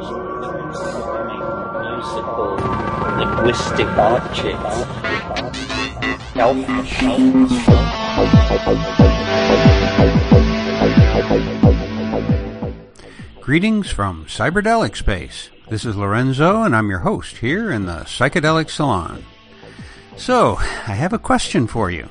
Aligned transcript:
musical 0.00 0.16
linguistic 3.18 3.86
objects. 3.86 4.76
Greetings 13.40 13.90
from 13.90 14.24
Cyberdelic 14.24 14.96
Space. 14.96 15.50
This 15.68 15.84
is 15.84 15.96
Lorenzo, 15.96 16.62
and 16.62 16.74
I'm 16.74 16.88
your 16.88 17.00
host 17.00 17.36
here 17.38 17.70
in 17.70 17.84
the 17.84 18.04
Psychedelic 18.04 18.70
Salon. 18.70 19.26
So, 20.16 20.56
I 20.56 20.94
have 20.94 21.12
a 21.12 21.18
question 21.18 21.66
for 21.66 21.90
you. 21.90 22.08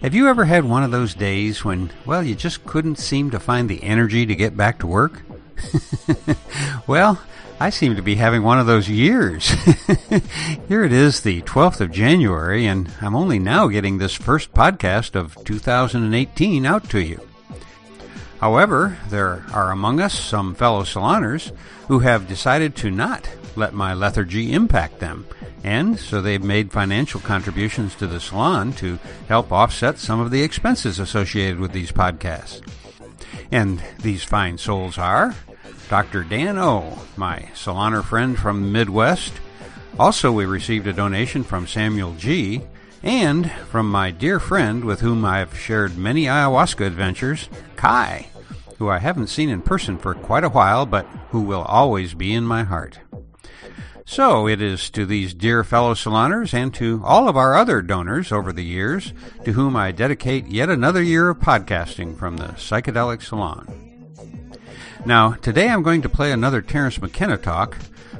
Have 0.00 0.14
you 0.14 0.28
ever 0.28 0.44
had 0.44 0.64
one 0.64 0.84
of 0.84 0.92
those 0.92 1.14
days 1.14 1.64
when, 1.64 1.90
well, 2.04 2.22
you 2.22 2.36
just 2.36 2.64
couldn't 2.66 3.00
seem 3.00 3.30
to 3.30 3.40
find 3.40 3.68
the 3.68 3.82
energy 3.82 4.26
to 4.26 4.36
get 4.36 4.56
back 4.56 4.78
to 4.78 4.86
work? 4.86 5.25
well, 6.86 7.20
I 7.58 7.70
seem 7.70 7.96
to 7.96 8.02
be 8.02 8.16
having 8.16 8.42
one 8.42 8.58
of 8.58 8.66
those 8.66 8.88
years. 8.88 9.48
Here 10.68 10.84
it 10.84 10.92
is, 10.92 11.20
the 11.20 11.42
12th 11.42 11.80
of 11.80 11.90
January, 11.90 12.66
and 12.66 12.90
I'm 13.00 13.16
only 13.16 13.38
now 13.38 13.68
getting 13.68 13.98
this 13.98 14.14
first 14.14 14.52
podcast 14.52 15.14
of 15.14 15.36
2018 15.44 16.66
out 16.66 16.88
to 16.90 17.00
you. 17.00 17.20
However, 18.40 18.98
there 19.08 19.44
are 19.52 19.70
among 19.70 20.00
us 20.00 20.18
some 20.18 20.54
fellow 20.54 20.82
saloners 20.82 21.52
who 21.88 22.00
have 22.00 22.28
decided 22.28 22.76
to 22.76 22.90
not 22.90 23.30
let 23.56 23.72
my 23.72 23.94
lethargy 23.94 24.52
impact 24.52 24.98
them 24.98 25.26
and 25.66 25.98
so 25.98 26.22
they've 26.22 26.44
made 26.44 26.70
financial 26.70 27.20
contributions 27.20 27.96
to 27.96 28.06
the 28.06 28.20
salon 28.20 28.72
to 28.74 29.00
help 29.26 29.50
offset 29.50 29.98
some 29.98 30.20
of 30.20 30.30
the 30.30 30.42
expenses 30.42 31.00
associated 31.00 31.58
with 31.58 31.72
these 31.72 31.90
podcasts. 31.90 32.62
And 33.50 33.82
these 34.00 34.24
fine 34.24 34.58
souls 34.58 34.98
are 34.98 35.34
Dr. 35.88 36.24
Dan 36.24 36.58
O, 36.58 36.98
my 37.16 37.48
saloner 37.54 38.02
friend 38.02 38.38
from 38.38 38.62
the 38.62 38.68
Midwest. 38.68 39.32
Also, 39.98 40.32
we 40.32 40.44
received 40.44 40.86
a 40.86 40.92
donation 40.92 41.42
from 41.42 41.66
Samuel 41.66 42.14
G, 42.14 42.60
and 43.02 43.50
from 43.70 43.90
my 43.90 44.10
dear 44.10 44.40
friend 44.40 44.84
with 44.84 45.00
whom 45.00 45.24
I've 45.24 45.56
shared 45.58 45.96
many 45.96 46.24
ayahuasca 46.24 46.86
adventures, 46.86 47.48
Kai, 47.76 48.26
who 48.78 48.88
I 48.88 48.98
haven't 48.98 49.28
seen 49.28 49.48
in 49.48 49.62
person 49.62 49.96
for 49.96 50.14
quite 50.14 50.44
a 50.44 50.50
while, 50.50 50.86
but 50.86 51.06
who 51.30 51.40
will 51.40 51.62
always 51.62 52.14
be 52.14 52.34
in 52.34 52.44
my 52.44 52.64
heart. 52.64 52.98
So 54.08 54.46
it 54.46 54.62
is 54.62 54.88
to 54.90 55.04
these 55.04 55.34
dear 55.34 55.64
fellow 55.64 55.92
saloners 55.92 56.54
and 56.54 56.72
to 56.74 57.02
all 57.04 57.28
of 57.28 57.36
our 57.36 57.56
other 57.56 57.82
donors 57.82 58.30
over 58.30 58.52
the 58.52 58.64
years 58.64 59.12
to 59.44 59.52
whom 59.52 59.74
I 59.74 59.90
dedicate 59.90 60.46
yet 60.46 60.70
another 60.70 61.02
year 61.02 61.28
of 61.28 61.40
podcasting 61.40 62.16
from 62.16 62.36
the 62.36 62.54
Psychedelic 62.54 63.20
Salon. 63.20 63.66
Now, 65.04 65.32
today 65.32 65.68
I'm 65.68 65.82
going 65.82 66.02
to 66.02 66.08
play 66.08 66.30
another 66.30 66.62
Terence 66.62 67.00
McKenna 67.02 67.36
talk, 67.36 67.76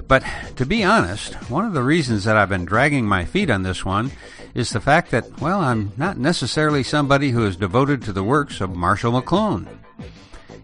but 0.08 0.24
to 0.56 0.66
be 0.66 0.82
honest, 0.82 1.34
one 1.48 1.64
of 1.64 1.72
the 1.72 1.84
reasons 1.84 2.24
that 2.24 2.36
I've 2.36 2.48
been 2.48 2.64
dragging 2.64 3.06
my 3.06 3.24
feet 3.24 3.48
on 3.48 3.62
this 3.62 3.84
one 3.84 4.10
is 4.54 4.70
the 4.70 4.80
fact 4.80 5.12
that, 5.12 5.40
well, 5.40 5.60
I'm 5.60 5.92
not 5.96 6.18
necessarily 6.18 6.82
somebody 6.82 7.30
who 7.30 7.46
is 7.46 7.56
devoted 7.56 8.02
to 8.02 8.12
the 8.12 8.24
works 8.24 8.60
of 8.60 8.74
Marshall 8.74 9.12
McLuhan. 9.12 9.68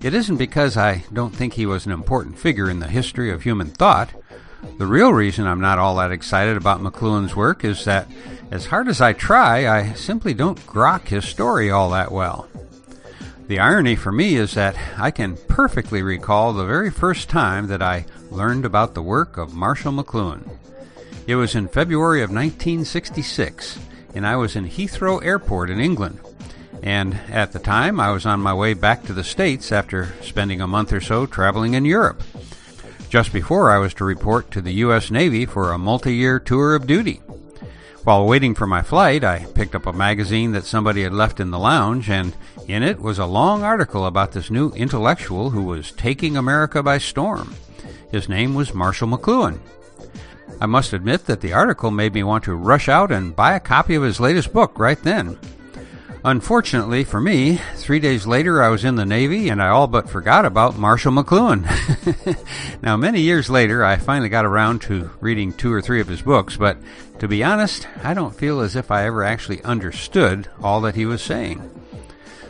It 0.02 0.14
isn't 0.14 0.36
because 0.36 0.76
I 0.76 1.04
don't 1.12 1.34
think 1.34 1.52
he 1.52 1.64
was 1.64 1.86
an 1.86 1.92
important 1.92 2.40
figure 2.40 2.68
in 2.68 2.80
the 2.80 2.88
history 2.88 3.30
of 3.30 3.42
human 3.42 3.68
thought. 3.68 4.10
The 4.78 4.86
real 4.86 5.12
reason 5.12 5.46
I'm 5.46 5.60
not 5.60 5.78
all 5.78 5.96
that 5.96 6.12
excited 6.12 6.56
about 6.56 6.80
McLuhan's 6.80 7.36
work 7.36 7.64
is 7.64 7.84
that, 7.84 8.08
as 8.50 8.66
hard 8.66 8.88
as 8.88 9.00
I 9.00 9.12
try, 9.12 9.68
I 9.68 9.92
simply 9.92 10.34
don't 10.34 10.58
grok 10.66 11.08
his 11.08 11.24
story 11.24 11.70
all 11.70 11.90
that 11.90 12.10
well. 12.10 12.48
The 13.48 13.58
irony 13.58 13.96
for 13.96 14.12
me 14.12 14.36
is 14.36 14.54
that 14.54 14.76
I 14.98 15.10
can 15.10 15.36
perfectly 15.48 16.02
recall 16.02 16.52
the 16.52 16.64
very 16.64 16.90
first 16.90 17.28
time 17.28 17.66
that 17.66 17.82
I 17.82 18.06
learned 18.30 18.64
about 18.64 18.94
the 18.94 19.02
work 19.02 19.36
of 19.36 19.52
Marshall 19.52 19.92
McLuhan. 19.92 20.48
It 21.26 21.36
was 21.36 21.54
in 21.54 21.68
February 21.68 22.22
of 22.22 22.30
1966, 22.30 23.78
and 24.14 24.26
I 24.26 24.36
was 24.36 24.56
in 24.56 24.68
Heathrow 24.68 25.24
Airport 25.24 25.70
in 25.70 25.80
England. 25.80 26.18
And 26.82 27.14
at 27.30 27.52
the 27.52 27.58
time, 27.58 28.00
I 28.00 28.10
was 28.10 28.26
on 28.26 28.40
my 28.40 28.54
way 28.54 28.74
back 28.74 29.04
to 29.04 29.12
the 29.12 29.22
States 29.22 29.70
after 29.70 30.14
spending 30.22 30.60
a 30.60 30.66
month 30.66 30.92
or 30.92 31.00
so 31.00 31.26
traveling 31.26 31.74
in 31.74 31.84
Europe 31.84 32.22
just 33.12 33.30
before 33.30 33.70
I 33.70 33.76
was 33.76 33.92
to 33.92 34.06
report 34.06 34.50
to 34.52 34.62
the 34.62 34.72
U.S. 34.84 35.10
Navy 35.10 35.44
for 35.44 35.70
a 35.70 35.76
multi 35.76 36.14
year 36.14 36.40
tour 36.40 36.74
of 36.74 36.86
duty. 36.86 37.20
While 38.04 38.24
waiting 38.26 38.54
for 38.54 38.66
my 38.66 38.80
flight, 38.80 39.22
I 39.22 39.44
picked 39.54 39.74
up 39.74 39.84
a 39.84 39.92
magazine 39.92 40.52
that 40.52 40.64
somebody 40.64 41.02
had 41.02 41.12
left 41.12 41.38
in 41.38 41.50
the 41.50 41.58
lounge, 41.58 42.08
and 42.08 42.34
in 42.68 42.82
it 42.82 43.02
was 43.02 43.18
a 43.18 43.26
long 43.26 43.64
article 43.64 44.06
about 44.06 44.32
this 44.32 44.50
new 44.50 44.70
intellectual 44.70 45.50
who 45.50 45.62
was 45.62 45.92
taking 45.92 46.38
America 46.38 46.82
by 46.82 46.96
storm. 46.96 47.54
His 48.10 48.30
name 48.30 48.54
was 48.54 48.72
Marshall 48.72 49.08
McLuhan. 49.08 49.60
I 50.58 50.64
must 50.64 50.94
admit 50.94 51.26
that 51.26 51.42
the 51.42 51.52
article 51.52 51.90
made 51.90 52.14
me 52.14 52.22
want 52.22 52.44
to 52.44 52.54
rush 52.54 52.88
out 52.88 53.12
and 53.12 53.36
buy 53.36 53.52
a 53.52 53.60
copy 53.60 53.94
of 53.94 54.04
his 54.04 54.20
latest 54.20 54.54
book 54.54 54.78
right 54.78 55.02
then. 55.02 55.38
Unfortunately 56.24 57.02
for 57.02 57.20
me, 57.20 57.56
three 57.74 57.98
days 57.98 58.28
later 58.28 58.62
I 58.62 58.68
was 58.68 58.84
in 58.84 58.94
the 58.94 59.04
Navy 59.04 59.48
and 59.48 59.60
I 59.60 59.68
all 59.68 59.88
but 59.88 60.08
forgot 60.08 60.44
about 60.44 60.78
Marshall 60.78 61.12
McLuhan. 61.12 61.66
now, 62.82 62.96
many 62.96 63.20
years 63.20 63.50
later, 63.50 63.84
I 63.84 63.96
finally 63.96 64.28
got 64.28 64.44
around 64.44 64.82
to 64.82 65.10
reading 65.20 65.52
two 65.52 65.72
or 65.72 65.82
three 65.82 66.00
of 66.00 66.06
his 66.06 66.22
books, 66.22 66.56
but 66.56 66.78
to 67.18 67.26
be 67.26 67.42
honest, 67.42 67.88
I 68.04 68.14
don't 68.14 68.36
feel 68.36 68.60
as 68.60 68.76
if 68.76 68.92
I 68.92 69.04
ever 69.06 69.24
actually 69.24 69.64
understood 69.64 70.48
all 70.62 70.80
that 70.82 70.94
he 70.94 71.06
was 71.06 71.22
saying. 71.22 71.68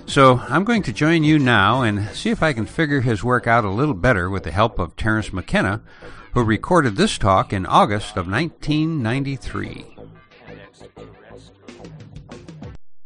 So 0.04 0.40
I'm 0.48 0.64
going 0.64 0.82
to 0.82 0.92
join 0.92 1.24
you 1.24 1.38
now 1.38 1.80
and 1.80 2.10
see 2.10 2.28
if 2.28 2.42
I 2.42 2.52
can 2.52 2.66
figure 2.66 3.00
his 3.00 3.24
work 3.24 3.46
out 3.46 3.64
a 3.64 3.70
little 3.70 3.94
better 3.94 4.28
with 4.28 4.42
the 4.42 4.50
help 4.50 4.78
of 4.78 4.96
Terence 4.96 5.32
McKenna, 5.32 5.80
who 6.34 6.44
recorded 6.44 6.96
this 6.96 7.16
talk 7.16 7.54
in 7.54 7.64
August 7.64 8.18
of 8.18 8.28
1993. 8.28 9.86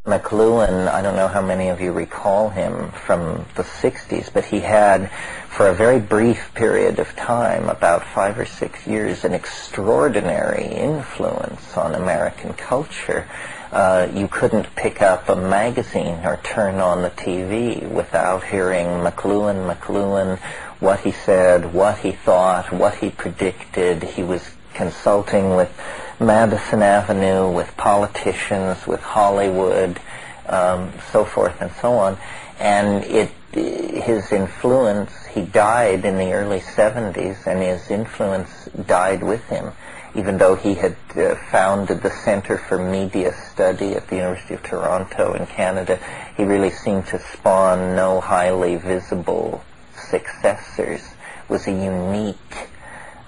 McLuhan, 0.06 0.87
I 0.87 1.03
don't 1.03 1.17
know 1.17 1.27
how 1.27 1.43
many 1.43 1.69
of 1.69 1.81
you 1.81 1.91
recall 1.91 2.49
him 2.49 2.93
from 2.93 3.44
the 3.56 3.65
60s, 3.65 4.33
but 4.33 4.44
he 4.44 4.61
had, 4.61 5.11
for 5.49 5.67
a 5.67 5.75
very 5.75 5.99
brief 5.99 6.55
period 6.55 7.00
of 7.00 7.17
time, 7.17 7.69
about 7.69 8.06
five 8.06 8.39
or 8.39 8.47
six 8.47 8.87
years, 8.87 9.25
an 9.25 9.34
extraordinary 9.34 10.65
influence 10.66 11.77
on 11.77 11.97
American 11.97 12.53
culture. 12.53 13.28
Uh, 13.72 14.06
you 14.15 14.28
couldn't 14.28 14.77
pick 14.77 15.03
up 15.03 15.28
a 15.28 15.34
magazine 15.34 16.25
or 16.25 16.39
turn 16.45 16.77
on 16.77 17.03
the 17.03 17.11
TV 17.11 17.83
without 17.91 18.45
hearing 18.45 18.87
McLuhan, 18.87 19.75
McLuhan, 19.75 20.39
what 20.78 21.00
he 21.00 21.11
said, 21.11 21.75
what 21.75 21.99
he 21.99 22.12
thought, 22.12 22.72
what 22.72 22.95
he 22.95 23.11
predicted. 23.11 24.05
He 24.05 24.22
was 24.22 24.55
consulting 24.72 25.56
with 25.56 25.77
Madison 26.21 26.82
Avenue, 26.82 27.50
with 27.50 27.77
politicians, 27.77 28.87
with 28.87 29.00
Hollywood, 29.00 30.00
um, 30.49 30.93
so 31.12 31.25
forth 31.25 31.60
and 31.60 31.71
so 31.72 31.93
on. 31.94 32.16
And 32.59 33.04
it, 33.04 33.31
his 33.53 34.32
influence, 34.32 35.12
he 35.27 35.43
died 35.43 36.04
in 36.04 36.16
the 36.16 36.32
early 36.32 36.60
70s, 36.60 37.47
and 37.47 37.60
his 37.60 37.91
influence 37.91 38.66
died 38.87 39.22
with 39.22 39.44
him. 39.49 39.72
Even 40.15 40.38
though 40.38 40.54
he 40.54 40.75
had 40.75 40.97
uh, 41.15 41.34
founded 41.50 42.00
the 42.00 42.10
Center 42.10 42.56
for 42.56 42.78
Media 42.78 43.34
Study 43.53 43.93
at 43.94 44.09
the 44.09 44.16
University 44.16 44.54
of 44.54 44.62
Toronto 44.62 45.34
in 45.34 45.47
Canada, 45.47 45.98
he 46.38 46.44
really 46.44 46.71
seemed 46.71 47.06
to 47.09 47.19
spawn 47.19 47.94
no 47.94 48.21
highly 48.21 48.77
visible 48.77 49.62
successors. 50.09 51.03
Was 51.50 51.66
a 51.66 51.72
unique 51.72 52.69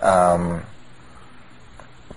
um, 0.01 0.63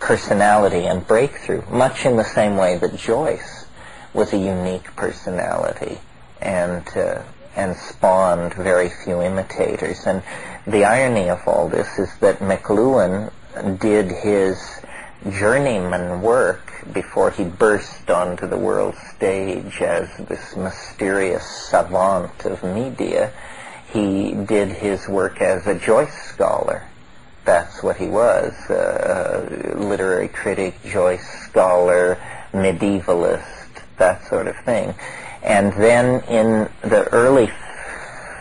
personality 0.01 0.87
and 0.87 1.07
breakthrough, 1.07 1.63
much 1.69 2.05
in 2.05 2.17
the 2.17 2.23
same 2.23 2.57
way 2.57 2.77
that 2.77 2.97
Joyce 2.97 3.65
was 4.13 4.33
a 4.33 4.37
unique 4.37 4.93
personality 4.95 5.99
and 6.41 6.85
uh, 6.97 7.21
and 7.55 7.75
spawned 7.75 8.53
very 8.55 8.89
few 8.89 9.21
imitators. 9.21 10.05
And 10.05 10.23
the 10.65 10.85
irony 10.85 11.29
of 11.29 11.47
all 11.47 11.69
this 11.69 11.99
is 11.99 12.09
that 12.19 12.39
McLuhan 12.39 13.31
did 13.79 14.11
his 14.11 14.57
journeyman 15.29 16.21
work 16.21 16.71
before 16.93 17.29
he 17.29 17.43
burst 17.43 18.09
onto 18.09 18.47
the 18.47 18.57
world 18.57 18.95
stage 19.15 19.81
as 19.81 20.09
this 20.17 20.55
mysterious 20.55 21.45
savant 21.45 22.45
of 22.45 22.63
media. 22.63 23.31
He 23.93 24.33
did 24.33 24.69
his 24.69 25.07
work 25.07 25.41
as 25.41 25.67
a 25.67 25.77
Joyce 25.77 26.13
scholar 26.33 26.87
that's 27.45 27.81
what 27.81 27.97
he 27.97 28.07
was, 28.07 28.53
uh, 28.69 29.75
literary 29.77 30.27
critic, 30.27 30.75
Joyce 30.85 31.27
scholar, 31.43 32.17
medievalist, 32.51 33.81
that 33.97 34.23
sort 34.27 34.47
of 34.47 34.55
thing. 34.57 34.93
And 35.43 35.73
then 35.73 36.23
in 36.25 36.69
the 36.81 37.07
early 37.11 37.51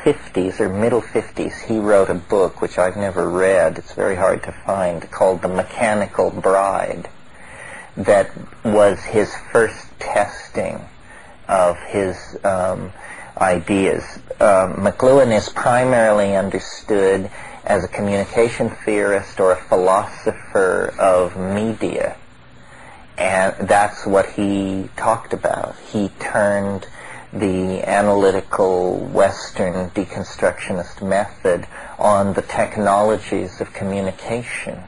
50s 0.04 0.60
or 0.60 0.68
middle 0.68 1.02
50s, 1.02 1.66
he 1.66 1.78
wrote 1.78 2.10
a 2.10 2.14
book 2.14 2.60
which 2.60 2.78
I've 2.78 2.96
never 2.96 3.28
read, 3.28 3.78
it's 3.78 3.94
very 3.94 4.16
hard 4.16 4.42
to 4.44 4.52
find, 4.52 5.10
called 5.10 5.42
The 5.42 5.48
Mechanical 5.48 6.30
Bride, 6.30 7.08
that 7.96 8.30
was 8.64 9.00
his 9.00 9.34
first 9.52 9.86
testing 9.98 10.80
of 11.48 11.76
his 11.88 12.16
um, 12.44 12.92
ideas. 13.38 14.04
Uh, 14.38 14.72
McLuhan 14.76 15.36
is 15.36 15.48
primarily 15.50 16.36
understood 16.36 17.30
as 17.64 17.84
a 17.84 17.88
communication 17.88 18.70
theorist 18.70 19.38
or 19.40 19.52
a 19.52 19.62
philosopher 19.64 20.94
of 20.98 21.36
media. 21.36 22.16
And 23.18 23.68
that's 23.68 24.06
what 24.06 24.30
he 24.30 24.88
talked 24.96 25.32
about. 25.32 25.76
He 25.92 26.08
turned 26.20 26.86
the 27.32 27.82
analytical 27.88 28.98
Western 28.98 29.90
deconstructionist 29.90 31.06
method 31.06 31.66
on 31.98 32.32
the 32.32 32.42
technologies 32.42 33.60
of 33.60 33.72
communication, 33.72 34.82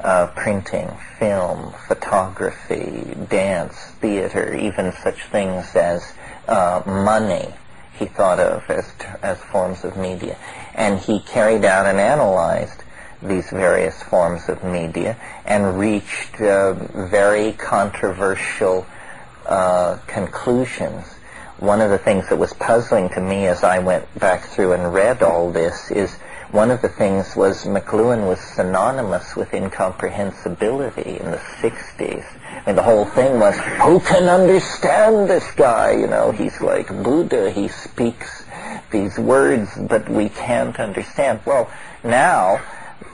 uh, 0.00 0.26
printing, 0.34 0.90
film, 1.18 1.72
photography, 1.86 3.16
dance, 3.30 3.76
theater, 4.00 4.54
even 4.54 4.92
such 5.02 5.22
things 5.26 5.74
as 5.74 6.12
uh, 6.46 6.82
money 6.84 7.54
he 7.98 8.06
thought 8.06 8.38
of 8.38 8.68
as, 8.70 8.92
as 9.22 9.38
forms 9.38 9.84
of 9.84 9.96
media. 9.96 10.36
And 10.78 10.98
he 10.98 11.20
carried 11.20 11.66
out 11.66 11.84
and 11.84 12.00
analyzed 12.00 12.84
these 13.22 13.50
various 13.50 14.00
forms 14.04 14.48
of 14.48 14.62
media 14.64 15.16
and 15.44 15.78
reached 15.78 16.40
uh, 16.40 16.72
very 16.72 17.52
controversial 17.52 18.86
uh, 19.46 19.98
conclusions. 20.06 21.04
One 21.58 21.80
of 21.80 21.90
the 21.90 21.98
things 21.98 22.28
that 22.28 22.38
was 22.38 22.52
puzzling 22.54 23.08
to 23.10 23.20
me 23.20 23.46
as 23.46 23.64
I 23.64 23.80
went 23.80 24.06
back 24.18 24.44
through 24.44 24.72
and 24.72 24.94
read 24.94 25.22
all 25.22 25.50
this 25.50 25.90
is 25.90 26.16
one 26.50 26.70
of 26.70 26.80
the 26.80 26.88
things 26.88 27.36
was 27.36 27.64
McLuhan 27.64 28.26
was 28.26 28.40
synonymous 28.40 29.36
with 29.36 29.52
incomprehensibility 29.52 31.20
in 31.20 31.30
the 31.30 31.36
60s. 31.36 32.24
I 32.24 32.62
mean, 32.66 32.76
the 32.76 32.82
whole 32.82 33.04
thing 33.04 33.38
was, 33.38 33.54
who 33.82 34.00
can 34.00 34.28
understand 34.28 35.28
this 35.28 35.50
guy? 35.52 35.92
You 35.92 36.06
know, 36.06 36.30
he's 36.30 36.60
like 36.62 36.88
Buddha. 37.02 37.50
He 37.50 37.68
speaks 37.68 38.44
these 38.90 39.18
words, 39.18 39.74
that 39.76 40.08
we 40.08 40.28
can't 40.28 40.78
understand. 40.78 41.40
Well, 41.44 41.70
now, 42.02 42.60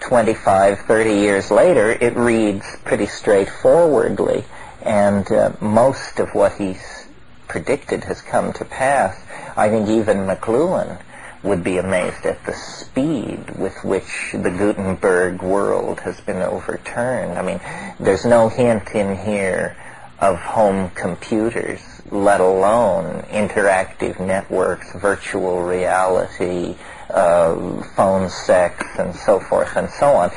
25, 0.00 0.80
30 0.80 1.10
years 1.10 1.50
later, 1.50 1.90
it 1.90 2.16
reads 2.16 2.64
pretty 2.84 3.06
straightforwardly, 3.06 4.44
and 4.82 5.30
uh, 5.32 5.52
most 5.60 6.18
of 6.20 6.34
what 6.34 6.52
he's 6.52 7.06
predicted 7.48 8.04
has 8.04 8.20
come 8.20 8.52
to 8.54 8.64
pass. 8.64 9.20
I 9.56 9.68
think 9.68 9.88
even 9.88 10.18
McLuhan 10.26 11.00
would 11.44 11.62
be 11.62 11.76
amazed 11.76 12.24
at 12.24 12.44
the 12.46 12.54
speed 12.54 13.56
with 13.58 13.84
which 13.84 14.32
the 14.32 14.50
Gutenberg 14.50 15.42
world 15.42 16.00
has 16.00 16.20
been 16.22 16.42
overturned. 16.42 17.38
I 17.38 17.42
mean, 17.42 17.60
there's 18.00 18.24
no 18.24 18.48
hint 18.48 18.90
in 18.94 19.16
here 19.16 19.76
of 20.18 20.38
home 20.38 20.90
computers, 20.90 21.93
let 22.14 22.40
alone 22.40 23.22
interactive 23.24 24.18
networks, 24.20 24.94
virtual 24.94 25.62
reality, 25.62 26.76
uh, 27.10 27.82
phone 27.96 28.30
sex, 28.30 28.86
and 28.98 29.14
so 29.14 29.40
forth 29.40 29.76
and 29.76 29.90
so 29.90 30.06
on. 30.14 30.30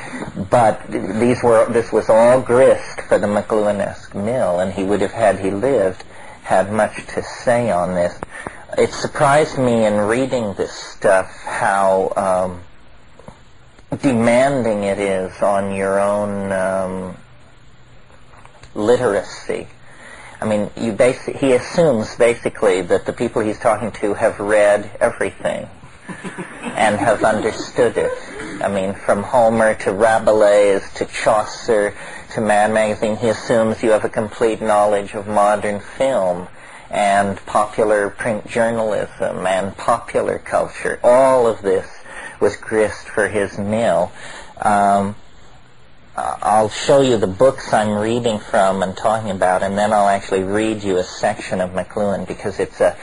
But 0.50 0.86
these 0.88 1.42
were 1.42 1.70
this 1.72 1.92
was 1.92 2.10
all 2.10 2.42
grist 2.42 3.00
for 3.08 3.18
the 3.18 3.26
McLuhanesque 3.26 4.14
mill, 4.14 4.60
and 4.60 4.72
he 4.72 4.84
would 4.84 5.00
have, 5.00 5.12
had 5.12 5.38
he 5.38 5.50
lived, 5.50 6.02
had 6.42 6.72
much 6.72 7.06
to 7.14 7.22
say 7.22 7.70
on 7.70 7.94
this 7.94 8.18
it 8.76 8.92
surprised 8.92 9.58
me 9.58 9.86
in 9.86 9.94
reading 9.94 10.52
this 10.54 10.72
stuff 10.72 11.26
how 11.44 12.12
um, 12.16 13.98
demanding 13.98 14.82
it 14.82 14.98
is 14.98 15.32
on 15.40 15.74
your 15.74 15.98
own 15.98 16.52
um, 16.52 17.16
literacy. 18.74 19.66
I 20.40 20.46
mean, 20.46 20.70
you 20.76 20.92
basi- 20.92 21.36
he 21.36 21.52
assumes 21.52 22.14
basically 22.16 22.82
that 22.82 23.06
the 23.06 23.12
people 23.12 23.42
he's 23.42 23.58
talking 23.58 23.90
to 23.92 24.14
have 24.14 24.38
read 24.38 24.90
everything 25.00 25.68
and 26.62 26.96
have 26.96 27.24
understood 27.24 27.96
it. 27.96 28.12
I 28.62 28.68
mean, 28.68 28.94
from 28.94 29.22
Homer 29.22 29.74
to 29.76 29.92
Rabelais 29.92 30.80
to 30.96 31.04
Chaucer 31.06 31.94
to 32.34 32.40
Mad 32.40 32.72
Magazine, 32.72 33.16
he 33.16 33.28
assumes 33.28 33.82
you 33.82 33.90
have 33.90 34.04
a 34.04 34.08
complete 34.08 34.60
knowledge 34.60 35.14
of 35.14 35.26
modern 35.26 35.80
film 35.80 36.48
and 36.90 37.36
popular 37.46 38.10
print 38.10 38.46
journalism 38.46 39.46
and 39.46 39.76
popular 39.76 40.38
culture. 40.38 40.98
All 41.02 41.46
of 41.46 41.62
this 41.62 41.88
was 42.40 42.56
grist 42.56 43.08
for 43.08 43.28
his 43.28 43.58
mill. 43.58 44.12
Um, 44.62 45.16
I'll 46.42 46.68
show 46.68 47.00
you 47.00 47.16
the 47.16 47.28
books 47.28 47.72
I'm 47.72 47.94
reading 47.96 48.40
from 48.40 48.82
and 48.82 48.96
talking 48.96 49.30
about, 49.30 49.62
and 49.62 49.78
then 49.78 49.92
I'll 49.92 50.08
actually 50.08 50.42
read 50.42 50.82
you 50.82 50.96
a 50.96 51.04
section 51.04 51.60
of 51.60 51.70
McLuhan 51.70 52.26
because 52.26 52.58
it's 52.58 52.80
a, 52.80 52.96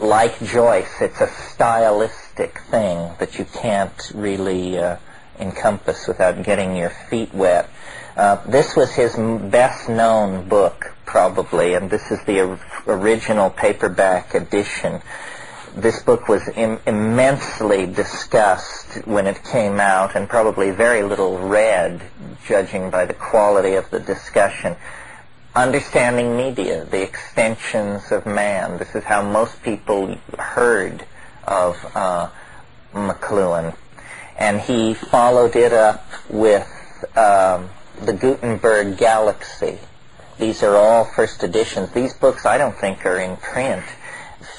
like 0.00 0.42
Joyce, 0.42 1.00
it's 1.00 1.20
a 1.20 1.28
stylistic 1.28 2.58
thing 2.62 3.14
that 3.18 3.38
you 3.38 3.44
can't 3.44 4.12
really 4.14 4.76
uh, 4.76 4.96
encompass 5.38 6.08
without 6.08 6.42
getting 6.42 6.74
your 6.74 6.90
feet 6.90 7.32
wet. 7.32 7.70
Uh, 8.16 8.44
this 8.46 8.74
was 8.74 8.92
his 8.92 9.14
best 9.50 9.88
known 9.88 10.48
book, 10.48 10.94
probably, 11.06 11.74
and 11.74 11.88
this 11.88 12.10
is 12.10 12.18
the 12.24 12.58
original 12.88 13.50
paperback 13.50 14.34
edition. 14.34 15.00
This 15.74 16.02
book 16.02 16.28
was 16.28 16.48
Im- 16.56 16.80
immensely 16.86 17.86
discussed 17.86 19.06
when 19.06 19.26
it 19.26 19.42
came 19.44 19.78
out 19.80 20.16
and 20.16 20.28
probably 20.28 20.70
very 20.70 21.02
little 21.02 21.38
read, 21.38 22.02
judging 22.46 22.90
by 22.90 23.04
the 23.04 23.14
quality 23.14 23.74
of 23.74 23.88
the 23.90 24.00
discussion. 24.00 24.76
Understanding 25.54 26.36
Media, 26.36 26.84
the 26.84 27.02
extensions 27.02 28.10
of 28.12 28.26
man. 28.26 28.78
This 28.78 28.94
is 28.94 29.04
how 29.04 29.22
most 29.22 29.62
people 29.62 30.16
heard 30.38 31.04
of 31.46 31.76
uh, 31.94 32.28
McLuhan. 32.92 33.74
And 34.38 34.60
he 34.60 34.94
followed 34.94 35.56
it 35.56 35.72
up 35.72 36.06
with 36.28 36.68
um, 37.16 37.70
the 38.00 38.12
Gutenberg 38.12 38.96
Galaxy. 38.98 39.78
These 40.38 40.62
are 40.62 40.76
all 40.76 41.04
first 41.04 41.42
editions. 41.42 41.90
These 41.92 42.14
books 42.14 42.46
I 42.46 42.58
don't 42.58 42.76
think 42.76 43.04
are 43.04 43.18
in 43.18 43.36
print. 43.36 43.84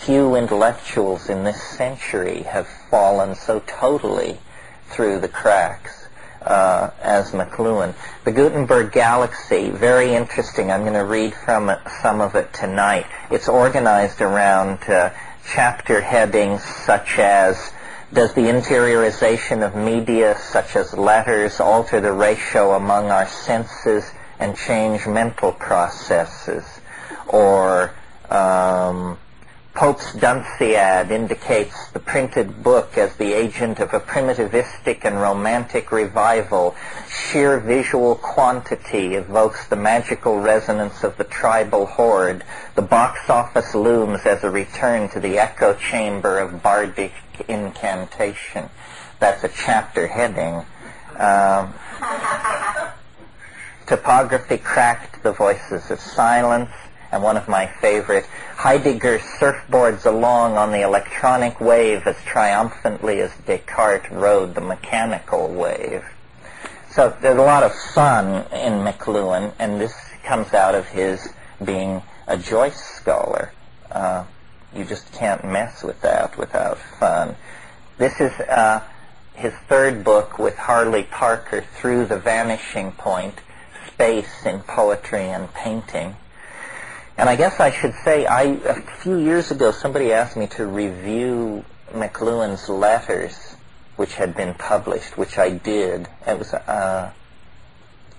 Few 0.06 0.36
intellectuals 0.36 1.30
in 1.30 1.44
this 1.44 1.62
century 1.62 2.44
have 2.44 2.68
fallen 2.90 3.36
so 3.36 3.60
totally 3.68 4.40
through 4.88 5.20
the 5.20 5.28
cracks 5.28 6.08
uh, 6.42 6.92
as 7.02 7.32
McLuhan. 7.32 7.94
The 8.24 8.32
Gutenberg 8.32 8.94
Galaxy, 8.94 9.70
very 9.70 10.16
interesting. 10.16 10.72
I'm 10.72 10.82
going 10.82 10.94
to 10.94 11.04
read 11.04 11.34
from 11.34 11.70
it, 11.70 11.80
some 12.02 12.22
of 12.22 12.36
it 12.36 12.54
tonight. 12.54 13.06
It's 13.30 13.50
organized 13.50 14.22
around 14.22 14.84
uh, 14.84 15.12
chapter 15.46 16.00
headings 16.00 16.64
such 16.64 17.20
as 17.20 17.72
does 18.14 18.34
the 18.34 18.42
interiorization 18.42 19.68
of 19.68 19.76
media, 19.76 20.38
such 20.40 20.78
as 20.78 20.94
letters, 20.94 21.60
alter 21.60 22.00
the 22.00 22.14
ratio 22.14 22.72
among 22.72 23.12
our 23.12 23.28
senses 23.28 24.10
and 24.40 24.56
change 24.56 25.06
mental 25.06 25.52
processes? 25.52 26.64
Or 27.28 27.94
um, 28.30 29.20
Pope's 29.74 30.12
Dunciad 30.14 31.12
indicates 31.12 31.90
the 31.92 32.00
printed 32.00 32.64
book 32.64 32.98
as 32.98 33.16
the 33.16 33.34
agent 33.34 33.80
of 33.80 33.94
a 33.94 34.00
primitivistic 34.00 35.06
and 35.06 35.22
romantic 35.22 35.92
revival. 35.92 36.76
Sheer 37.08 37.60
visual 37.60 38.16
quantity 38.16 39.16
evokes 39.16 39.68
the 39.68 39.76
magical 39.76 40.40
resonance 40.40 41.04
of 41.04 41.16
the 41.18 41.24
tribal 41.24 41.86
horde. 41.86 42.44
The 42.76 42.82
box 42.82 43.30
office 43.30 43.74
looms 43.76 44.26
as 44.26 44.44
a 44.44 44.50
return 44.50 45.08
to 45.10 45.20
the 45.20 45.38
echo 45.38 45.76
chamber 45.76 46.40
of 46.40 46.62
bardic 46.62 47.14
incantation. 47.48 48.70
That's 49.20 49.44
a 49.44 49.50
chapter 49.50 50.08
heading. 50.08 50.66
Um, 51.18 51.74
typography 53.86 54.58
cracked 54.58 55.24
the 55.24 55.32
voices 55.32 55.90
of 55.92 56.00
silence, 56.00 56.72
and 57.12 57.24
one 57.24 57.38
of 57.38 57.48
my 57.48 57.66
favorite, 57.66 58.26
Heidegger 58.56 59.20
surfboards 59.40 60.06
along 60.06 60.58
on 60.58 60.72
the 60.72 60.82
electronic 60.82 61.60
wave 61.60 62.06
as 62.06 62.18
triumphantly 62.24 63.20
as 63.22 63.32
Descartes 63.46 64.12
rode 64.12 64.56
the 64.56 64.62
mechanical 64.62 65.48
wave. 65.48 66.04
So 66.92 67.16
there's 67.22 67.38
a 67.38 67.42
lot 67.42 67.64
of 67.64 67.74
fun 67.94 68.46
in 68.52 68.84
McLuhan, 68.84 69.54
and 69.60 69.80
this 69.80 69.94
comes 70.24 70.54
out 70.54 70.76
of 70.76 70.88
his 70.88 71.30
being 71.64 72.02
a 72.28 72.38
Joyce 72.38 72.80
scholar. 72.80 73.54
Uh, 73.92 74.26
you 74.76 74.86
just 74.86 75.12
can't 75.14 75.44
mess 75.44 75.84
with 75.84 76.02
that 76.02 76.38
without 76.38 76.78
fun. 76.78 77.36
This 77.98 78.20
is 78.20 78.32
uh, 78.42 78.84
his 79.34 79.54
third 79.68 80.04
book 80.04 80.38
with 80.38 80.56
Harley 80.56 81.04
Parker, 81.04 81.62
Through 81.62 82.06
the 82.06 82.18
Vanishing 82.18 82.92
Point, 82.92 83.36
Space 83.88 84.46
in 84.46 84.60
Poetry 84.60 85.26
and 85.26 85.52
Painting. 85.54 86.16
And 87.20 87.28
I 87.28 87.36
guess 87.36 87.60
I 87.60 87.70
should 87.70 87.96
say, 88.06 88.26
I, 88.26 88.44
a 88.44 88.82
few 89.02 89.18
years 89.18 89.52
ago, 89.52 89.72
somebody 89.72 90.14
asked 90.14 90.38
me 90.38 90.48
to 90.56 90.66
review 90.66 91.66
McLuhan's 91.92 92.70
letters, 92.70 93.58
which 93.98 94.14
had 94.14 94.38
been 94.38 94.54
published, 94.54 95.18
which 95.18 95.38
I 95.38 95.50
did. 95.50 96.08
It 96.26 96.40
was, 96.40 96.54
uh, 96.54 97.12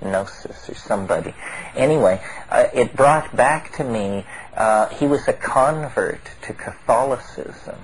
Gnosis 0.03 0.69
or 0.69 0.75
somebody. 0.75 1.33
Anyway, 1.75 2.21
uh, 2.51 2.67
it 2.75 2.95
brought 2.95 3.35
back 3.35 3.73
to 3.77 3.85
me 3.85 4.27
uh, 4.55 4.89
he 4.89 5.07
was 5.07 5.27
a 5.29 5.33
convert 5.33 6.21
to 6.43 6.53
Catholicism 6.53 7.79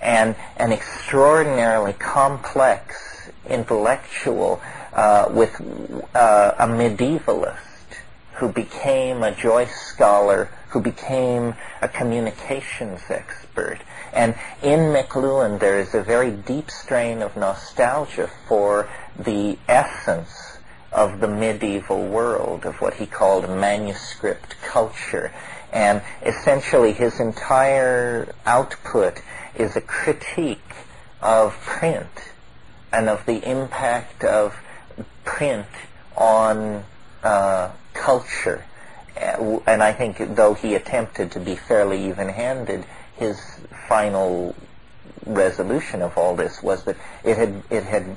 and 0.00 0.36
an 0.58 0.70
extraordinarily 0.70 1.94
complex 1.94 3.32
intellectual 3.48 4.62
uh, 4.92 5.26
with 5.28 5.60
uh, 6.14 6.52
a 6.56 6.68
medievalist 6.68 7.75
who 8.36 8.50
became 8.50 9.22
a 9.22 9.34
Joyce 9.34 9.74
scholar, 9.74 10.50
who 10.68 10.80
became 10.80 11.54
a 11.80 11.88
communications 11.88 13.00
expert. 13.08 13.78
And 14.12 14.34
in 14.62 14.80
McLuhan, 14.92 15.58
there 15.58 15.78
is 15.78 15.94
a 15.94 16.02
very 16.02 16.30
deep 16.30 16.70
strain 16.70 17.22
of 17.22 17.36
nostalgia 17.36 18.30
for 18.46 18.88
the 19.18 19.58
essence 19.68 20.58
of 20.92 21.20
the 21.20 21.28
medieval 21.28 22.06
world, 22.06 22.64
of 22.64 22.80
what 22.80 22.94
he 22.94 23.06
called 23.06 23.48
manuscript 23.48 24.56
culture. 24.62 25.32
And 25.72 26.02
essentially 26.22 26.92
his 26.92 27.20
entire 27.20 28.32
output 28.44 29.20
is 29.54 29.76
a 29.76 29.80
critique 29.80 30.60
of 31.20 31.54
print 31.60 32.30
and 32.92 33.08
of 33.08 33.26
the 33.26 33.48
impact 33.48 34.24
of 34.24 34.56
print 35.24 35.66
on 36.16 36.84
uh, 37.22 37.70
culture. 37.96 38.64
Uh, 39.16 39.60
and 39.66 39.82
I 39.82 39.92
think 39.92 40.36
though 40.36 40.54
he 40.54 40.74
attempted 40.74 41.32
to 41.32 41.40
be 41.40 41.56
fairly 41.56 42.08
even-handed, 42.08 42.84
his 43.16 43.40
final 43.88 44.54
resolution 45.24 46.02
of 46.02 46.16
all 46.16 46.36
this 46.36 46.62
was 46.62 46.84
that 46.84 46.96
it 47.24 47.36
had 47.36 47.62
it 47.70 47.82
had 47.82 48.16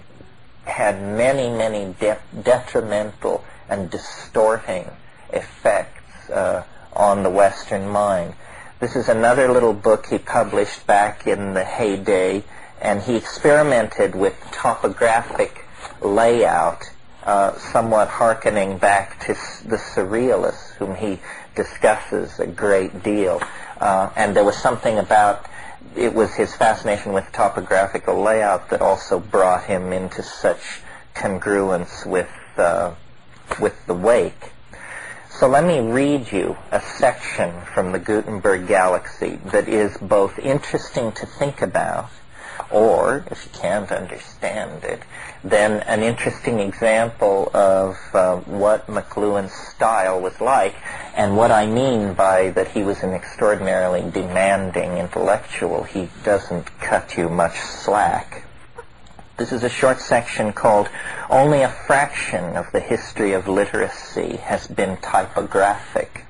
had 0.66 1.02
many 1.02 1.50
many 1.50 1.96
de- 2.00 2.20
detrimental 2.44 3.44
and 3.68 3.90
distorting 3.90 4.90
effects 5.32 6.30
uh, 6.30 6.64
on 6.94 7.24
the 7.24 7.30
Western 7.30 7.88
mind. 7.88 8.34
This 8.80 8.96
is 8.96 9.10
another 9.10 9.52
little 9.52 9.74
book 9.74 10.06
he 10.08 10.18
published 10.18 10.86
back 10.88 11.28
in 11.28 11.54
the 11.54 11.64
heyday, 11.64 12.44
and 12.82 13.02
he 13.02 13.16
experimented 13.16 14.16
with 14.16 14.36
topographic 14.52 15.66
layout 16.02 16.92
uh, 17.24 17.58
somewhat 17.58 18.08
hearkening 18.08 18.78
back 18.78 19.20
to 19.26 19.34
the 19.68 19.78
surrealists, 19.78 20.74
whom 20.76 20.96
he 20.96 21.20
discusses 21.56 22.40
a 22.40 22.48
great 22.48 23.04
deal. 23.04 23.42
Uh, 23.80 24.10
and 24.16 24.36
there 24.36 24.46
was 24.46 24.58
something 24.58 24.98
about 24.98 25.46
it 25.96 26.14
was 26.14 26.34
his 26.36 26.56
fascination 26.56 27.14
with 27.14 27.26
topographical 27.32 28.22
layout 28.22 28.70
that 28.70 28.82
also 28.82 29.20
brought 29.20 29.64
him 29.64 29.92
into 29.92 30.22
such 30.22 30.82
congruence 31.16 32.06
with 32.06 32.30
uh, 32.58 32.94
with 33.60 33.86
the 33.88 33.94
wake. 33.94 34.52
So 35.30 35.48
let 35.48 35.64
me 35.64 35.80
read 35.80 36.32
you 36.32 36.58
a 36.72 36.82
section 36.82 37.62
from 37.74 37.92
the 37.92 38.00
Gutenberg 38.00 38.68
Galaxy 38.68 39.40
that 39.46 39.68
is 39.68 39.98
both 39.98 40.38
interesting 40.38 41.12
to 41.14 41.26
think 41.26 41.62
about 41.62 42.10
or 42.72 43.26
if 43.32 43.46
you 43.46 43.60
can't 43.60 43.92
understand 43.92 44.84
it, 44.84 45.02
then 45.44 45.82
an 45.84 46.04
interesting 46.04 46.60
example 46.60 47.50
of 47.54 47.98
uh, 48.14 48.38
what 48.38 48.88
McLuhan's 48.88 49.54
style 49.54 50.20
was 50.22 50.40
like, 50.42 50.76
and 51.16 51.36
what 51.38 51.52
I 51.52 51.66
mean 51.66 52.14
by 52.14 52.50
that 52.52 52.70
he 52.70 52.84
was 52.84 53.02
an 53.04 53.14
extraordinarily 53.14 54.10
demanding 54.12 54.98
intellectual. 54.98 55.84
He 55.84 56.10
doesn't 56.24 56.80
cut 56.80 57.18
you 57.18 57.30
much 57.30 57.60
slack. 57.60 58.44
This 59.38 59.54
is 59.54 59.64
a 59.64 59.70
short 59.70 60.02
section 60.02 60.52
called 60.52 60.90
Only 61.30 61.62
a 61.62 61.70
Fraction 61.70 62.58
of 62.58 62.66
the 62.74 62.82
History 62.82 63.32
of 63.32 63.48
Literacy 63.48 64.36
Has 64.36 64.68
Been 64.68 64.98
Typographic. 64.98 66.26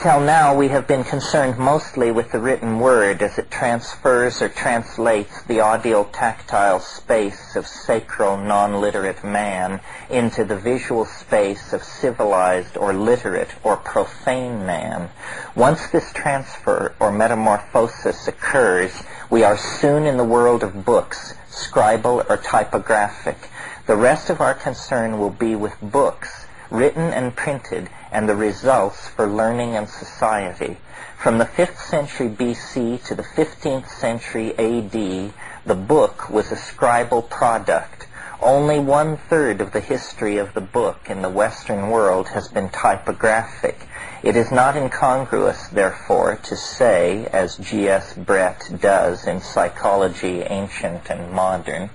Till 0.00 0.20
now, 0.20 0.54
we 0.54 0.68
have 0.68 0.86
been 0.86 1.02
concerned 1.02 1.58
mostly 1.58 2.12
with 2.12 2.30
the 2.30 2.38
written 2.38 2.78
word 2.78 3.20
as 3.20 3.36
it 3.36 3.50
transfers 3.50 4.40
or 4.40 4.48
translates 4.48 5.42
the 5.42 5.58
audio-tactile 5.58 6.78
space 6.78 7.56
of 7.56 7.66
sacral 7.66 8.36
non-literate 8.36 9.24
man 9.24 9.80
into 10.08 10.44
the 10.44 10.56
visual 10.56 11.04
space 11.04 11.72
of 11.72 11.82
civilized 11.82 12.76
or 12.76 12.94
literate 12.94 13.50
or 13.64 13.76
profane 13.76 14.64
man. 14.64 15.10
Once 15.56 15.88
this 15.88 16.12
transfer 16.12 16.94
or 17.00 17.10
metamorphosis 17.10 18.28
occurs, 18.28 19.02
we 19.30 19.42
are 19.42 19.56
soon 19.56 20.06
in 20.06 20.16
the 20.16 20.22
world 20.22 20.62
of 20.62 20.84
books, 20.84 21.34
scribal 21.50 22.24
or 22.30 22.36
typographic. 22.36 23.50
The 23.88 23.96
rest 23.96 24.30
of 24.30 24.40
our 24.40 24.54
concern 24.54 25.18
will 25.18 25.30
be 25.30 25.56
with 25.56 25.74
books, 25.82 26.46
written 26.70 27.12
and 27.12 27.34
printed, 27.34 27.88
and 28.10 28.28
the 28.28 28.36
results 28.36 29.08
for 29.08 29.26
learning 29.26 29.76
and 29.76 29.88
society. 29.88 30.76
From 31.18 31.38
the 31.38 31.44
5th 31.44 31.78
century 31.78 32.28
BC 32.28 33.04
to 33.04 33.14
the 33.14 33.22
15th 33.22 33.88
century 33.88 34.50
AD, 34.58 35.32
the 35.66 35.74
book 35.74 36.30
was 36.30 36.52
a 36.52 36.56
scribal 36.56 37.28
product. 37.28 38.06
Only 38.40 38.78
one-third 38.78 39.60
of 39.60 39.72
the 39.72 39.80
history 39.80 40.36
of 40.36 40.54
the 40.54 40.60
book 40.60 41.10
in 41.10 41.22
the 41.22 41.28
Western 41.28 41.90
world 41.90 42.28
has 42.28 42.48
been 42.48 42.68
typographic. 42.68 43.88
It 44.22 44.36
is 44.36 44.52
not 44.52 44.76
incongruous, 44.76 45.66
therefore, 45.68 46.36
to 46.44 46.56
say, 46.56 47.26
as 47.26 47.56
G.S. 47.56 48.14
Brett 48.14 48.70
does 48.80 49.26
in 49.26 49.40
Psychology 49.40 50.42
Ancient 50.42 51.10
and 51.10 51.32
Modern, 51.32 51.90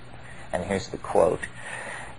and 0.51 0.65
here's 0.65 0.89
the 0.89 0.97
quote, 0.97 1.41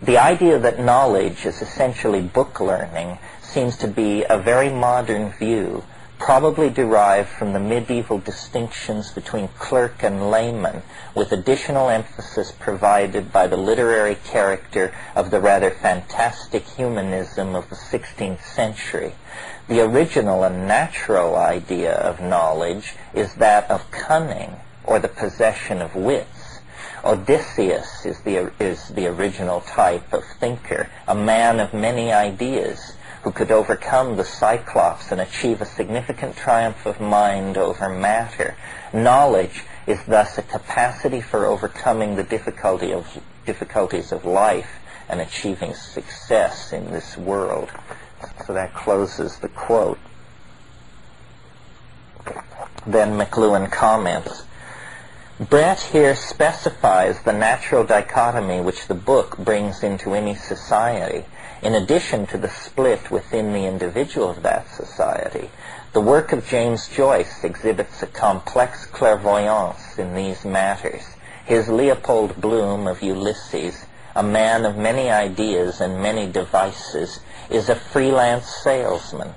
the 0.04 0.18
idea 0.18 0.58
that 0.58 0.78
knowledge 0.78 1.46
is 1.46 1.62
essentially 1.62 2.20
book 2.20 2.60
learning 2.60 3.18
seems 3.40 3.76
to 3.78 3.88
be 3.88 4.22
a 4.28 4.36
very 4.36 4.68
modern 4.68 5.30
view, 5.32 5.82
probably 6.18 6.68
derived 6.68 7.28
from 7.28 7.54
the 7.54 7.58
medieval 7.58 8.18
distinctions 8.18 9.10
between 9.12 9.48
clerk 9.58 10.02
and 10.02 10.30
layman, 10.30 10.82
with 11.14 11.32
additional 11.32 11.88
emphasis 11.88 12.52
provided 12.52 13.32
by 13.32 13.46
the 13.46 13.56
literary 13.56 14.16
character 14.16 14.94
of 15.16 15.30
the 15.30 15.40
rather 15.40 15.70
fantastic 15.70 16.68
humanism 16.68 17.54
of 17.54 17.70
the 17.70 17.76
16th 17.76 18.42
century. 18.42 19.14
The 19.68 19.80
original 19.80 20.44
and 20.44 20.68
natural 20.68 21.34
idea 21.34 21.94
of 21.94 22.20
knowledge 22.20 22.94
is 23.14 23.36
that 23.36 23.70
of 23.70 23.90
cunning, 23.90 24.56
or 24.84 24.98
the 24.98 25.08
possession 25.08 25.80
of 25.80 25.94
wits. 25.94 26.43
Odysseus 27.04 28.06
is 28.06 28.20
the, 28.20 28.50
is 28.58 28.88
the 28.88 29.06
original 29.06 29.60
type 29.60 30.12
of 30.12 30.24
thinker, 30.40 30.88
a 31.06 31.14
man 31.14 31.60
of 31.60 31.74
many 31.74 32.10
ideas, 32.10 32.94
who 33.22 33.30
could 33.30 33.50
overcome 33.50 34.16
the 34.16 34.24
Cyclops 34.24 35.12
and 35.12 35.20
achieve 35.20 35.60
a 35.60 35.66
significant 35.66 36.36
triumph 36.36 36.86
of 36.86 37.00
mind 37.00 37.58
over 37.58 37.88
matter. 37.88 38.56
Knowledge 38.92 39.62
is 39.86 40.02
thus 40.04 40.38
a 40.38 40.42
capacity 40.42 41.20
for 41.20 41.44
overcoming 41.46 42.16
the 42.16 42.24
difficulty 42.24 42.92
of, 42.92 43.22
difficulties 43.44 44.10
of 44.10 44.24
life 44.24 44.78
and 45.08 45.20
achieving 45.20 45.74
success 45.74 46.72
in 46.72 46.90
this 46.90 47.16
world. 47.16 47.70
So 48.46 48.54
that 48.54 48.72
closes 48.74 49.38
the 49.38 49.48
quote. 49.48 49.98
Then 52.86 53.18
McLuhan 53.18 53.70
comments, 53.70 54.44
Brett 55.40 55.80
here 55.80 56.14
specifies 56.14 57.20
the 57.20 57.32
natural 57.32 57.82
dichotomy 57.82 58.60
which 58.60 58.86
the 58.86 58.94
book 58.94 59.36
brings 59.36 59.82
into 59.82 60.14
any 60.14 60.36
society 60.36 61.24
in 61.60 61.74
addition 61.74 62.26
to 62.26 62.38
the 62.38 62.50
split 62.50 63.10
within 63.10 63.52
the 63.52 63.64
individual 63.64 64.30
of 64.30 64.42
that 64.42 64.68
society, 64.68 65.50
the 65.92 66.00
work 66.00 66.32
of 66.32 66.46
James 66.46 66.86
Joyce 66.88 67.42
exhibits 67.42 68.02
a 68.02 68.06
complex 68.06 68.84
clairvoyance 68.86 69.98
in 69.98 70.14
these 70.14 70.44
matters. 70.44 71.02
His 71.44 71.68
Leopold 71.68 72.40
Bloom 72.40 72.86
of 72.86 73.02
Ulysses, 73.02 73.86
a 74.14 74.22
man 74.22 74.64
of 74.64 74.76
many 74.76 75.10
ideas 75.10 75.80
and 75.80 76.02
many 76.02 76.30
devices, 76.30 77.18
is 77.48 77.68
a 77.68 77.74
freelance 77.74 78.46
salesman. 78.62 79.32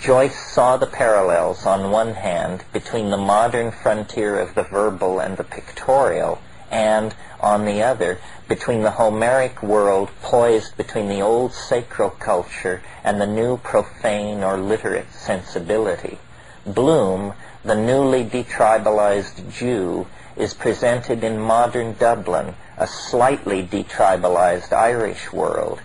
Joyce 0.00 0.52
saw 0.52 0.76
the 0.76 0.86
parallels 0.86 1.64
on 1.64 1.90
one 1.90 2.14
hand 2.14 2.64
between 2.72 3.10
the 3.10 3.16
modern 3.16 3.70
frontier 3.70 4.38
of 4.38 4.54
the 4.54 4.62
verbal 4.62 5.20
and 5.20 5.36
the 5.36 5.44
pictorial, 5.44 6.38
and 6.70 7.14
on 7.40 7.64
the 7.64 7.82
other, 7.82 8.18
between 8.46 8.82
the 8.82 8.90
Homeric 8.90 9.62
world 9.62 10.10
poised 10.20 10.76
between 10.76 11.08
the 11.08 11.22
old 11.22 11.54
sacral 11.54 12.10
culture 12.10 12.82
and 13.02 13.20
the 13.20 13.26
new 13.26 13.56
profane 13.56 14.44
or 14.44 14.58
literate 14.58 15.12
sensibility. 15.12 16.18
Bloom, 16.66 17.32
the 17.64 17.74
newly 17.74 18.24
detribalized 18.24 19.50
Jew, 19.50 20.06
is 20.36 20.52
presented 20.52 21.24
in 21.24 21.40
modern 21.40 21.94
Dublin, 21.94 22.54
a 22.76 22.86
slightly 22.86 23.66
detribalized 23.66 24.72
Irish 24.72 25.32
world. 25.32 25.80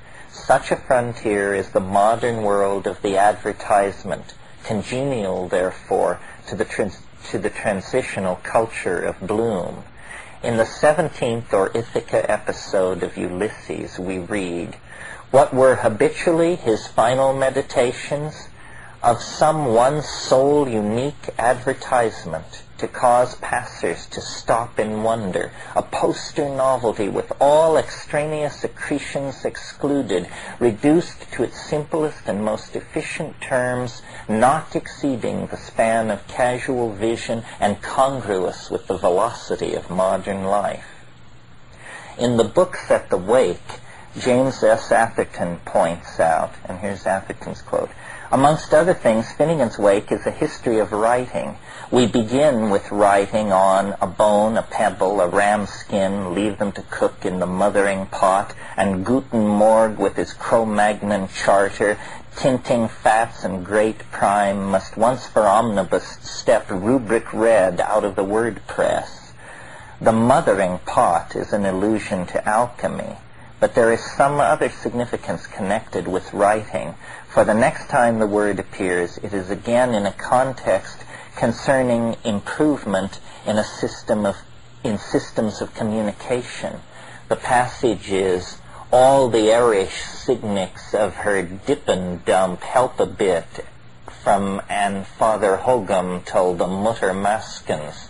Such 0.51 0.71
a 0.71 0.75
frontier 0.75 1.55
is 1.55 1.69
the 1.69 1.79
modern 1.79 2.43
world 2.43 2.85
of 2.85 3.01
the 3.01 3.15
advertisement, 3.15 4.33
congenial, 4.65 5.47
therefore, 5.47 6.19
to 6.47 6.57
the, 6.57 6.65
trans- 6.65 6.99
to 7.29 7.37
the 7.39 7.49
transitional 7.49 8.35
culture 8.43 8.99
of 8.99 9.25
Bloom. 9.25 9.85
In 10.43 10.57
the 10.57 10.65
17th 10.65 11.53
or 11.53 11.71
Ithaca 11.73 12.29
episode 12.29 13.01
of 13.01 13.15
Ulysses, 13.15 13.97
we 13.97 14.19
read, 14.19 14.75
What 15.29 15.53
were 15.53 15.75
habitually 15.75 16.57
his 16.57 16.85
final 16.85 17.33
meditations? 17.33 18.49
Of 19.01 19.23
some 19.23 19.67
one 19.67 20.01
sole 20.01 20.67
unique 20.67 21.29
advertisement 21.39 22.63
to 22.81 22.87
cause 22.87 23.35
passers 23.35 24.07
to 24.07 24.19
stop 24.19 24.79
in 24.79 25.03
wonder, 25.03 25.51
a 25.75 25.83
poster 25.83 26.49
novelty 26.49 27.07
with 27.07 27.31
all 27.39 27.77
extraneous 27.77 28.59
secretions 28.59 29.45
excluded, 29.45 30.27
reduced 30.59 31.31
to 31.31 31.43
its 31.43 31.61
simplest 31.61 32.27
and 32.27 32.43
most 32.43 32.75
efficient 32.75 33.39
terms, 33.39 34.01
not 34.27 34.75
exceeding 34.75 35.45
the 35.47 35.57
span 35.57 36.09
of 36.09 36.27
casual 36.27 36.91
vision 36.91 37.43
and 37.59 37.79
congruous 37.83 38.71
with 38.71 38.87
the 38.87 38.97
velocity 38.97 39.75
of 39.75 39.91
modern 39.91 40.43
life. 40.43 41.05
In 42.17 42.37
the 42.37 42.43
Books 42.43 42.89
at 42.89 43.11
the 43.11 43.17
Wake, 43.17 43.79
James 44.17 44.63
S. 44.63 44.91
Atherton 44.91 45.59
points 45.65 46.19
out, 46.19 46.53
and 46.65 46.79
here's 46.79 47.05
Atherton's 47.05 47.61
quote, 47.61 47.91
Amongst 48.31 48.73
other 48.73 48.93
things, 48.93 49.31
Finnegan's 49.33 49.77
Wake 49.77 50.11
is 50.11 50.25
a 50.25 50.31
history 50.31 50.79
of 50.79 50.91
writing, 50.91 51.57
we 51.91 52.07
begin 52.07 52.69
with 52.69 52.89
writing 52.89 53.51
on 53.51 53.93
a 53.99 54.07
bone, 54.07 54.55
a 54.55 54.61
pebble, 54.61 55.19
a 55.19 55.27
ram 55.27 55.65
skin, 55.65 56.33
leave 56.33 56.57
them 56.57 56.71
to 56.71 56.81
cook 56.83 57.25
in 57.25 57.39
the 57.39 57.45
mothering 57.45 58.05
pot, 58.05 58.53
and 58.77 59.05
Gutenmorg 59.05 59.97
with 59.97 60.15
his 60.15 60.31
Cro-Magnon 60.31 61.27
charter, 61.27 61.99
tinting 62.37 62.87
fats 62.87 63.43
and 63.43 63.65
great 63.65 64.09
prime, 64.09 64.71
must 64.71 64.95
once 64.95 65.27
for 65.27 65.41
omnibus 65.41 66.17
step 66.21 66.71
rubric 66.71 67.33
red 67.33 67.81
out 67.81 68.05
of 68.05 68.15
the 68.15 68.23
word 68.23 68.61
press. 68.67 69.33
The 69.99 70.13
mothering 70.13 70.79
pot 70.85 71.35
is 71.35 71.51
an 71.51 71.65
allusion 71.65 72.25
to 72.27 72.47
alchemy, 72.47 73.17
but 73.59 73.75
there 73.75 73.91
is 73.91 73.99
some 74.15 74.39
other 74.39 74.69
significance 74.69 75.45
connected 75.45 76.07
with 76.07 76.33
writing, 76.33 76.95
for 77.27 77.43
the 77.43 77.53
next 77.53 77.89
time 77.89 78.19
the 78.19 78.27
word 78.27 78.59
appears, 78.59 79.17
it 79.17 79.33
is 79.33 79.49
again 79.49 79.93
in 79.93 80.05
a 80.05 80.13
context 80.13 81.03
concerning 81.41 82.15
improvement 82.23 83.19
in 83.47 83.57
a 83.57 83.63
system 83.63 84.27
of 84.27 84.37
in 84.83 84.95
systems 84.99 85.59
of 85.59 85.73
communication. 85.73 86.79
The 87.29 87.35
passage 87.35 88.11
is 88.11 88.59
all 88.93 89.27
the 89.27 89.51
Irish 89.51 90.03
signics 90.03 90.93
of 90.93 91.15
her 91.15 91.41
dip 91.41 91.87
and 91.87 92.23
dump 92.25 92.61
help 92.61 92.99
a 92.99 93.07
bit 93.07 93.65
from 94.23 94.61
and 94.69 95.07
Father 95.07 95.57
Hogam 95.57 96.23
told 96.25 96.59
the 96.59 96.67
Mutter 96.67 97.11
Masons. 97.11 98.09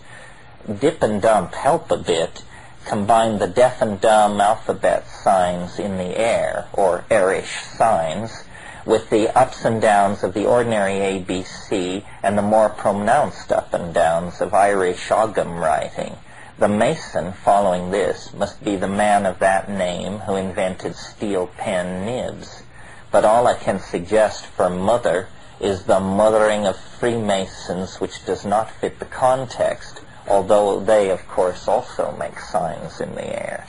Dip 0.67 1.01
and 1.01 1.21
dump 1.21 1.53
help 1.53 1.89
a 1.89 1.97
bit 1.97 2.43
combine 2.83 3.39
the 3.39 3.47
deaf 3.47 3.81
and 3.81 4.01
dumb 4.01 4.41
alphabet 4.41 5.07
signs 5.07 5.79
in 5.79 5.95
the 5.97 6.17
air, 6.19 6.67
or 6.73 7.05
Irish 7.09 7.53
signs, 7.77 8.43
with 8.85 9.09
the 9.09 9.29
ups 9.37 9.63
and 9.63 9.81
downs 9.81 10.23
of 10.23 10.33
the 10.33 10.45
ordinary 10.45 10.93
ABC 10.93 12.03
and 12.23 12.37
the 12.37 12.41
more 12.41 12.69
pronounced 12.69 13.51
up 13.51 13.73
and 13.73 13.93
downs 13.93 14.41
of 14.41 14.53
Irish 14.53 15.11
Ogham 15.11 15.59
writing. 15.59 16.15
The 16.57 16.67
mason 16.67 17.33
following 17.33 17.91
this 17.91 18.33
must 18.33 18.63
be 18.63 18.75
the 18.75 18.87
man 18.87 19.25
of 19.25 19.39
that 19.39 19.69
name 19.69 20.19
who 20.19 20.35
invented 20.35 20.95
steel 20.95 21.47
pen 21.47 22.05
nibs. 22.05 22.63
But 23.11 23.25
all 23.25 23.47
I 23.47 23.55
can 23.55 23.79
suggest 23.79 24.45
for 24.45 24.69
mother 24.69 25.27
is 25.59 25.83
the 25.83 25.99
mothering 25.99 26.65
of 26.65 26.77
Freemasons 26.77 27.99
which 27.99 28.25
does 28.25 28.45
not 28.45 28.71
fit 28.71 28.99
the 28.99 29.05
context, 29.05 30.01
although 30.27 30.79
they, 30.79 31.09
of 31.09 31.27
course, 31.27 31.67
also 31.67 32.15
make 32.19 32.39
signs 32.39 32.99
in 32.99 33.13
the 33.15 33.25
air. 33.25 33.67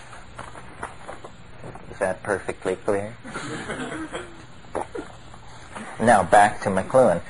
Is 1.90 1.98
that 1.98 2.22
perfectly 2.22 2.76
clear? 2.76 3.14
Now 6.00 6.22
back 6.22 6.60
to 6.62 6.68
McLuhan. 6.70 7.20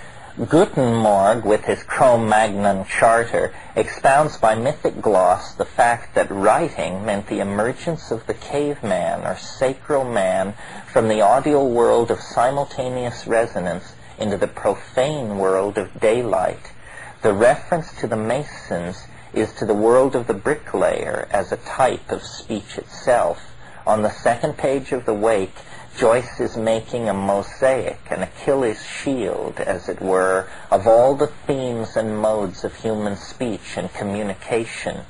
Gutenberg, 0.49 1.45
with 1.45 1.64
his 1.64 1.83
Cro-Magnon 1.83 2.87
charter, 2.87 3.52
expounds 3.76 4.38
by 4.38 4.54
mythic 4.54 5.02
gloss 5.02 5.54
the 5.54 5.66
fact 5.66 6.14
that 6.14 6.31
writing 6.31 7.04
meant 7.04 7.26
the 7.26 7.40
emergence 7.40 8.11
of 8.11 8.26
the 8.26 8.33
caveman 8.33 9.26
or 9.26 9.37
sacral 9.37 10.05
man 10.05 10.55
from 10.87 11.09
the 11.09 11.20
audio 11.20 11.62
world 11.62 12.11
of 12.11 12.18
simultaneous 12.20 13.27
resonance 13.27 13.94
into 14.18 14.38
the 14.38 14.46
profane 14.46 15.37
world 15.37 15.77
of 15.77 16.01
daylight. 16.01 16.72
The 17.20 17.35
reference 17.35 17.92
to 18.01 18.07
the 18.07 18.16
Masons 18.16 19.07
is 19.35 19.53
to 19.55 19.66
the 19.66 19.75
world 19.75 20.16
of 20.16 20.27
the 20.27 20.35
bricklayer 20.35 21.29
as 21.31 21.53
a 21.53 21.59
type 21.59 22.11
of 22.11 22.22
speech 22.22 22.79
itself. 22.79 23.55
On 23.87 24.01
the 24.01 24.11
second 24.11 24.57
page 24.57 24.92
of 24.92 25.05
the 25.05 25.14
Wake, 25.14 25.57
Joyce 25.96 26.40
is 26.40 26.57
making 26.57 27.09
a 27.09 27.14
mosaic, 27.14 28.00
an 28.11 28.22
Achilles 28.22 28.83
shield, 28.85 29.61
as 29.61 29.88
it 29.88 30.00
were, 30.00 30.48
of 30.70 30.87
all 30.87 31.14
the 31.14 31.26
themes 31.26 31.96
and 31.96 32.18
modes 32.18 32.64
of 32.64 32.74
human 32.74 33.16
speech 33.16 33.76
and 33.76 33.92
communication. 33.92 35.05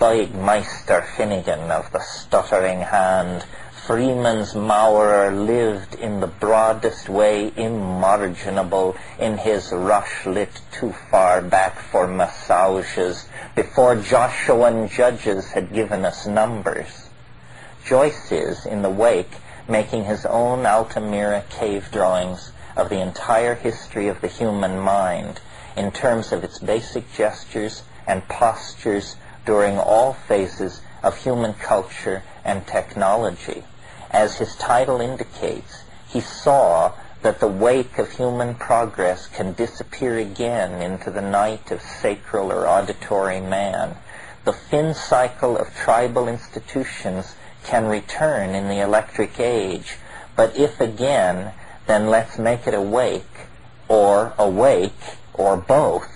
Bygmester 0.00 1.06
Finnegan 1.16 1.70
of 1.70 1.92
the 1.92 2.00
stuttering 2.00 2.80
hand, 2.80 3.44
Freeman's 3.86 4.54
Maurer 4.54 5.30
lived 5.32 5.94
in 5.94 6.20
the 6.20 6.26
broadest 6.26 7.08
way 7.08 7.52
imarginable 7.56 8.96
in 9.18 9.36
his 9.36 9.70
rush 9.70 10.24
lit 10.24 10.60
too 10.72 10.92
far 11.10 11.42
back 11.42 11.78
for 11.78 12.06
massages 12.06 13.28
before 13.54 13.96
Joshuan 13.96 14.88
judges 14.88 15.50
had 15.50 15.72
given 15.72 16.04
us 16.04 16.26
numbers. 16.26 17.10
Joyce 17.84 18.32
is, 18.32 18.64
in 18.64 18.82
the 18.82 18.90
wake, 18.90 19.32
making 19.70 20.04
his 20.04 20.26
own 20.26 20.66
Altamira 20.66 21.44
cave 21.48 21.88
drawings 21.92 22.52
of 22.76 22.88
the 22.88 23.00
entire 23.00 23.54
history 23.54 24.08
of 24.08 24.20
the 24.20 24.28
human 24.28 24.78
mind 24.78 25.40
in 25.76 25.92
terms 25.92 26.32
of 26.32 26.42
its 26.42 26.58
basic 26.58 27.12
gestures 27.14 27.82
and 28.06 28.26
postures 28.28 29.16
during 29.46 29.78
all 29.78 30.12
phases 30.12 30.80
of 31.02 31.16
human 31.16 31.54
culture 31.54 32.22
and 32.44 32.66
technology. 32.66 33.62
As 34.10 34.38
his 34.38 34.56
title 34.56 35.00
indicates, 35.00 35.84
he 36.08 36.20
saw 36.20 36.92
that 37.22 37.38
the 37.38 37.48
wake 37.48 37.98
of 37.98 38.10
human 38.10 38.54
progress 38.54 39.28
can 39.28 39.52
disappear 39.52 40.18
again 40.18 40.82
into 40.82 41.10
the 41.10 41.20
night 41.20 41.70
of 41.70 41.80
sacral 41.80 42.50
or 42.50 42.66
auditory 42.66 43.40
man. 43.40 43.96
The 44.44 44.52
Finn 44.52 44.94
cycle 44.94 45.56
of 45.56 45.74
tribal 45.76 46.26
institutions 46.26 47.34
can 47.64 47.86
return 47.86 48.50
in 48.50 48.68
the 48.68 48.80
electric 48.80 49.38
age. 49.38 49.96
But 50.36 50.56
if 50.56 50.80
again, 50.80 51.52
then 51.86 52.08
let's 52.08 52.38
make 52.38 52.66
it 52.66 52.74
awake, 52.74 53.48
or 53.88 54.32
awake, 54.38 55.16
or 55.34 55.56
both. 55.56 56.08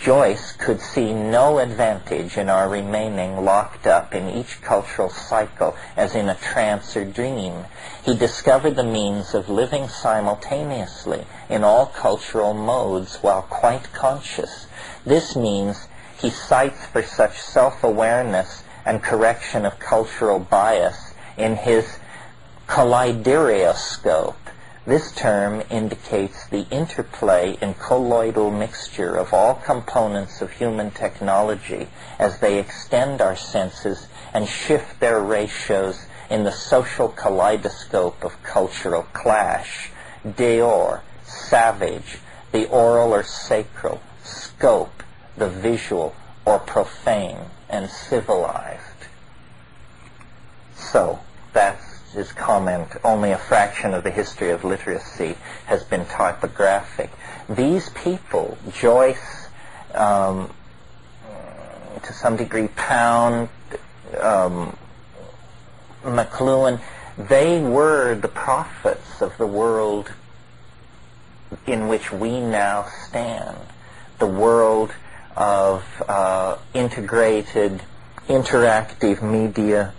Joyce 0.00 0.52
could 0.52 0.80
see 0.80 1.12
no 1.12 1.58
advantage 1.58 2.36
in 2.36 2.48
our 2.48 2.68
remaining 2.68 3.44
locked 3.44 3.84
up 3.84 4.14
in 4.14 4.28
each 4.28 4.62
cultural 4.62 5.10
cycle 5.10 5.76
as 5.96 6.14
in 6.14 6.28
a 6.28 6.36
trance 6.36 6.96
or 6.96 7.04
dream. 7.04 7.64
He 8.04 8.14
discovered 8.14 8.76
the 8.76 8.84
means 8.84 9.34
of 9.34 9.48
living 9.48 9.88
simultaneously 9.88 11.26
in 11.48 11.64
all 11.64 11.86
cultural 11.86 12.54
modes 12.54 13.16
while 13.22 13.42
quite 13.42 13.92
conscious. 13.92 14.68
This 15.04 15.34
means 15.34 15.88
he 16.20 16.30
cites 16.30 16.86
for 16.86 17.02
such 17.02 17.40
self-awareness 17.40 18.62
and 18.88 19.02
correction 19.02 19.66
of 19.66 19.78
cultural 19.78 20.38
bias 20.38 21.12
in 21.36 21.54
his 21.56 21.98
collideorscape. 22.66 24.34
This 24.86 25.12
term 25.12 25.62
indicates 25.68 26.46
the 26.48 26.66
interplay 26.70 27.58
and 27.60 27.78
colloidal 27.78 28.50
mixture 28.50 29.14
of 29.14 29.34
all 29.34 29.56
components 29.56 30.40
of 30.40 30.52
human 30.52 30.90
technology 30.90 31.88
as 32.18 32.40
they 32.40 32.58
extend 32.58 33.20
our 33.20 33.36
senses 33.36 34.08
and 34.32 34.48
shift 34.48 35.00
their 35.00 35.20
ratios 35.20 36.06
in 36.30 36.44
the 36.44 36.50
social 36.50 37.10
kaleidoscope 37.10 38.24
of 38.24 38.42
cultural 38.42 39.02
clash. 39.12 39.90
Deor, 40.26 41.02
savage, 41.24 42.20
the 42.52 42.66
oral 42.70 43.12
or 43.12 43.22
sacral, 43.22 44.00
scope, 44.24 45.02
the 45.36 45.50
visual 45.50 46.16
or 46.46 46.58
profane 46.58 47.50
and 47.68 47.88
civilized. 47.90 48.82
So, 50.74 51.20
that's 51.52 52.12
his 52.12 52.32
comment. 52.32 52.88
Only 53.04 53.32
a 53.32 53.38
fraction 53.38 53.94
of 53.94 54.04
the 54.04 54.10
history 54.10 54.50
of 54.50 54.64
literacy 54.64 55.36
has 55.66 55.84
been 55.84 56.06
typographic. 56.06 57.10
These 57.48 57.90
people, 57.90 58.56
Joyce, 58.72 59.48
um, 59.94 60.50
to 62.02 62.12
some 62.12 62.36
degree 62.36 62.68
Pound, 62.68 63.48
um, 64.20 64.76
McLuhan, 66.04 66.80
they 67.16 67.60
were 67.60 68.14
the 68.14 68.28
prophets 68.28 69.20
of 69.20 69.36
the 69.38 69.46
world 69.46 70.12
in 71.66 71.88
which 71.88 72.12
we 72.12 72.40
now 72.40 72.86
stand. 73.06 73.56
The 74.18 74.26
world 74.26 74.92
of 75.38 75.84
uh, 76.08 76.58
integrated, 76.74 77.80
interactive 78.26 79.22
media, 79.22 79.94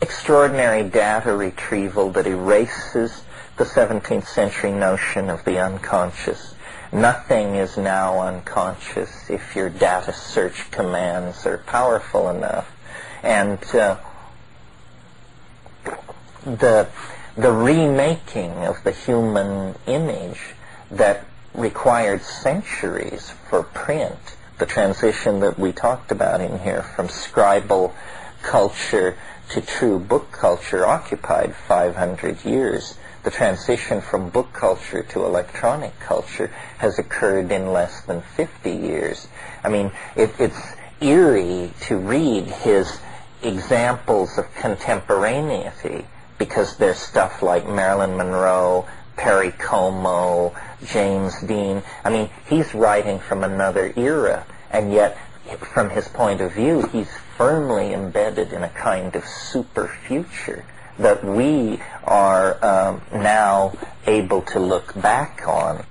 extraordinary 0.00 0.82
data 0.88 1.36
retrieval 1.36 2.10
that 2.10 2.26
erases 2.26 3.22
the 3.58 3.64
17th 3.64 4.26
century 4.26 4.72
notion 4.72 5.28
of 5.28 5.44
the 5.44 5.58
unconscious, 5.58 6.54
nothing 6.90 7.56
is 7.56 7.76
now 7.76 8.18
unconscious 8.20 9.28
if 9.28 9.54
your 9.54 9.68
data 9.68 10.12
search 10.12 10.70
commands 10.70 11.44
are 11.44 11.58
powerful 11.58 12.30
enough. 12.30 12.74
And 13.22 13.62
uh, 13.74 13.98
the 16.44 16.88
the 17.36 17.52
remaking 17.52 18.64
of 18.64 18.82
the 18.82 18.92
human 18.92 19.74
image 19.86 20.54
that 20.90 21.26
required 21.52 22.22
centuries 22.22 23.30
for 23.50 23.62
print, 23.62 24.35
the 24.58 24.66
transition 24.66 25.40
that 25.40 25.58
we 25.58 25.72
talked 25.72 26.10
about 26.10 26.40
in 26.40 26.58
here 26.60 26.82
from 26.82 27.08
scribal 27.08 27.92
culture 28.42 29.16
to 29.50 29.60
true 29.60 29.98
book 29.98 30.32
culture 30.32 30.86
occupied 30.86 31.54
500 31.54 32.44
years. 32.44 32.96
The 33.22 33.30
transition 33.30 34.00
from 34.00 34.30
book 34.30 34.52
culture 34.52 35.02
to 35.02 35.24
electronic 35.24 35.98
culture 36.00 36.48
has 36.78 36.98
occurred 36.98 37.50
in 37.50 37.72
less 37.72 38.02
than 38.02 38.22
50 38.22 38.70
years. 38.70 39.28
I 39.62 39.68
mean, 39.68 39.92
it, 40.14 40.30
it's 40.38 40.60
eerie 41.00 41.72
to 41.82 41.96
read 41.96 42.44
his 42.44 42.98
examples 43.42 44.38
of 44.38 44.52
contemporaneity 44.54 46.06
because 46.38 46.76
there's 46.76 46.98
stuff 46.98 47.42
like 47.42 47.66
Marilyn 47.66 48.16
Monroe, 48.16 48.86
Perry 49.16 49.52
Como, 49.52 50.54
James 50.84 51.40
Dean. 51.42 51.82
I 52.04 52.10
mean, 52.10 52.30
he's 52.48 52.74
writing 52.74 53.18
from 53.18 53.44
another 53.44 53.92
era, 53.96 54.46
and 54.70 54.92
yet, 54.92 55.16
from 55.72 55.90
his 55.90 56.08
point 56.08 56.40
of 56.40 56.52
view, 56.52 56.86
he's 56.92 57.10
firmly 57.36 57.92
embedded 57.92 58.52
in 58.52 58.62
a 58.62 58.68
kind 58.68 59.14
of 59.14 59.24
super 59.24 59.88
future 60.06 60.64
that 60.98 61.24
we 61.24 61.80
are 62.04 62.64
um, 62.64 63.02
now 63.12 63.72
able 64.06 64.42
to 64.42 64.58
look 64.58 65.00
back 65.00 65.46
on. 65.46 65.84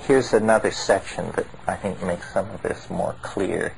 Here's 0.00 0.32
another 0.32 0.70
section 0.70 1.30
that 1.32 1.46
I 1.66 1.76
think 1.76 2.02
makes 2.02 2.32
some 2.32 2.50
of 2.50 2.62
this 2.62 2.88
more 2.90 3.14
clear. 3.22 3.74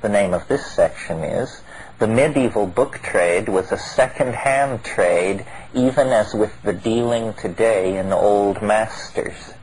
The 0.00 0.08
name 0.08 0.34
of 0.34 0.48
this 0.48 0.66
section 0.66 1.18
is 1.18 1.62
the 1.98 2.06
medieval 2.06 2.66
book 2.66 3.00
trade 3.02 3.48
was 3.48 3.70
a 3.70 3.78
second-hand 3.78 4.84
trade, 4.84 5.46
even 5.74 6.08
as 6.08 6.34
with 6.34 6.62
the 6.62 6.72
dealing 6.72 7.34
today 7.34 7.96
in 7.98 8.12
old 8.12 8.62
masters. 8.62 9.54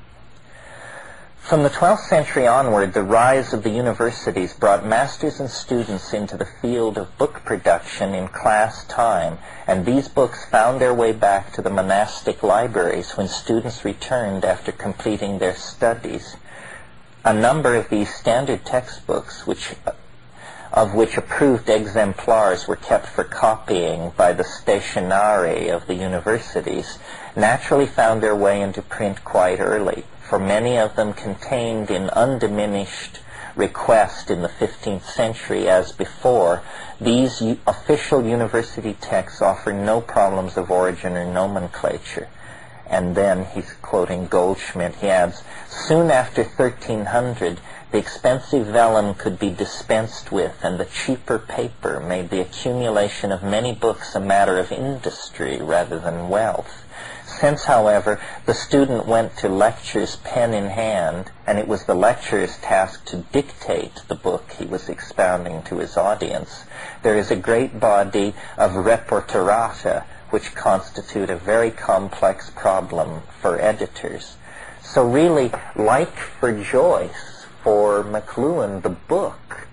From 1.41 1.63
the 1.63 1.69
12th 1.69 2.07
century 2.07 2.45
onward, 2.47 2.93
the 2.93 3.03
rise 3.03 3.51
of 3.51 3.63
the 3.63 3.71
universities 3.71 4.53
brought 4.53 4.85
masters 4.85 5.39
and 5.39 5.49
students 5.49 6.13
into 6.13 6.37
the 6.37 6.45
field 6.45 6.97
of 6.97 7.17
book 7.17 7.43
production 7.43 8.13
in 8.13 8.27
class 8.27 8.85
time, 8.85 9.37
and 9.67 9.85
these 9.85 10.07
books 10.07 10.45
found 10.45 10.79
their 10.79 10.93
way 10.93 11.11
back 11.11 11.51
to 11.53 11.61
the 11.61 11.69
monastic 11.69 12.43
libraries 12.43 13.17
when 13.17 13.27
students 13.27 13.83
returned 13.83 14.45
after 14.45 14.71
completing 14.71 15.39
their 15.39 15.55
studies. 15.55 16.35
A 17.25 17.33
number 17.33 17.75
of 17.75 17.89
these 17.89 18.13
standard 18.13 18.63
textbooks, 18.63 19.45
which 19.45 19.75
of 20.73 20.93
which 20.93 21.17
approved 21.17 21.69
exemplars 21.69 22.67
were 22.67 22.75
kept 22.77 23.05
for 23.05 23.23
copying 23.23 24.11
by 24.15 24.31
the 24.31 24.43
stationari 24.43 25.69
of 25.69 25.87
the 25.87 25.95
universities, 25.95 26.97
naturally 27.35 27.85
found 27.85 28.23
their 28.23 28.35
way 28.35 28.61
into 28.61 28.81
print 28.81 29.23
quite 29.25 29.59
early, 29.59 30.05
for 30.21 30.39
many 30.39 30.77
of 30.77 30.95
them 30.95 31.13
contained 31.13 31.91
in 31.91 32.09
undiminished 32.11 33.19
request 33.55 34.31
in 34.31 34.41
the 34.41 34.47
15th 34.47 35.03
century 35.03 35.67
as 35.67 35.91
before, 35.91 36.63
these 36.99 37.41
u- 37.41 37.59
official 37.67 38.25
university 38.25 38.93
texts 38.93 39.41
offer 39.41 39.73
no 39.73 39.99
problems 39.99 40.57
of 40.57 40.71
origin 40.71 41.17
or 41.17 41.25
nomenclature. 41.25 42.27
And 42.87 43.15
then 43.15 43.45
he's 43.45 43.73
quoting 43.81 44.27
Goldschmidt. 44.27 44.95
He 44.95 45.09
adds, 45.09 45.43
soon 45.69 46.11
after 46.11 46.43
1300, 46.43 47.59
the 47.91 47.97
expensive 47.97 48.67
vellum 48.67 49.13
could 49.13 49.37
be 49.37 49.49
dispensed 49.49 50.31
with, 50.31 50.57
and 50.63 50.79
the 50.79 50.85
cheaper 50.85 51.37
paper 51.37 51.99
made 51.99 52.29
the 52.29 52.39
accumulation 52.39 53.31
of 53.31 53.43
many 53.43 53.73
books 53.73 54.15
a 54.15 54.19
matter 54.19 54.57
of 54.57 54.71
industry 54.71 55.61
rather 55.61 55.99
than 55.99 56.29
wealth. 56.29 56.85
Since, 57.25 57.65
however, 57.65 58.19
the 58.45 58.53
student 58.53 59.07
went 59.07 59.35
to 59.37 59.49
lectures 59.49 60.17
pen 60.17 60.53
in 60.53 60.67
hand, 60.67 61.31
and 61.45 61.59
it 61.59 61.67
was 61.67 61.85
the 61.85 61.95
lecturer's 61.95 62.57
task 62.57 63.05
to 63.05 63.25
dictate 63.31 64.01
the 64.07 64.15
book 64.15 64.51
he 64.51 64.65
was 64.65 64.87
expounding 64.87 65.63
to 65.63 65.79
his 65.79 65.97
audience, 65.97 66.65
there 67.03 67.17
is 67.17 67.31
a 67.31 67.35
great 67.35 67.79
body 67.79 68.33
of 68.57 68.71
reporterata 68.71 70.03
which 70.29 70.55
constitute 70.55 71.29
a 71.29 71.35
very 71.35 71.71
complex 71.71 72.49
problem 72.51 73.21
for 73.41 73.59
editors. 73.59 74.37
So 74.81 75.07
really, 75.07 75.51
like 75.75 76.15
for 76.15 76.51
Joyce, 76.63 77.30
for 77.63 78.03
McLuhan, 78.03 78.81
the 78.81 78.89
book 78.89 79.67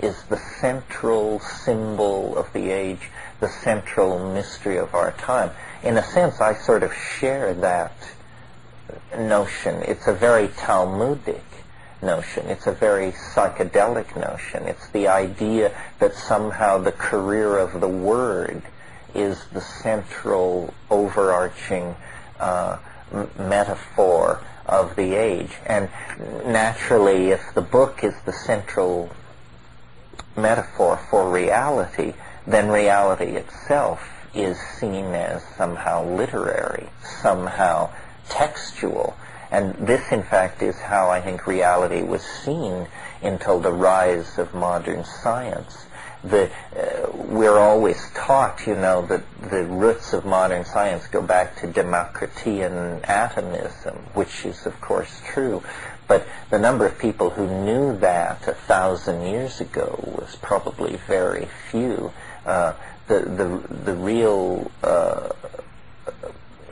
is 0.00 0.22
the 0.24 0.38
central 0.60 1.40
symbol 1.40 2.36
of 2.36 2.52
the 2.52 2.70
age, 2.70 3.10
the 3.40 3.48
central 3.48 4.32
mystery 4.32 4.76
of 4.76 4.94
our 4.94 5.12
time. 5.12 5.50
In 5.82 5.96
a 5.96 6.02
sense, 6.02 6.40
I 6.40 6.54
sort 6.54 6.82
of 6.82 6.92
share 6.92 7.54
that 7.54 7.92
notion. 9.16 9.82
It's 9.82 10.06
a 10.06 10.14
very 10.14 10.48
Talmudic 10.48 11.44
notion. 12.02 12.46
It's 12.46 12.66
a 12.66 12.72
very 12.72 13.12
psychedelic 13.12 14.16
notion. 14.16 14.64
It's 14.64 14.88
the 14.88 15.08
idea 15.08 15.76
that 15.98 16.14
somehow 16.14 16.78
the 16.78 16.92
career 16.92 17.58
of 17.58 17.80
the 17.80 17.88
word 17.88 18.62
is 19.14 19.44
the 19.52 19.60
central 19.60 20.74
overarching 20.90 21.96
uh, 22.38 22.78
m- 23.12 23.30
metaphor 23.38 24.44
of 24.68 24.96
the 24.96 25.14
age. 25.14 25.52
And 25.66 25.88
naturally, 26.46 27.30
if 27.30 27.54
the 27.54 27.62
book 27.62 28.04
is 28.04 28.14
the 28.24 28.32
central 28.32 29.10
metaphor 30.36 30.98
for 31.10 31.30
reality, 31.30 32.14
then 32.46 32.68
reality 32.68 33.36
itself 33.36 34.00
is 34.34 34.58
seen 34.78 35.06
as 35.06 35.42
somehow 35.56 36.04
literary, 36.04 36.88
somehow 37.22 37.90
textual. 38.28 39.16
And 39.50 39.74
this, 39.74 40.12
in 40.12 40.22
fact, 40.22 40.62
is 40.62 40.78
how 40.78 41.08
I 41.08 41.20
think 41.20 41.46
reality 41.46 42.02
was 42.02 42.22
seen 42.22 42.86
until 43.22 43.60
the 43.60 43.72
rise 43.72 44.38
of 44.38 44.54
modern 44.54 45.04
science 45.04 45.86
the 46.24 46.50
uh, 46.76 47.10
we're 47.14 47.58
always 47.58 48.10
taught, 48.14 48.66
you 48.66 48.74
know, 48.74 49.06
that 49.06 49.22
the 49.50 49.64
roots 49.64 50.12
of 50.12 50.24
modern 50.24 50.64
science 50.64 51.06
go 51.06 51.22
back 51.22 51.56
to 51.56 51.66
Democritean 51.66 53.00
atomism, 53.04 53.96
which 54.14 54.44
is 54.44 54.66
of 54.66 54.80
course 54.80 55.20
true. 55.26 55.62
But 56.06 56.26
the 56.50 56.58
number 56.58 56.86
of 56.86 56.98
people 56.98 57.30
who 57.30 57.46
knew 57.46 57.98
that 57.98 58.48
a 58.48 58.54
thousand 58.54 59.26
years 59.26 59.60
ago 59.60 59.98
was 60.18 60.36
probably 60.36 60.96
very 61.06 61.48
few. 61.70 62.12
Uh, 62.46 62.72
the 63.06 63.20
the 63.20 63.74
the 63.74 63.94
real 63.94 64.70
uh, 64.82 65.30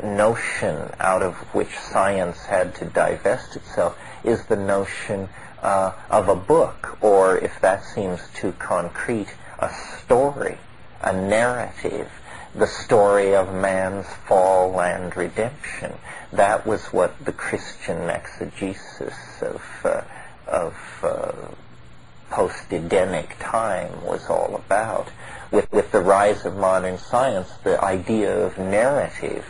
notion 0.02 0.90
out 0.98 1.22
of 1.22 1.34
which 1.54 1.76
science 1.78 2.44
had 2.44 2.74
to 2.76 2.84
divest 2.86 3.56
itself 3.56 3.98
is 4.24 4.46
the 4.46 4.56
notion 4.56 5.28
uh, 5.62 5.92
of 6.10 6.28
a 6.28 6.36
book, 6.36 6.98
or 7.00 7.38
if 7.38 7.60
that 7.60 7.84
seems 7.84 8.20
too 8.34 8.52
concrete, 8.52 9.28
a 9.58 9.70
story, 10.02 10.58
a 11.02 11.12
narrative, 11.12 12.10
the 12.54 12.66
story 12.66 13.34
of 13.34 13.52
man's 13.54 14.06
fall 14.26 14.80
and 14.80 15.14
redemption. 15.16 15.92
That 16.32 16.66
was 16.66 16.86
what 16.86 17.24
the 17.24 17.32
Christian 17.32 18.08
exegesis 18.08 19.42
of, 19.42 19.62
uh, 19.84 20.02
of 20.46 20.74
uh, 21.02 21.32
post-Edenic 22.30 23.36
time 23.38 24.04
was 24.04 24.28
all 24.28 24.56
about. 24.56 25.08
With, 25.50 25.70
with 25.70 25.92
the 25.92 26.00
rise 26.00 26.44
of 26.44 26.56
modern 26.56 26.98
science, 26.98 27.48
the 27.62 27.82
idea 27.82 28.36
of 28.46 28.58
narrative 28.58 29.46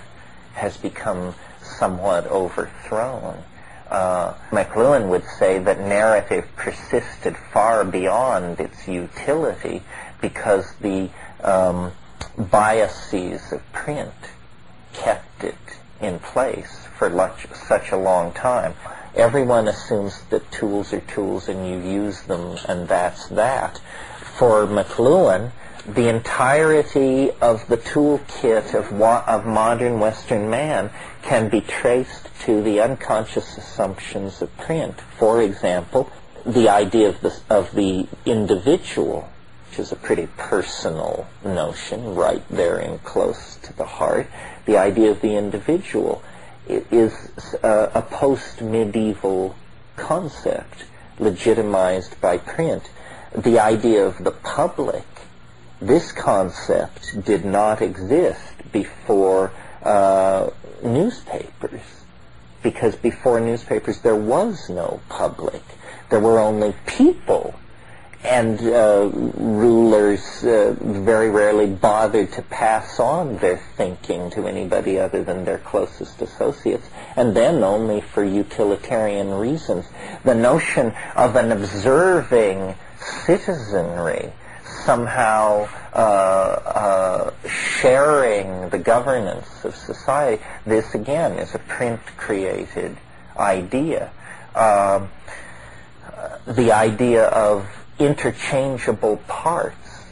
has 0.54 0.76
become 0.76 1.34
somewhat 1.62 2.26
overthrown. 2.26 3.42
Uh, 3.88 4.34
McLuhan 4.50 5.08
would 5.08 5.24
say 5.38 5.58
that 5.58 5.78
narrative 5.78 6.44
persisted 6.56 7.36
far 7.52 7.84
beyond 7.84 8.58
its 8.58 8.88
utility 8.88 9.82
because 10.20 10.74
the 10.80 11.08
um, 11.42 11.92
biases 12.36 13.52
of 13.52 13.72
print 13.72 14.12
kept 14.92 15.44
it 15.44 15.54
in 16.00 16.18
place 16.18 16.86
for 16.98 17.08
much, 17.10 17.46
such 17.54 17.92
a 17.92 17.96
long 17.96 18.32
time. 18.32 18.74
Everyone 19.14 19.68
assumes 19.68 20.20
that 20.30 20.50
tools 20.50 20.92
are 20.92 21.00
tools 21.00 21.48
and 21.48 21.66
you 21.66 21.78
use 21.78 22.22
them 22.22 22.58
and 22.68 22.88
that's 22.88 23.28
that. 23.28 23.80
For 24.38 24.66
McLuhan, 24.66 25.52
the 25.86 26.08
entirety 26.08 27.30
of 27.40 27.66
the 27.68 27.76
toolkit 27.76 28.74
of, 28.74 28.92
wa- 28.92 29.22
of 29.26 29.46
modern 29.46 30.00
Western 30.00 30.50
man 30.50 30.90
can 31.22 31.48
be 31.48 31.60
traced 31.60 32.25
to 32.40 32.62
the 32.62 32.80
unconscious 32.80 33.56
assumptions 33.56 34.42
of 34.42 34.56
print. 34.56 35.00
For 35.18 35.42
example, 35.42 36.10
the 36.44 36.68
idea 36.68 37.08
of 37.08 37.20
the, 37.20 37.40
of 37.50 37.74
the 37.74 38.06
individual, 38.24 39.28
which 39.68 39.80
is 39.80 39.92
a 39.92 39.96
pretty 39.96 40.28
personal 40.36 41.26
notion, 41.44 42.14
right 42.14 42.42
there 42.48 42.78
in 42.78 42.98
close 43.00 43.56
to 43.62 43.72
the 43.76 43.84
heart. 43.84 44.28
The 44.64 44.76
idea 44.76 45.10
of 45.10 45.20
the 45.20 45.36
individual 45.36 46.22
is 46.68 47.30
uh, 47.62 47.90
a 47.94 48.02
post-medieval 48.02 49.54
concept 49.96 50.84
legitimized 51.18 52.20
by 52.20 52.38
print. 52.38 52.90
The 53.36 53.58
idea 53.58 54.06
of 54.06 54.22
the 54.22 54.30
public, 54.30 55.04
this 55.80 56.12
concept 56.12 57.24
did 57.24 57.44
not 57.44 57.82
exist 57.82 58.72
before 58.72 59.52
uh, 59.82 60.50
newspapers 60.82 61.95
because 62.66 62.96
before 62.96 63.38
newspapers 63.38 64.00
there 64.00 64.16
was 64.16 64.68
no 64.68 65.00
public. 65.08 65.62
There 66.10 66.18
were 66.18 66.40
only 66.40 66.74
people 66.84 67.54
and 68.24 68.60
uh, 68.60 69.08
rulers 69.12 70.42
uh, 70.42 70.74
very 70.80 71.30
rarely 71.30 71.66
bothered 71.66 72.32
to 72.32 72.42
pass 72.42 72.98
on 72.98 73.36
their 73.38 73.58
thinking 73.76 74.30
to 74.30 74.48
anybody 74.48 74.98
other 74.98 75.22
than 75.22 75.44
their 75.44 75.58
closest 75.58 76.20
associates, 76.20 76.90
and 77.14 77.36
then 77.36 77.62
only 77.62 78.00
for 78.00 78.24
utilitarian 78.24 79.32
reasons. 79.34 79.86
The 80.24 80.34
notion 80.34 80.92
of 81.14 81.36
an 81.36 81.52
observing 81.52 82.74
citizenry 83.26 84.32
somehow 84.84 85.68
uh, 85.92 85.96
uh, 85.96 87.48
sharing 87.48 88.68
the 88.70 88.78
governance 88.78 89.64
of 89.64 89.74
society, 89.74 90.42
this 90.64 90.94
again 90.94 91.38
is 91.38 91.54
a 91.54 91.58
print-created 91.60 92.96
idea. 93.38 94.10
Um, 94.54 95.08
the 96.46 96.72
idea 96.72 97.26
of 97.26 97.68
interchangeable 97.98 99.16
parts, 99.28 100.04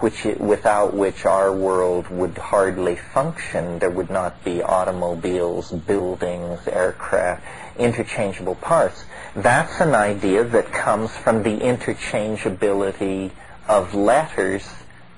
which 0.00 0.24
without 0.38 0.94
which 0.94 1.24
our 1.24 1.52
world 1.52 2.08
would 2.08 2.36
hardly 2.36 2.96
function. 2.96 3.78
There 3.78 3.90
would 3.90 4.10
not 4.10 4.44
be 4.44 4.62
automobiles, 4.62 5.72
buildings, 5.72 6.66
aircraft, 6.68 7.42
interchangeable 7.78 8.56
parts. 8.56 9.04
That's 9.34 9.80
an 9.80 9.94
idea 9.94 10.44
that 10.44 10.72
comes 10.72 11.16
from 11.16 11.42
the 11.42 11.58
interchangeability 11.58 13.30
of 13.68 13.94
letters 13.94 14.68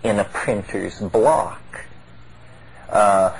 in 0.02 0.18
a 0.18 0.24
printer's 0.24 1.00
block. 1.00 1.62
Uh, 2.88 3.36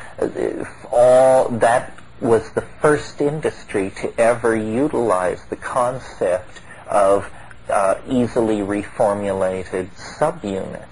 all 0.92 1.48
that 1.48 1.94
was 2.20 2.50
the 2.52 2.60
first 2.80 3.20
industry 3.20 3.90
to 3.90 4.12
ever 4.20 4.54
utilize 4.56 5.44
the 5.46 5.56
concept 5.56 6.60
of 6.88 7.30
uh, 7.70 7.94
easily 8.08 8.58
reformulated 8.58 9.88
subunits. 9.94 10.84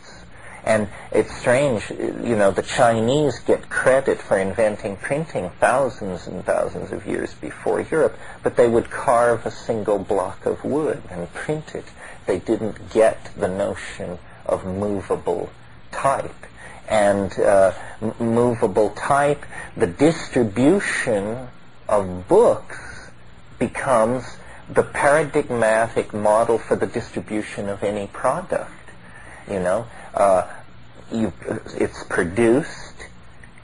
And 0.64 0.88
it's 1.12 1.32
strange, 1.36 1.90
you 1.90 2.34
know, 2.36 2.50
the 2.50 2.62
Chinese 2.62 3.38
get 3.38 3.68
credit 3.68 4.20
for 4.20 4.36
inventing 4.36 4.96
printing 4.96 5.50
thousands 5.60 6.26
and 6.26 6.44
thousands 6.44 6.90
of 6.90 7.06
years 7.06 7.34
before 7.34 7.80
Europe, 7.82 8.18
but 8.42 8.56
they 8.56 8.68
would 8.68 8.90
carve 8.90 9.46
a 9.46 9.50
single 9.50 10.00
block 10.00 10.44
of 10.44 10.64
wood 10.64 11.02
and 11.08 11.32
print 11.32 11.74
it. 11.76 11.84
They 12.26 12.38
didn't 12.38 12.90
get 12.90 13.30
the 13.36 13.48
notion 13.48 14.18
of 14.44 14.64
movable 14.64 15.50
type. 15.92 16.34
And 16.88 17.32
uh, 17.38 17.72
movable 18.20 18.90
type, 18.90 19.44
the 19.76 19.86
distribution 19.86 21.48
of 21.88 22.28
books 22.28 23.10
becomes 23.58 24.24
the 24.68 24.82
paradigmatic 24.82 26.12
model 26.12 26.58
for 26.58 26.76
the 26.76 26.86
distribution 26.86 27.68
of 27.68 27.82
any 27.82 28.06
product. 28.08 28.70
You 29.48 29.60
know, 29.60 29.86
uh, 30.14 30.48
you, 31.12 31.32
it's 31.74 32.04
produced, 32.04 33.06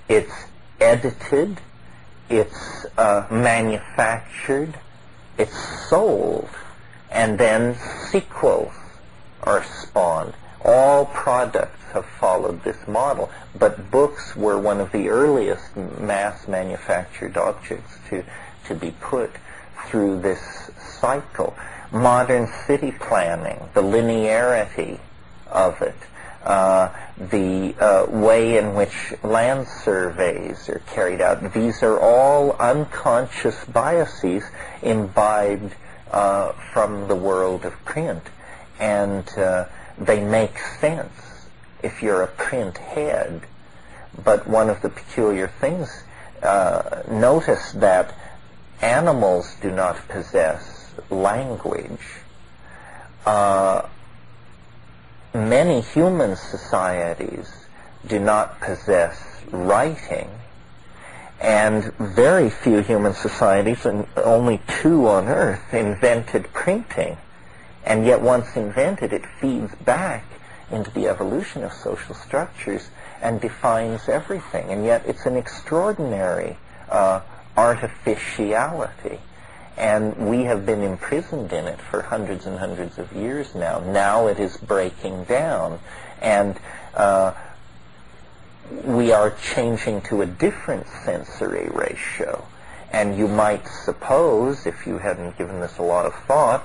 it's 0.08 0.32
edited, 0.80 1.60
it's 2.28 2.86
uh, 2.96 3.26
manufactured, 3.30 4.74
it's 5.38 5.88
sold, 5.88 6.48
and 7.12 7.38
then 7.38 7.76
sequels 8.10 8.72
are 9.42 9.64
spawned. 9.64 10.34
All 10.64 11.06
products 11.06 11.82
have 11.92 12.06
followed 12.06 12.62
this 12.62 12.86
model, 12.86 13.30
but 13.58 13.90
books 13.90 14.34
were 14.36 14.58
one 14.58 14.80
of 14.80 14.92
the 14.92 15.08
earliest 15.08 15.76
mass 15.76 16.48
manufactured 16.48 17.36
objects 17.36 17.98
to, 18.08 18.24
to 18.66 18.74
be 18.74 18.92
put 19.00 19.30
through 19.86 20.20
this 20.20 20.70
cycle. 21.00 21.56
Modern 21.90 22.46
city 22.66 22.92
planning, 22.92 23.60
the 23.74 23.82
linearity 23.82 24.98
of 25.48 25.82
it, 25.82 25.96
uh, 26.44 26.88
the 27.18 27.74
uh, 27.78 28.06
way 28.08 28.56
in 28.56 28.74
which 28.74 29.12
land 29.22 29.66
surveys 29.84 30.68
are 30.70 30.80
carried 30.86 31.20
out. 31.20 31.52
These 31.52 31.82
are 31.82 32.00
all 32.00 32.52
unconscious 32.52 33.64
biases 33.66 34.44
imbibed 34.80 35.74
uh, 36.12 36.52
from 36.72 37.08
the 37.08 37.16
world 37.16 37.64
of 37.64 37.72
print. 37.84 38.22
And 38.78 39.28
uh, 39.36 39.66
they 39.98 40.24
make 40.24 40.58
sense 40.58 41.12
if 41.82 42.02
you're 42.02 42.22
a 42.22 42.28
print 42.28 42.78
head. 42.78 43.42
But 44.22 44.46
one 44.46 44.70
of 44.70 44.82
the 44.82 44.90
peculiar 44.90 45.48
things, 45.48 46.04
uh, 46.42 47.02
notice 47.10 47.72
that 47.72 48.14
animals 48.80 49.56
do 49.62 49.70
not 49.70 50.08
possess 50.08 50.92
language. 51.10 52.00
Uh, 53.24 53.88
many 55.32 55.80
human 55.80 56.36
societies 56.36 57.50
do 58.06 58.18
not 58.18 58.60
possess 58.60 59.40
writing, 59.50 60.28
and 61.42 61.92
very 61.94 62.48
few 62.48 62.78
human 62.78 63.14
societies, 63.14 63.84
and 63.84 64.06
only 64.16 64.62
two 64.80 65.08
on 65.08 65.26
Earth, 65.26 65.74
invented 65.74 66.52
printing. 66.52 67.16
And 67.84 68.06
yet 68.06 68.22
once 68.22 68.54
invented, 68.54 69.12
it 69.12 69.26
feeds 69.40 69.74
back 69.74 70.24
into 70.70 70.92
the 70.92 71.08
evolution 71.08 71.64
of 71.64 71.72
social 71.72 72.14
structures 72.14 72.90
and 73.20 73.40
defines 73.40 74.08
everything. 74.08 74.70
And 74.70 74.84
yet 74.84 75.02
it's 75.04 75.26
an 75.26 75.36
extraordinary 75.36 76.56
uh, 76.88 77.22
artificiality. 77.56 79.18
And 79.76 80.28
we 80.28 80.44
have 80.44 80.64
been 80.64 80.82
imprisoned 80.82 81.52
in 81.52 81.66
it 81.66 81.80
for 81.80 82.02
hundreds 82.02 82.46
and 82.46 82.58
hundreds 82.58 82.98
of 82.98 83.12
years 83.12 83.52
now. 83.52 83.80
Now 83.80 84.28
it 84.28 84.38
is 84.38 84.56
breaking 84.58 85.24
down. 85.24 85.80
And 86.20 86.56
uh, 86.94 87.32
we 88.84 89.12
are 89.12 89.30
changing 89.54 90.02
to 90.02 90.22
a 90.22 90.26
different 90.26 90.86
sensory 91.04 91.68
ratio. 91.72 92.44
And 92.92 93.16
you 93.16 93.26
might 93.28 93.66
suppose, 93.66 94.66
if 94.66 94.86
you 94.86 94.98
hadn't 94.98 95.38
given 95.38 95.60
this 95.60 95.78
a 95.78 95.82
lot 95.82 96.04
of 96.04 96.14
thought, 96.26 96.64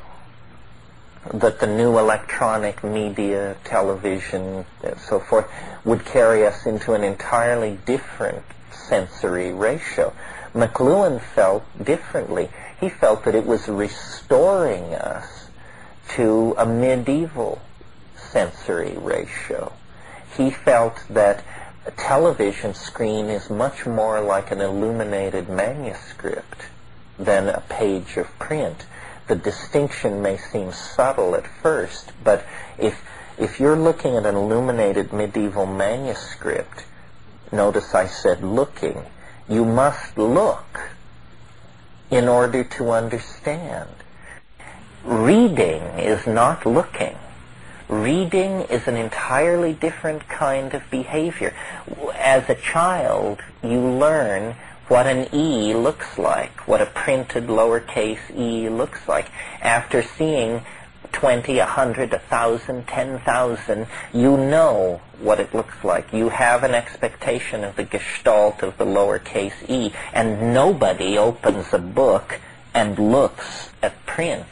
that 1.34 1.60
the 1.60 1.68
new 1.68 1.98
electronic 1.98 2.84
media, 2.84 3.56
television, 3.64 4.66
and 4.84 5.00
so 5.00 5.20
forth, 5.20 5.50
would 5.84 6.06
carry 6.06 6.46
us 6.46 6.66
into 6.66 6.94
an 6.94 7.04
entirely 7.04 7.80
different 7.86 8.44
sensory 8.72 9.54
ratio. 9.54 10.14
McLuhan 10.54 11.22
felt 11.22 11.64
differently. 11.84 12.50
He 12.80 12.90
felt 12.90 13.26
that 13.26 13.36
it 13.36 13.46
was 13.46 13.68
restoring 13.68 14.94
us 14.96 15.50
to 16.10 16.56
a 16.58 16.66
medieval 16.66 17.62
sensory 18.16 18.96
ratio. 18.98 19.74
He 20.36 20.52
felt 20.52 21.04
that 21.10 21.44
a 21.88 21.92
television 21.92 22.74
screen 22.74 23.30
is 23.30 23.50
much 23.50 23.86
more 23.86 24.20
like 24.22 24.52
an 24.52 24.62
illuminated 24.62 25.48
manuscript 25.50 26.64
than 27.18 27.48
a 27.48 27.64
page 27.70 28.18
of 28.18 28.28
print 28.38 28.86
the 29.28 29.36
distinction 29.36 30.22
may 30.22 30.38
seem 30.38 30.72
subtle 30.72 31.36
at 31.36 31.46
first, 31.46 32.12
but 32.24 32.46
if 32.78 33.04
if 33.38 33.60
you're 33.60 33.76
looking 33.76 34.16
at 34.16 34.26
an 34.26 34.36
illuminated 34.36 35.14
medieval 35.14 35.66
manuscript, 35.66 36.86
notice 37.52 37.94
I 37.94 38.08
said 38.08 38.44
looking, 38.44 39.04
you 39.48 39.64
must 39.64 40.18
look 40.18 40.90
in 42.10 42.28
order 42.28 42.64
to 42.64 42.92
understand. 42.92 43.90
Reading 45.04 45.84
is 46.00 46.26
not 46.26 46.66
looking. 46.66 47.16
Reading 47.90 48.64
is 48.64 48.86
an 48.90 48.98
entirely 48.98 49.72
different 49.72 50.28
kind 50.28 50.74
of 50.74 50.90
behavior. 50.92 51.54
As 52.16 52.50
a 52.50 52.56
child, 52.56 53.40
you 53.64 53.80
learn 53.80 54.56
what 54.90 55.08
an 55.08 55.34
E 55.34 55.74
looks 55.74 56.18
like, 56.18 56.68
what 56.68 56.82
a 56.82 56.86
printed 56.86 57.48
lowercase 57.48 58.36
e 58.36 58.68
looks 58.68 59.08
like. 59.08 59.30
After 59.62 60.04
seeing 60.04 60.64
20, 61.14 61.60
100, 61.60 62.12
1,000, 62.12 62.88
10,000, 62.88 63.88
you 64.14 64.36
know 64.36 65.00
what 65.22 65.40
it 65.40 65.54
looks 65.54 65.82
like. 65.82 66.12
You 66.12 66.28
have 66.28 66.66
an 66.66 66.76
expectation 66.76 67.64
of 67.64 67.78
the 67.78 67.86
gestalt 67.86 68.64
of 68.64 68.78
the 68.78 68.86
lowercase 68.86 69.70
e, 69.70 69.94
and 70.12 70.54
nobody 70.54 71.18
opens 71.18 71.74
a 71.74 71.80
book 71.80 72.42
and 72.74 73.00
looks 73.00 73.70
at 73.82 74.06
print 74.06 74.46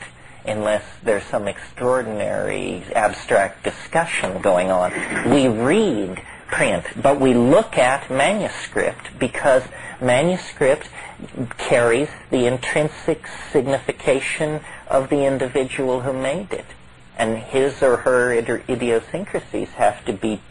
unless 0.47 0.83
there's 1.03 1.23
some 1.25 1.47
extraordinary 1.47 2.83
abstract 2.95 3.63
discussion 3.63 4.41
going 4.41 4.71
on. 4.71 4.91
We 5.31 5.47
read 5.47 6.21
print, 6.47 6.85
but 7.01 7.19
we 7.19 7.33
look 7.33 7.77
at 7.77 8.09
manuscript 8.09 9.19
because 9.19 9.63
Manuscript 10.01 10.89
carries 11.57 12.09
the 12.29 12.45
intrinsic 12.45 13.27
signification 13.51 14.61
of 14.87 15.09
the 15.09 15.25
individual 15.25 16.01
who 16.01 16.13
made 16.13 16.51
it. 16.51 16.65
And 17.17 17.37
his 17.37 17.81
or 17.81 17.97
her 17.97 18.33
idiosyncrasies 18.33 19.69
have 19.69 20.03
to 20.05 20.13
be 20.13 20.41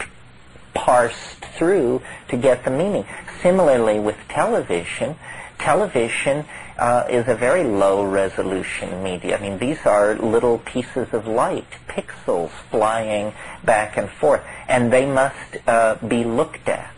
parsed 0.72 1.44
through 1.44 2.02
to 2.28 2.36
get 2.36 2.64
the 2.64 2.70
meaning. 2.70 3.04
Similarly 3.42 4.00
with 4.00 4.16
television, 4.28 5.16
television 5.58 6.46
uh, 6.78 7.04
is 7.08 7.28
a 7.28 7.34
very 7.34 7.64
low 7.64 8.04
resolution 8.04 9.02
media. 9.02 9.38
I 9.38 9.40
mean, 9.40 9.58
these 9.58 9.84
are 9.86 10.16
little 10.16 10.58
pieces 10.58 11.08
of 11.12 11.26
light, 11.26 11.66
pixels 11.88 12.50
flying 12.70 13.32
back 13.64 13.96
and 13.96 14.10
forth, 14.10 14.42
and 14.68 14.92
they 14.92 15.06
must 15.06 15.56
uh, 15.66 15.96
be 16.06 16.24
looked 16.24 16.68
at. 16.68 16.94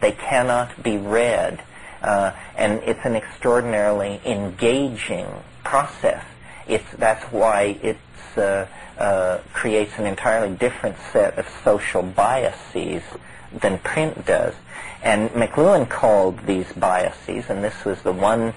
They 0.00 0.12
cannot 0.12 0.82
be 0.82 0.98
read. 0.98 1.62
Uh, 2.02 2.32
and 2.56 2.82
it's 2.82 3.00
an 3.04 3.16
extraordinarily 3.16 4.20
engaging 4.26 5.26
process. 5.62 6.22
It's, 6.68 6.84
that's 6.98 7.24
why 7.32 7.78
it 7.82 7.96
uh, 8.36 8.66
uh, 8.98 9.38
creates 9.54 9.98
an 9.98 10.06
entirely 10.06 10.54
different 10.54 10.96
set 11.12 11.38
of 11.38 11.48
social 11.64 12.02
biases 12.02 13.02
than 13.58 13.78
print 13.78 14.26
does. 14.26 14.54
And 15.02 15.30
McLuhan 15.30 15.88
called 15.88 16.40
these 16.46 16.70
biases, 16.72 17.46
and 17.48 17.64
this 17.64 17.84
was 17.84 18.02
the 18.02 18.12
one 18.12 18.52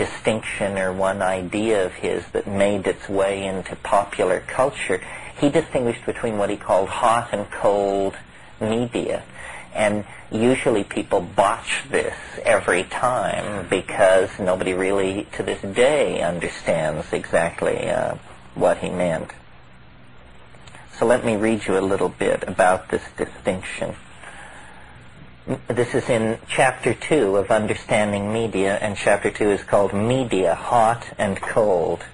distinction 0.00 0.78
or 0.78 0.90
one 0.90 1.20
idea 1.20 1.84
of 1.84 1.92
his 1.92 2.24
that 2.28 2.46
made 2.46 2.86
its 2.86 3.06
way 3.06 3.44
into 3.44 3.76
popular 3.76 4.40
culture. 4.40 4.98
He 5.38 5.50
distinguished 5.50 6.06
between 6.06 6.38
what 6.38 6.48
he 6.48 6.56
called 6.56 6.88
hot 6.88 7.28
and 7.32 7.50
cold 7.50 8.16
media. 8.62 9.22
And 9.74 10.06
usually 10.32 10.84
people 10.84 11.20
botch 11.20 11.82
this 11.90 12.16
every 12.42 12.84
time 12.84 13.68
because 13.68 14.30
nobody 14.38 14.72
really, 14.72 15.28
to 15.32 15.42
this 15.42 15.60
day, 15.60 16.22
understands 16.22 17.12
exactly 17.12 17.90
uh, 17.90 18.14
what 18.54 18.78
he 18.78 18.88
meant. 18.88 19.32
So 20.94 21.04
let 21.04 21.26
me 21.26 21.36
read 21.36 21.66
you 21.66 21.76
a 21.76 21.84
little 21.92 22.08
bit 22.08 22.42
about 22.48 22.88
this 22.88 23.02
distinction. 23.18 23.96
This 25.66 25.96
is 25.96 26.08
in 26.08 26.38
Chapter 26.46 26.94
2 26.94 27.34
of 27.34 27.50
Understanding 27.50 28.32
Media, 28.32 28.78
and 28.80 28.96
Chapter 28.96 29.32
2 29.32 29.50
is 29.50 29.64
called 29.64 29.92
Media, 29.92 30.54
Hot 30.54 31.08
and 31.18 31.40
Cold. 31.40 32.04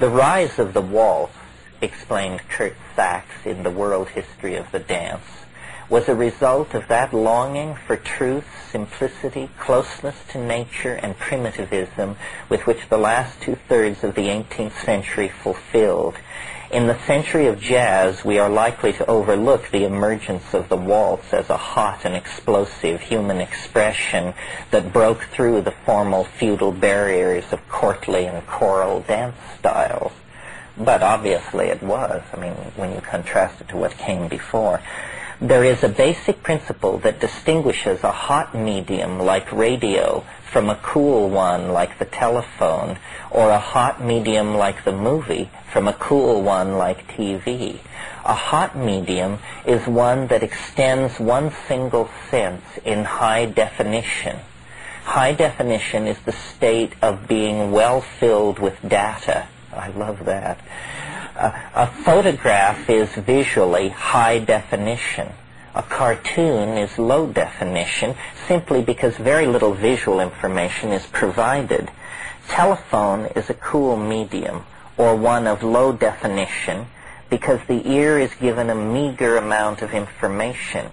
The 0.00 0.10
rise 0.10 0.58
of 0.58 0.74
the 0.74 0.80
waltz, 0.80 1.32
explained 1.80 2.40
Curt 2.48 2.74
Sachs 2.96 3.46
in 3.46 3.62
The 3.62 3.70
World 3.70 4.08
History 4.08 4.56
of 4.56 4.72
the 4.72 4.80
Dance, 4.80 5.22
was 5.88 6.08
a 6.08 6.14
result 6.16 6.74
of 6.74 6.88
that 6.88 7.14
longing 7.14 7.76
for 7.76 7.96
truth, 7.96 8.46
simplicity, 8.68 9.48
closeness 9.60 10.16
to 10.30 10.44
nature, 10.44 10.94
and 10.94 11.16
primitivism 11.16 12.16
with 12.48 12.66
which 12.66 12.88
the 12.88 12.98
last 12.98 13.40
two-thirds 13.42 14.02
of 14.02 14.16
the 14.16 14.26
18th 14.26 14.84
century 14.84 15.28
fulfilled. 15.28 16.16
In 16.74 16.88
the 16.88 16.98
century 17.06 17.46
of 17.46 17.60
jazz, 17.60 18.24
we 18.24 18.40
are 18.40 18.48
likely 18.48 18.92
to 18.94 19.06
overlook 19.06 19.70
the 19.70 19.84
emergence 19.84 20.52
of 20.54 20.68
the 20.68 20.76
waltz 20.76 21.32
as 21.32 21.48
a 21.48 21.56
hot 21.56 22.04
and 22.04 22.16
explosive 22.16 23.00
human 23.00 23.40
expression 23.40 24.34
that 24.72 24.92
broke 24.92 25.22
through 25.22 25.60
the 25.60 25.70
formal 25.70 26.24
feudal 26.24 26.72
barriers 26.72 27.44
of 27.52 27.60
courtly 27.68 28.26
and 28.26 28.44
choral 28.48 29.02
dance 29.02 29.36
styles. 29.60 30.10
But 30.76 31.00
obviously 31.04 31.66
it 31.66 31.80
was, 31.80 32.24
I 32.32 32.40
mean, 32.40 32.54
when 32.74 32.92
you 32.92 33.00
contrast 33.00 33.60
it 33.60 33.68
to 33.68 33.76
what 33.76 33.96
came 33.96 34.26
before 34.26 34.82
there 35.44 35.64
is 35.64 35.84
a 35.84 35.88
basic 35.90 36.42
principle 36.42 36.96
that 37.00 37.20
distinguishes 37.20 38.02
a 38.02 38.10
hot 38.10 38.54
medium 38.54 39.18
like 39.18 39.52
radio 39.52 40.24
from 40.50 40.70
a 40.70 40.76
cool 40.76 41.28
one 41.28 41.68
like 41.68 41.98
the 41.98 42.06
telephone, 42.06 42.98
or 43.30 43.50
a 43.50 43.58
hot 43.58 44.02
medium 44.02 44.54
like 44.54 44.84
the 44.84 44.92
movie 44.92 45.50
from 45.70 45.86
a 45.86 45.92
cool 45.92 46.40
one 46.40 46.78
like 46.78 47.06
TV. 47.08 47.78
A 48.24 48.32
hot 48.32 48.74
medium 48.74 49.38
is 49.66 49.86
one 49.86 50.28
that 50.28 50.42
extends 50.42 51.20
one 51.20 51.52
single 51.68 52.08
sense 52.30 52.64
in 52.82 53.04
high 53.04 53.44
definition. 53.44 54.38
High 55.04 55.34
definition 55.34 56.06
is 56.06 56.18
the 56.20 56.32
state 56.32 56.94
of 57.02 57.28
being 57.28 57.70
well 57.70 58.00
filled 58.00 58.58
with 58.58 58.80
data. 58.88 59.46
I 59.74 59.88
love 59.88 60.24
that 60.24 60.58
a 61.36 61.86
photograph 62.04 62.88
is 62.88 63.12
visually 63.14 63.88
high 63.88 64.38
definition. 64.38 65.32
A 65.74 65.82
cartoon 65.82 66.78
is 66.78 66.98
low 66.98 67.26
definition 67.26 68.14
simply 68.46 68.82
because 68.82 69.16
very 69.16 69.46
little 69.46 69.74
visual 69.74 70.20
information 70.20 70.92
is 70.92 71.04
provided. 71.06 71.90
Telephone 72.48 73.26
is 73.34 73.50
a 73.50 73.54
cool 73.54 73.96
medium 73.96 74.64
or 74.96 75.16
one 75.16 75.48
of 75.48 75.64
low 75.64 75.92
definition 75.92 76.86
because 77.28 77.58
the 77.66 77.90
ear 77.90 78.18
is 78.18 78.32
given 78.34 78.70
a 78.70 78.74
meager 78.74 79.36
amount 79.36 79.82
of 79.82 79.92
information. 79.92 80.92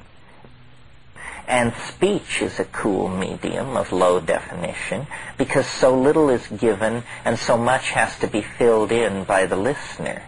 And 1.48 1.74
speech 1.76 2.42
is 2.42 2.60
a 2.60 2.66
cool 2.66 3.08
medium 3.08 3.78
of 3.78 3.92
low 3.92 4.20
definition 4.20 5.06
because 5.38 5.68
so 5.68 5.96
little 5.96 6.30
is 6.30 6.48
given 6.48 7.04
and 7.26 7.38
so 7.38 7.58
much 7.58 7.92
has 7.92 8.18
to 8.20 8.28
be 8.28 8.42
filled 8.42 8.92
in 8.92 9.26
by 9.26 9.46
the 9.46 9.58
listener. 9.58 10.24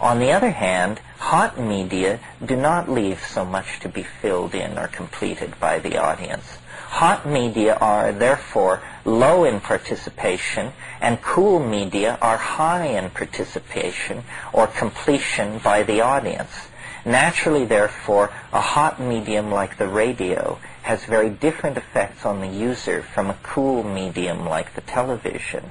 On 0.00 0.18
the 0.18 0.32
other 0.32 0.50
hand, 0.50 0.98
hot 1.18 1.60
media 1.60 2.20
do 2.44 2.56
not 2.56 2.88
leave 2.88 3.22
so 3.22 3.44
much 3.44 3.80
to 3.80 3.88
be 3.88 4.02
filled 4.02 4.54
in 4.54 4.78
or 4.78 4.88
completed 4.88 5.60
by 5.60 5.78
the 5.78 5.98
audience. 5.98 6.56
Hot 6.88 7.26
media 7.26 7.74
are 7.74 8.10
therefore 8.10 8.82
low 9.04 9.44
in 9.44 9.60
participation 9.60 10.72
and 11.02 11.20
cool 11.20 11.60
media 11.60 12.18
are 12.22 12.38
high 12.38 12.86
in 12.86 13.10
participation 13.10 14.24
or 14.54 14.66
completion 14.66 15.58
by 15.58 15.82
the 15.82 16.00
audience. 16.00 16.68
Naturally, 17.04 17.66
therefore, 17.66 18.30
a 18.52 18.60
hot 18.60 19.00
medium 19.00 19.50
like 19.50 19.76
the 19.76 19.88
radio 19.88 20.58
has 20.90 21.04
very 21.04 21.30
different 21.30 21.76
effects 21.76 22.26
on 22.26 22.40
the 22.40 22.48
user 22.48 23.00
from 23.00 23.30
a 23.30 23.38
cool 23.44 23.84
medium 23.84 24.44
like 24.44 24.74
the 24.74 24.80
television. 24.80 25.70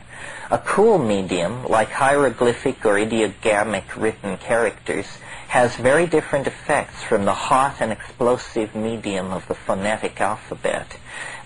A 0.49 0.57
cool 0.57 0.97
medium, 0.97 1.65
like 1.65 1.91
hieroglyphic 1.91 2.85
or 2.85 2.93
ideogrammic 2.93 3.83
written 3.97 4.37
characters, 4.37 5.07
has 5.49 5.75
very 5.77 6.05
different 6.05 6.45
effects 6.45 7.01
from 7.01 7.25
the 7.25 7.33
hot 7.33 7.75
and 7.79 7.91
explosive 7.91 8.75
medium 8.75 9.31
of 9.31 9.47
the 9.47 9.55
phonetic 9.55 10.21
alphabet. 10.21 10.95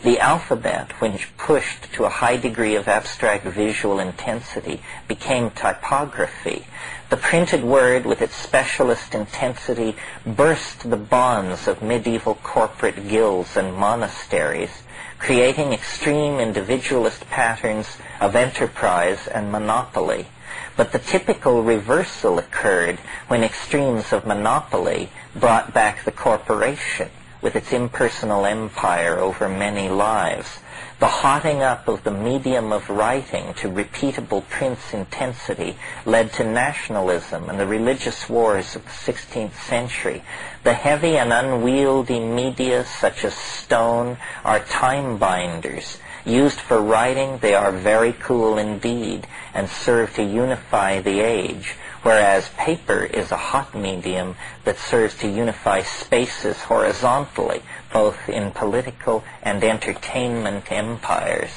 The 0.04 0.20
alphabet, 0.20 0.92
when 1.00 1.18
pushed 1.38 1.94
to 1.94 2.04
a 2.04 2.10
high 2.10 2.36
degree 2.36 2.76
of 2.76 2.90
abstract 2.90 3.46
visual 3.46 4.02
intensity, 4.02 4.82
became 5.08 5.52
typography. 5.52 6.66
The 7.10 7.16
printed 7.16 7.64
word, 7.64 8.06
with 8.06 8.22
its 8.22 8.36
specialist 8.36 9.16
intensity, 9.16 9.96
burst 10.26 10.90
the 10.90 10.98
bonds 10.98 11.70
of 11.70 11.82
medieval 11.82 12.36
corporate 12.36 13.08
guilds 13.08 13.56
and 13.56 13.74
monasteries, 13.74 14.84
creating 15.18 15.72
extreme 15.72 16.42
individualist 16.42 17.26
patterns 17.30 17.96
of 18.20 18.36
enterprise 18.36 19.28
and 19.28 19.50
monopoly. 19.50 20.28
But 20.76 20.92
the 20.92 21.00
typical 21.00 21.62
reversal 21.62 22.40
occurred 22.40 23.00
when 23.28 23.44
extremes 23.44 24.12
of 24.12 24.26
monopoly 24.26 25.10
brought 25.36 25.74
back 25.74 26.04
the 26.04 26.12
corporation 26.12 27.10
with 27.42 27.56
its 27.56 27.74
impersonal 27.74 28.46
empire 28.46 29.20
over 29.20 29.50
many 29.50 29.90
lives. 29.90 30.60
The 31.00 31.08
hotting 31.08 31.62
up 31.62 31.88
of 31.90 32.04
the 32.06 32.12
medium 32.12 32.72
of 32.72 32.90
writing 32.90 33.54
to 33.56 33.70
repeatable 33.70 34.48
print's 34.48 34.94
intensity 34.94 35.76
led 36.06 36.32
to 36.34 36.46
nationalism 36.46 37.50
and 37.50 37.60
the 37.60 37.68
religious 37.68 38.30
wars 38.30 38.76
of 38.76 38.86
the 38.86 39.12
16th 39.12 39.56
century. 39.56 40.24
The 40.64 40.74
heavy 40.74 41.18
and 41.18 41.34
unwieldy 41.34 42.22
media 42.22 42.86
such 42.86 43.26
as 43.26 43.34
stone 43.34 44.18
are 44.46 44.60
time 44.62 45.18
binders. 45.18 45.98
Used 46.26 46.60
for 46.60 46.82
writing, 46.82 47.40
they 47.40 47.54
are 47.54 47.72
very 47.72 48.14
cool 48.14 48.58
indeed 48.58 49.28
and 49.54 49.70
serve 49.70 50.14
to 50.16 50.24
unify 50.24 51.02
the 51.02 51.20
age 51.20 51.76
whereas 52.04 52.50
paper 52.58 53.04
is 53.04 53.32
a 53.32 53.38
hot 53.38 53.74
medium 53.74 54.36
that 54.66 54.78
serves 54.78 55.18
to 55.18 55.28
unify 55.28 55.82
spaces 55.82 56.58
horizontally, 56.58 57.62
both 57.92 58.30
in 58.30 58.52
political 58.52 59.24
and 59.42 59.64
entertainment 59.64 60.72
empires. 60.72 61.50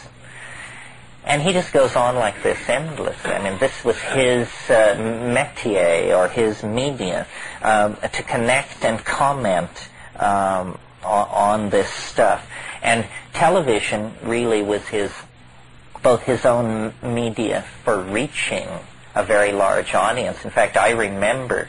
And 1.25 1.43
he 1.43 1.53
just 1.53 1.73
goes 1.73 1.97
on 1.97 2.15
like 2.15 2.41
this 2.45 2.69
endlessly. 2.69 3.33
I 3.33 3.43
mean, 3.43 3.59
this 3.59 3.85
was 3.85 3.99
his 3.99 4.47
uh, 4.71 4.95
métier 4.97 6.17
or 6.17 6.29
his 6.29 6.63
media 6.63 7.27
um, 7.63 7.97
to 7.97 8.23
connect 8.23 8.85
and 8.85 9.05
comment 9.05 9.89
um, 10.21 10.79
on, 11.05 11.29
on 11.29 11.71
this 11.71 11.89
stuff. 11.89 12.49
And 12.87 13.05
television 13.35 14.15
really 14.23 14.63
was 14.63 14.87
his 14.89 15.13
both 16.03 16.23
his 16.23 16.47
own 16.47 16.95
media 17.03 17.65
for 17.83 18.01
reaching 18.01 18.69
a 19.17 19.25
very 19.25 19.51
large 19.51 19.93
audience. 19.93 20.45
In 20.45 20.51
fact, 20.51 20.77
I 20.77 20.91
remember 20.91 21.69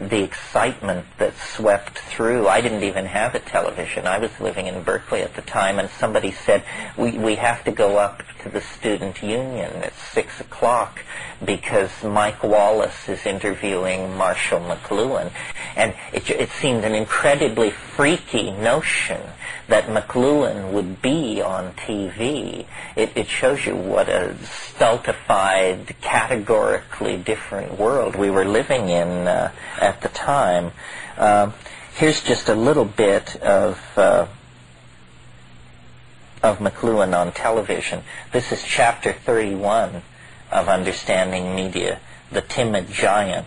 the 0.00 0.22
excitement 0.22 1.04
that 1.18 1.36
swept 1.36 1.98
through. 1.98 2.48
I 2.48 2.60
didn't 2.60 2.82
even 2.82 3.04
have 3.06 3.34
a 3.34 3.40
television. 3.40 4.06
I 4.06 4.18
was 4.18 4.30
living 4.40 4.66
in 4.66 4.82
Berkeley 4.82 5.20
at 5.20 5.34
the 5.34 5.42
time, 5.42 5.78
and 5.78 5.90
somebody 5.90 6.32
said, 6.32 6.64
we, 6.96 7.18
we 7.18 7.34
have 7.36 7.62
to 7.64 7.72
go 7.72 7.98
up 7.98 8.22
to 8.42 8.48
the 8.48 8.60
student 8.60 9.22
union 9.22 9.70
at 9.82 9.94
6 9.94 10.40
o'clock 10.40 11.00
because 11.44 11.90
Mike 12.02 12.42
Wallace 12.42 13.08
is 13.08 13.26
interviewing 13.26 14.16
Marshall 14.16 14.60
McLuhan. 14.60 15.30
And 15.76 15.94
it, 16.12 16.28
it 16.30 16.50
seemed 16.50 16.84
an 16.84 16.94
incredibly 16.94 17.70
freaky 17.70 18.50
notion 18.50 19.20
that 19.68 19.86
McLuhan 19.86 20.72
would 20.72 21.00
be 21.00 21.40
on 21.40 21.72
TV. 21.74 22.66
It, 22.96 23.12
it 23.16 23.28
shows 23.28 23.64
you 23.64 23.76
what 23.76 24.08
a 24.08 24.36
stultified, 24.44 25.94
categorically 26.00 27.16
different 27.16 27.78
world 27.78 28.16
we 28.16 28.30
were 28.30 28.44
living 28.44 28.88
in 28.88 29.08
uh, 29.28 29.52
at 29.82 30.00
the 30.00 30.08
time. 30.08 30.72
Uh, 31.18 31.50
here's 31.94 32.22
just 32.22 32.48
a 32.48 32.54
little 32.54 32.84
bit 32.84 33.36
of 33.36 33.80
uh, 33.96 34.26
of 36.42 36.58
McLuhan 36.58 37.16
on 37.16 37.32
television. 37.32 38.02
This 38.32 38.50
is 38.50 38.62
chapter 38.64 39.12
31 39.12 40.02
of 40.50 40.68
Understanding 40.68 41.54
Media, 41.54 42.00
The 42.30 42.42
Timid 42.42 42.90
Giant. 42.90 43.46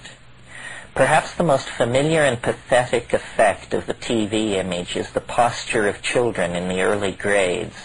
Perhaps 0.94 1.34
the 1.34 1.44
most 1.44 1.68
familiar 1.68 2.22
and 2.22 2.42
pathetic 2.42 3.12
effect 3.12 3.74
of 3.74 3.86
the 3.86 3.94
TV 3.94 4.52
image 4.52 4.96
is 4.96 5.12
the 5.12 5.20
posture 5.20 5.90
of 5.90 6.02
children 6.02 6.56
in 6.56 6.70
the 6.70 6.82
early 6.82 7.12
grades. 7.12 7.76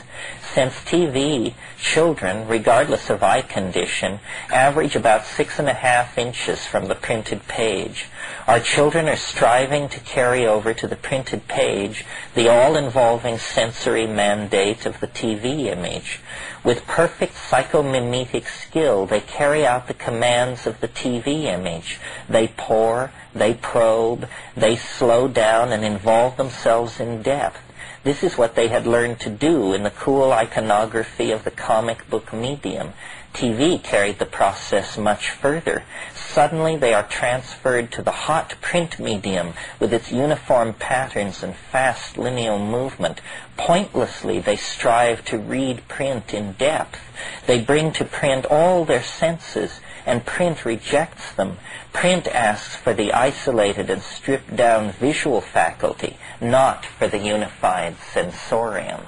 Since 0.54 0.74
TV, 0.80 1.54
children, 1.78 2.48
regardless 2.48 3.08
of 3.08 3.22
eye 3.22 3.42
condition, 3.42 4.18
average 4.50 4.96
about 4.96 5.24
six 5.24 5.60
and 5.60 5.68
a 5.68 5.74
half 5.74 6.18
inches 6.18 6.66
from 6.66 6.86
the 6.86 6.96
printed 6.96 7.46
page. 7.46 8.06
Our 8.48 8.58
children 8.58 9.08
are 9.08 9.14
striving 9.14 9.88
to 9.90 10.00
carry 10.00 10.44
over 10.44 10.74
to 10.74 10.88
the 10.88 10.96
printed 10.96 11.46
page 11.46 12.04
the 12.34 12.48
all-involving 12.48 13.38
sensory 13.38 14.08
mandate 14.08 14.86
of 14.86 14.98
the 14.98 15.06
TV 15.06 15.66
image. 15.66 16.18
With 16.64 16.84
perfect 16.84 17.34
psychomimetic 17.34 18.46
skill, 18.46 19.06
they 19.06 19.20
carry 19.20 19.64
out 19.64 19.86
the 19.86 19.94
commands 19.94 20.66
of 20.66 20.80
the 20.80 20.88
TV 20.88 21.44
image. 21.44 22.00
They 22.28 22.48
pore, 22.48 23.12
they 23.32 23.54
probe, 23.54 24.28
they 24.56 24.74
slow 24.74 25.28
down 25.28 25.70
and 25.70 25.84
involve 25.84 26.36
themselves 26.36 26.98
in 26.98 27.22
depth. 27.22 27.60
This 28.02 28.22
is 28.22 28.38
what 28.38 28.54
they 28.54 28.68
had 28.68 28.86
learned 28.86 29.20
to 29.20 29.30
do 29.30 29.74
in 29.74 29.82
the 29.82 29.90
cool 29.90 30.32
iconography 30.32 31.32
of 31.32 31.44
the 31.44 31.50
comic 31.50 32.08
book 32.08 32.32
medium. 32.32 32.94
TV 33.34 33.80
carried 33.82 34.18
the 34.18 34.24
process 34.24 34.96
much 34.96 35.28
further. 35.28 35.82
Suddenly 36.14 36.76
they 36.76 36.94
are 36.94 37.06
transferred 37.06 37.92
to 37.92 38.02
the 38.02 38.10
hot 38.10 38.54
print 38.62 38.98
medium 38.98 39.52
with 39.78 39.92
its 39.92 40.10
uniform 40.10 40.72
patterns 40.72 41.42
and 41.42 41.54
fast 41.54 42.16
lineal 42.16 42.58
movement. 42.58 43.20
Pointlessly 43.58 44.40
they 44.40 44.56
strive 44.56 45.22
to 45.26 45.36
read 45.36 45.86
print 45.86 46.32
in 46.32 46.52
depth. 46.52 47.00
They 47.46 47.60
bring 47.60 47.92
to 47.92 48.06
print 48.06 48.46
all 48.46 48.86
their 48.86 49.02
senses, 49.02 49.78
and 50.06 50.24
print 50.24 50.64
rejects 50.64 51.32
them. 51.32 51.58
Print 51.92 52.26
asks 52.28 52.76
for 52.76 52.94
the 52.94 53.12
isolated 53.12 53.90
and 53.90 54.02
stripped 54.02 54.56
down 54.56 54.92
visual 54.92 55.40
faculty, 55.40 56.16
not 56.40 56.86
for 56.86 57.08
the 57.08 57.18
unified 57.18 57.96
sensorium. 58.12 59.02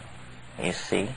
You 0.63 0.73
see? 0.73 1.09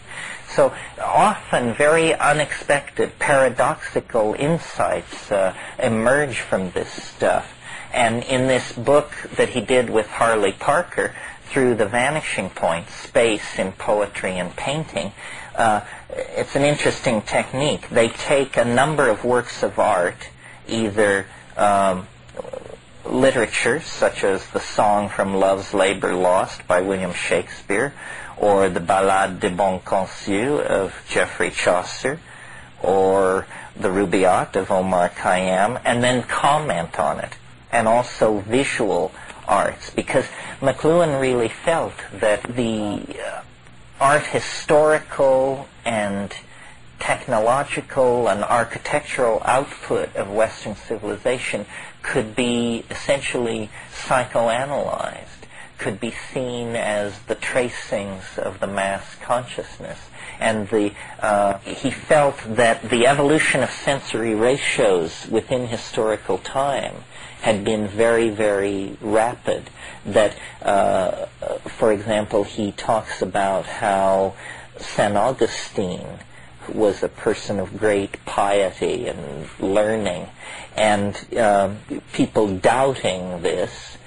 So 0.50 0.74
often 1.02 1.74
very 1.74 2.14
unexpected, 2.14 3.20
paradoxical 3.20 4.36
insights 4.36 5.32
uh, 5.32 5.54
emerge 5.80 6.40
from 6.40 6.72
this 6.72 6.90
stuff. 6.90 7.52
And 7.94 8.24
in 8.24 8.48
this 8.48 8.72
book 8.74 9.12
that 9.38 9.50
he 9.50 9.62
did 9.62 9.90
with 9.90 10.08
Harley 10.08 10.52
Parker, 10.52 11.14
through 11.46 11.76
the 11.76 11.86
vanishing 11.86 12.50
point, 12.50 12.90
space 12.90 13.58
in 13.58 13.72
poetry 13.72 14.38
and 14.38 14.56
painting, 14.56 15.12
uh, 15.58 15.82
it's 16.10 16.56
an 16.56 16.64
interesting 16.64 17.22
technique. 17.22 17.89
They 17.89 18.10
take 18.10 18.58
a 18.58 18.66
number 18.66 19.10
of 19.10 19.24
works 19.24 19.64
of 19.64 19.80
art, 19.80 20.30
either 20.68 21.26
um, 21.58 22.08
literature, 23.06 23.80
such 23.82 24.24
as 24.24 24.49
the 24.49 24.60
song 24.60 25.10
from 25.10 25.36
Love's 25.36 25.74
Labour 25.74 26.14
Lost 26.14 26.68
by 26.68 26.82
William 26.82 27.14
Shakespeare, 27.14 27.93
or 28.38 28.70
the 28.70 28.80
Ballade 28.80 29.39
de 29.39 29.49
Bon 29.49 29.80
Conseyl 29.80 30.60
of 30.60 30.93
Geoffrey 31.10 31.51
Chaucer, 31.51 32.20
or 32.82 33.45
the 33.76 33.89
Rubaiyat 33.89 34.56
of 34.56 34.72
Omar 34.72 35.10
Khayyam, 35.10 35.82
and 35.86 36.03
then 36.03 36.24
comment 36.24 36.99
on 36.99 37.20
it, 37.20 37.34
and 37.72 37.88
also 37.88 38.39
visual 38.39 39.12
arts, 39.47 39.89
because 39.91 40.26
McLuhan 40.60 41.22
really 41.22 41.49
felt 41.49 41.93
that 42.14 42.43
the 42.43 43.06
uh, 43.24 43.41
art 44.00 44.26
historical 44.28 45.68
and 45.84 46.34
technological 47.00 48.28
and 48.28 48.43
architectural 48.43 49.41
output 49.46 50.16
of 50.16 50.30
Western 50.30 50.76
civilization 50.76 51.66
could 52.02 52.36
be 52.36 52.84
essentially 52.89 53.70
psychoanalyzed 53.91 55.36
could 55.78 56.00
be 56.00 56.12
seen 56.12 56.76
as 56.76 57.20
the 57.28 57.36
tracings 57.36 58.38
of 58.38 58.60
the 58.60 58.68
mass 58.68 59.16
consciousness. 59.22 60.00
And 60.39 60.68
the, 60.70 60.93
uh, 61.20 61.60
he 61.60 61.91
felt 61.91 62.38
that 62.48 62.89
the 62.89 63.08
evolution 63.08 63.64
of 63.64 63.72
sensory 63.72 64.36
ratios 64.36 65.28
within 65.30 65.68
historical 65.68 66.38
time 66.39 67.04
had 67.46 67.64
been 67.64 67.88
very, 67.88 68.32
very 68.32 68.98
rapid. 69.02 69.70
That, 70.04 70.36
uh, 70.64 71.28
for 71.78 71.91
example, 71.91 72.43
he 72.43 72.72
talks 72.72 73.22
about 73.22 73.68
how 73.68 74.34
St. 74.80 75.16
Augustine 75.16 76.08
was 76.74 77.04
a 77.04 77.08
person 77.08 77.60
of 77.60 77.78
great 77.78 78.18
piety 78.26 79.08
and 79.08 79.48
learning, 79.60 80.26
and 80.76 81.14
uh, 81.38 81.70
people 82.14 82.58
doubting 82.58 83.43
this 83.43 84.00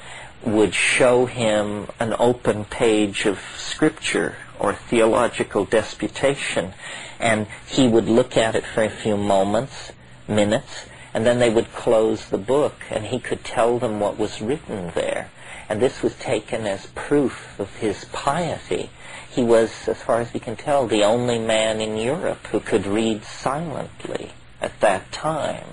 would 0.43 0.75
show 0.75 1.27
him 1.27 1.87
an 2.01 2.17
open 2.19 2.65
page 2.65 3.25
of 3.25 3.39
scripture 3.57 4.35
or 4.59 4.75
theological 4.75 5.65
disputation, 5.65 6.75
and 7.21 7.47
he 7.69 7.87
would 7.87 8.09
look 8.09 8.37
at 8.37 8.57
it 8.57 8.65
for 8.67 8.83
a 8.83 8.91
few 8.91 9.17
moments, 9.17 9.93
minutes, 10.27 10.87
and 11.15 11.25
then 11.25 11.39
they 11.39 11.51
would 11.51 11.73
close 11.73 12.29
the 12.29 12.39
book, 12.39 12.83
and 12.91 13.07
he 13.07 13.19
could 13.19 13.45
tell 13.45 13.79
them 13.79 14.01
what 14.01 14.19
was 14.19 14.41
written 14.41 14.93
there. 14.95 15.31
And 15.69 15.81
this 15.81 16.03
was 16.03 16.15
taken 16.17 16.67
as 16.67 16.87
proof 16.87 17.59
of 17.59 17.75
his 17.77 18.05
piety. 18.07 18.91
He 19.31 19.43
was, 19.43 19.89
as 19.89 20.03
far 20.03 20.21
as 20.21 20.33
we 20.33 20.41
can 20.41 20.57
tell, 20.57 20.87
the 20.87 21.05
only 21.05 21.39
man 21.39 21.81
in 21.81 21.97
Europe 21.97 22.47
who 22.49 22.61
could 22.61 22.87
read 22.87 23.25
silently 23.25 24.33
at 24.61 24.81
that 24.81 25.13
time. 25.13 25.67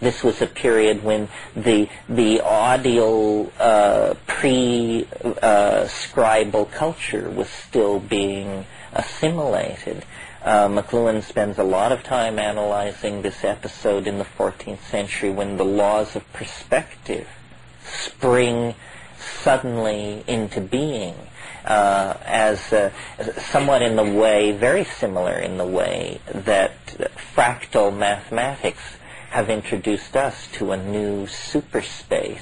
This 0.00 0.22
was 0.22 0.40
a 0.40 0.46
period 0.46 1.02
when 1.04 1.28
the 1.54 1.88
the 2.08 2.40
audio 2.40 3.46
uh, 3.58 4.14
pre-scribal 4.26 5.34
uh, 6.62 6.64
culture 6.64 7.28
was 7.30 7.48
still 7.48 8.00
being 8.00 8.64
assimilated. 8.92 10.04
Uh, 10.42 10.68
McLuhan 10.68 11.22
spends 11.22 11.58
a 11.58 11.62
lot 11.62 11.92
of 11.92 12.02
time 12.02 12.38
analyzing 12.38 13.20
this 13.20 13.44
episode 13.44 14.06
in 14.06 14.18
the 14.18 14.24
14th 14.24 14.80
century 14.80 15.30
when 15.30 15.58
the 15.58 15.64
laws 15.64 16.16
of 16.16 16.32
perspective 16.32 17.28
spring 17.84 18.74
suddenly 19.18 20.24
into 20.26 20.60
being 20.60 21.14
uh, 21.64 22.16
as 22.24 22.72
uh, 22.72 22.90
somewhat 23.38 23.82
in 23.82 23.96
the 23.96 24.04
way, 24.04 24.52
very 24.52 24.84
similar 24.84 25.34
in 25.34 25.58
the 25.58 25.66
way 25.66 26.20
that 26.26 26.72
fractal 27.34 27.94
mathematics 27.94 28.80
have 29.30 29.50
introduced 29.50 30.16
us 30.16 30.48
to 30.52 30.72
a 30.72 30.76
new 30.76 31.26
superspace. 31.26 32.40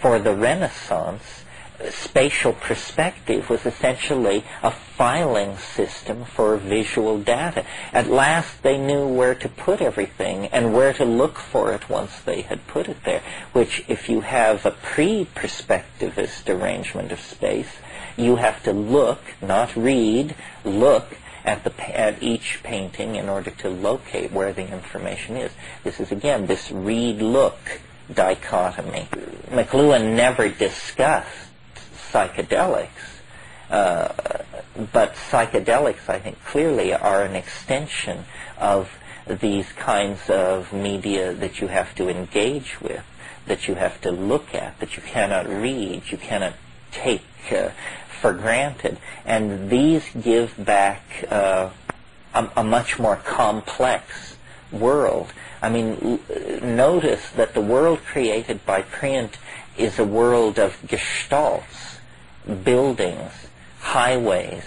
For 0.00 0.18
the 0.18 0.34
Renaissance, 0.34 1.41
spatial 1.90 2.52
perspective 2.52 3.50
was 3.50 3.66
essentially 3.66 4.44
a 4.62 4.70
filing 4.70 5.56
system 5.56 6.24
for 6.24 6.56
visual 6.56 7.18
data. 7.18 7.64
At 7.92 8.08
last 8.08 8.62
they 8.62 8.78
knew 8.78 9.06
where 9.06 9.34
to 9.34 9.48
put 9.48 9.80
everything 9.80 10.46
and 10.46 10.74
where 10.74 10.92
to 10.92 11.04
look 11.04 11.38
for 11.38 11.72
it 11.72 11.88
once 11.88 12.20
they 12.20 12.42
had 12.42 12.66
put 12.66 12.88
it 12.88 13.04
there, 13.04 13.22
which 13.52 13.84
if 13.88 14.08
you 14.08 14.20
have 14.20 14.64
a 14.64 14.70
pre-perspectivist 14.70 16.48
arrangement 16.48 17.12
of 17.12 17.20
space, 17.20 17.70
you 18.16 18.36
have 18.36 18.62
to 18.62 18.72
look, 18.72 19.20
not 19.40 19.74
read, 19.74 20.34
look 20.64 21.16
at, 21.44 21.64
the, 21.64 21.98
at 21.98 22.22
each 22.22 22.60
painting 22.62 23.16
in 23.16 23.28
order 23.28 23.50
to 23.50 23.68
locate 23.68 24.30
where 24.32 24.52
the 24.52 24.70
information 24.70 25.36
is. 25.36 25.50
This 25.82 25.98
is, 25.98 26.12
again, 26.12 26.46
this 26.46 26.70
read-look 26.70 27.80
dichotomy. 28.12 29.08
McLuhan 29.50 30.14
never 30.14 30.48
discussed 30.48 31.48
psychedelics, 32.12 33.20
uh, 33.70 34.12
but 34.92 35.14
psychedelics, 35.14 36.08
I 36.08 36.18
think, 36.18 36.44
clearly 36.44 36.92
are 36.92 37.22
an 37.22 37.34
extension 37.34 38.24
of 38.58 38.90
these 39.26 39.70
kinds 39.72 40.28
of 40.28 40.72
media 40.72 41.32
that 41.32 41.60
you 41.60 41.68
have 41.68 41.94
to 41.94 42.08
engage 42.08 42.80
with. 42.80 43.04
that 43.46 43.68
you 43.68 43.74
have 43.74 44.00
to 44.00 44.10
look 44.10 44.54
at, 44.54 44.78
that 44.80 44.96
you 44.96 45.02
cannot 45.02 45.48
read, 45.48 46.02
you 46.10 46.18
cannot 46.18 46.54
take 46.90 47.24
uh, 47.50 47.70
for 48.20 48.32
granted. 48.32 48.98
And 49.24 49.68
these 49.68 50.04
give 50.20 50.54
back 50.64 51.02
uh, 51.28 51.70
a, 52.34 52.50
a 52.56 52.64
much 52.64 52.98
more 52.98 53.16
complex 53.16 54.36
world. 54.70 55.32
I 55.60 55.68
mean, 55.68 56.20
notice 56.62 57.30
that 57.30 57.54
the 57.54 57.60
world 57.60 58.00
created 58.04 58.64
by 58.64 58.82
print 58.82 59.38
is 59.76 59.98
a 59.98 60.04
world 60.04 60.58
of 60.58 60.80
gestalts, 60.82 61.91
buildings, 62.64 63.32
highways, 63.80 64.64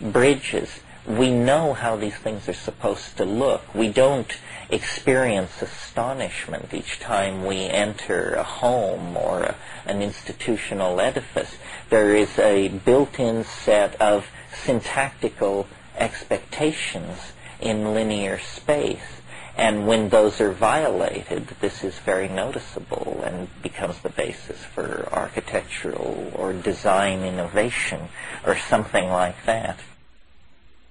bridges. 0.00 0.80
We 1.06 1.30
know 1.30 1.74
how 1.74 1.96
these 1.96 2.16
things 2.16 2.48
are 2.48 2.54
supposed 2.54 3.16
to 3.18 3.24
look. 3.24 3.74
We 3.74 3.88
don't 3.88 4.30
experience 4.70 5.60
astonishment 5.60 6.72
each 6.72 6.98
time 6.98 7.44
we 7.44 7.66
enter 7.66 8.34
a 8.34 8.42
home 8.42 9.16
or 9.16 9.42
a, 9.42 9.56
an 9.86 10.00
institutional 10.02 11.00
edifice. 11.00 11.58
There 11.90 12.16
is 12.16 12.38
a 12.38 12.68
built-in 12.68 13.44
set 13.44 14.00
of 14.00 14.26
syntactical 14.52 15.66
expectations 15.96 17.32
in 17.60 17.94
linear 17.94 18.38
space. 18.38 19.20
And 19.56 19.86
when 19.86 20.08
those 20.08 20.40
are 20.40 20.50
violated, 20.50 21.46
this 21.60 21.84
is 21.84 21.96
very 21.98 22.28
noticeable 22.28 23.22
and 23.24 23.48
becomes 23.62 24.00
the 24.00 24.08
basis 24.08 24.64
for 24.64 25.08
architectural 25.12 26.32
or 26.34 26.52
design 26.52 27.20
innovation 27.20 28.08
or 28.44 28.56
something 28.56 29.08
like 29.08 29.44
that. 29.46 29.78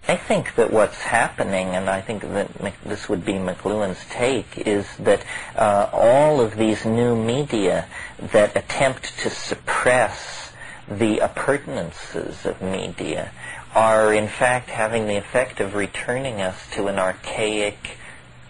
I 0.07 0.17
think 0.17 0.55
that 0.55 0.71
what's 0.71 1.01
happening, 1.01 1.67
and 1.75 1.89
I 1.89 2.01
think 2.01 2.23
that 2.23 2.49
this 2.83 3.07
would 3.07 3.25
be 3.25 3.33
McLuhan's 3.33 4.05
take, 4.09 4.57
is 4.57 4.85
that 4.97 5.23
uh, 5.55 5.89
all 5.93 6.41
of 6.41 6.57
these 6.57 6.85
new 6.85 7.15
media 7.15 7.87
that 8.19 8.55
attempt 8.55 9.17
to 9.19 9.29
suppress 9.29 10.51
the 10.89 11.19
appurtenances 11.19 12.45
of 12.45 12.61
media 12.61 13.31
are 13.73 14.13
in 14.13 14.27
fact 14.27 14.69
having 14.69 15.07
the 15.07 15.15
effect 15.15 15.61
of 15.61 15.73
returning 15.73 16.41
us 16.41 16.69
to 16.71 16.87
an 16.87 16.99
archaic 16.99 17.97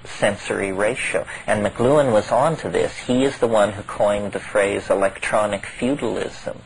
sensory 0.06 0.72
ratio. 0.72 1.26
And 1.47 1.66
McLuhan 1.66 2.12
was 2.12 2.32
on 2.32 2.58
to 2.58 2.70
this. 2.70 2.97
He 2.97 3.24
is 3.24 3.38
the 3.38 3.47
one 3.47 3.74
who 3.74 3.84
coined 3.84 4.34
the 4.34 4.39
phrase 4.39 4.89
electronic 4.89 5.66
feudalism. 5.66 6.60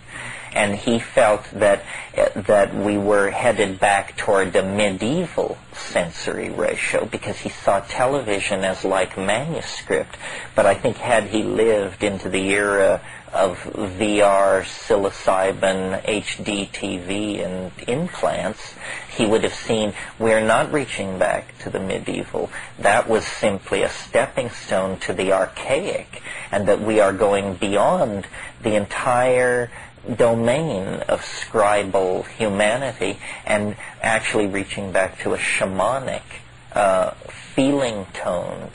And 0.54 0.76
he 0.76 1.00
felt 1.00 1.44
that, 1.54 1.84
eh, 2.16 2.30
that 2.36 2.74
we 2.74 2.98
were 2.98 3.30
headed 3.30 3.80
back 3.80 4.18
toward 4.18 4.54
the 4.54 4.64
medieval 4.64 5.58
sensory 5.74 6.50
ratio 6.50 7.06
because 7.06 7.38
he 7.38 7.50
saw 7.50 7.82
television 7.82 8.64
as 8.64 8.84
like 8.84 9.18
manuscript. 9.18 10.18
But 10.56 10.66
I 10.66 10.74
think 10.74 10.98
had 10.98 11.26
he 11.26 11.44
lived 11.44 12.04
into 12.04 12.30
the 12.30 12.50
era 12.50 13.02
of 13.34 13.58
VR, 13.60 14.64
psilocybin, 14.64 16.02
HD 16.04 16.70
TV, 16.70 17.44
and 17.46 17.72
implants, 17.88 18.74
he 19.10 19.26
would 19.26 19.44
have 19.44 19.54
seen 19.54 19.94
we're 20.18 20.46
not 20.46 20.72
reaching 20.72 21.20
back 21.20 21.58
to 21.60 21.70
the 21.70 21.80
medieval. 21.80 22.50
That 22.80 23.10
was 23.10 23.26
simply 23.26 23.84
a 23.84 23.90
stepping 23.90 24.50
stone 24.50 25.00
to 25.00 25.14
the 25.14 25.34
archaic, 25.34 26.22
and 26.52 26.68
that 26.68 26.82
we 26.82 27.00
are 27.00 27.14
going 27.14 27.56
beyond 27.56 28.28
the 28.64 28.76
entire 28.76 29.70
domain 30.16 30.88
of 31.10 31.22
scribal 31.22 32.26
humanity 32.28 33.20
and 33.46 33.76
actually 34.02 34.48
reaching 34.48 34.92
back 34.92 35.20
to 35.20 35.34
a 35.34 35.38
shamanic, 35.38 36.24
uh, 36.74 37.12
feeling-toned 37.56 38.72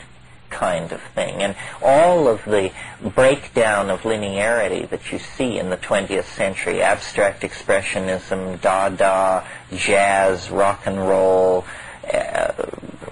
kind 0.53 0.93
of 0.93 1.01
thing. 1.01 1.43
And 1.43 1.57
all 1.83 2.29
of 2.29 2.45
the 2.45 2.71
breakdown 3.03 3.91
of 3.91 4.03
linearity 4.03 4.89
that 4.91 5.11
you 5.11 5.19
see 5.19 5.59
in 5.59 5.71
the 5.71 5.77
20th 5.77 6.25
century, 6.25 6.83
abstract 6.83 7.43
expressionism, 7.43 8.61
Dada, 8.61 9.45
jazz, 9.75 10.51
rock 10.51 10.87
and 10.87 10.99
roll, 10.99 11.65
uh, 12.13 12.53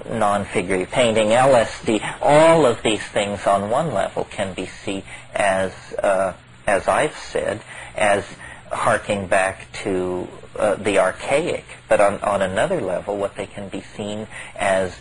non-figure 0.09 0.86
painting, 0.86 1.28
LSD, 1.28 2.18
all 2.20 2.66
of 2.66 2.82
these 2.82 3.03
things 3.03 3.47
on 3.47 3.70
one 3.70 3.93
level 3.95 4.24
can 4.24 4.55
be 4.55 4.66
seen 4.66 5.03
as, 5.34 5.72
uh, 6.03 6.34
as 6.66 6.88
I've 6.88 7.16
said, 7.16 7.62
as 7.97 8.24
harking 8.70 9.26
back 9.26 9.70
to 9.84 10.28
uh, 10.57 10.74
the 10.74 10.99
archaic, 10.99 11.64
but 11.88 12.01
on, 12.01 12.20
on 12.20 12.43
another 12.43 12.80
level, 12.80 13.16
what 13.16 13.36
they 13.36 13.47
can 13.47 13.68
be 13.68 13.80
seen 13.80 14.26
as 14.57 14.97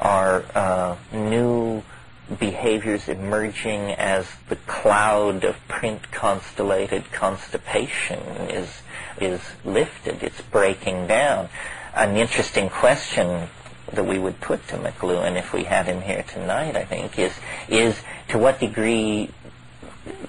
are 0.00 0.44
uh, 0.54 0.96
new 1.12 1.82
behaviors 2.38 3.08
emerging 3.08 3.90
as 3.92 4.26
the 4.48 4.56
cloud 4.56 5.44
of 5.44 5.56
print 5.66 6.10
constellated 6.10 7.10
constipation 7.10 8.18
is 8.50 8.82
is 9.20 9.40
lifted. 9.64 10.22
It's 10.22 10.40
breaking 10.42 11.06
down. 11.06 11.48
An 11.94 12.16
interesting 12.16 12.68
question 12.68 13.48
that 13.92 14.04
we 14.04 14.18
would 14.18 14.40
put 14.40 14.66
to 14.68 14.76
McLuhan 14.76 15.36
if 15.36 15.52
we 15.52 15.64
had 15.64 15.86
him 15.86 16.02
here 16.02 16.22
tonight, 16.22 16.76
I 16.76 16.84
think, 16.84 17.18
is 17.18 17.32
is 17.68 18.00
to 18.28 18.38
what 18.38 18.60
degree 18.60 19.30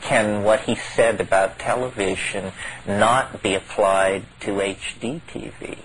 can 0.01 0.43
what 0.43 0.61
he 0.61 0.75
said 0.75 1.21
about 1.21 1.59
television 1.59 2.51
not 2.87 3.43
be 3.43 3.55
applied 3.55 4.23
to 4.41 4.51
HD 4.51 5.21
TV? 5.27 5.77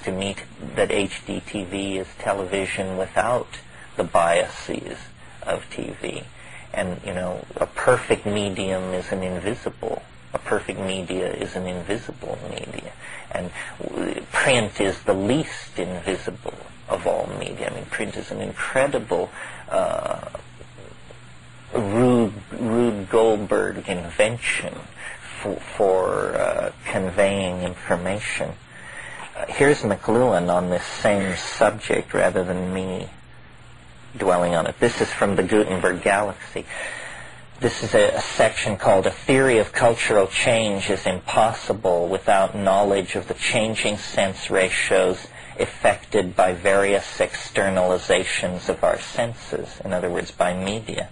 To 0.00 0.12
me 0.12 0.36
that 0.76 0.90
HDTV 0.90 1.96
is 1.96 2.06
television 2.18 2.96
without 2.96 3.48
the 3.96 4.04
biases 4.04 4.98
of 5.42 5.68
TV. 5.70 6.24
And, 6.72 7.00
you 7.04 7.12
know, 7.12 7.44
a 7.56 7.66
perfect 7.66 8.24
medium 8.24 8.94
is 8.94 9.12
an 9.12 9.22
invisible. 9.22 10.02
A 10.32 10.38
perfect 10.38 10.80
media 10.80 11.30
is 11.30 11.54
an 11.54 11.66
invisible 11.66 12.38
media. 12.48 12.92
And 13.30 13.50
print 14.32 14.80
is 14.80 15.02
the 15.02 15.14
least 15.14 15.78
invisible 15.78 16.54
of 16.88 17.06
all 17.06 17.26
media. 17.38 17.70
I 17.70 17.74
mean, 17.74 17.84
print 17.86 18.16
is 18.16 18.30
an 18.30 18.40
incredible 18.40 19.30
uh, 19.68 20.28
Rube, 21.74 22.34
Rube 22.58 23.08
Goldberg 23.08 23.88
invention 23.88 24.74
for, 25.40 25.56
for 25.56 26.34
uh, 26.36 26.72
conveying 26.84 27.62
information 27.62 28.52
here's 29.48 29.82
McLuhan 29.82 30.52
on 30.52 30.70
this 30.70 30.84
same 30.84 31.36
subject 31.36 32.14
rather 32.14 32.44
than 32.44 32.72
me 32.72 33.08
dwelling 34.16 34.54
on 34.54 34.66
it. 34.66 34.78
This 34.78 35.00
is 35.00 35.10
from 35.10 35.36
the 35.36 35.42
Gutenberg 35.42 36.02
Galaxy. 36.02 36.66
This 37.60 37.82
is 37.82 37.94
a, 37.94 38.08
a, 38.16 38.20
section 38.20 38.76
called 38.76 39.06
A 39.06 39.10
Theory 39.12 39.58
of 39.58 39.72
Cultural 39.72 40.26
Change 40.26 40.90
is 40.90 41.06
Impossible 41.06 42.08
Without 42.08 42.56
Knowledge 42.56 43.14
of 43.14 43.28
the 43.28 43.34
Changing 43.34 43.96
Sense 43.98 44.50
Ratios 44.50 45.28
Affected 45.58 46.34
by 46.34 46.54
Various 46.54 47.18
Externalizations 47.18 48.68
of 48.68 48.82
Our 48.82 48.98
Senses, 48.98 49.80
in 49.84 49.92
other 49.92 50.10
words, 50.10 50.32
by 50.32 50.52
media. 50.54 51.08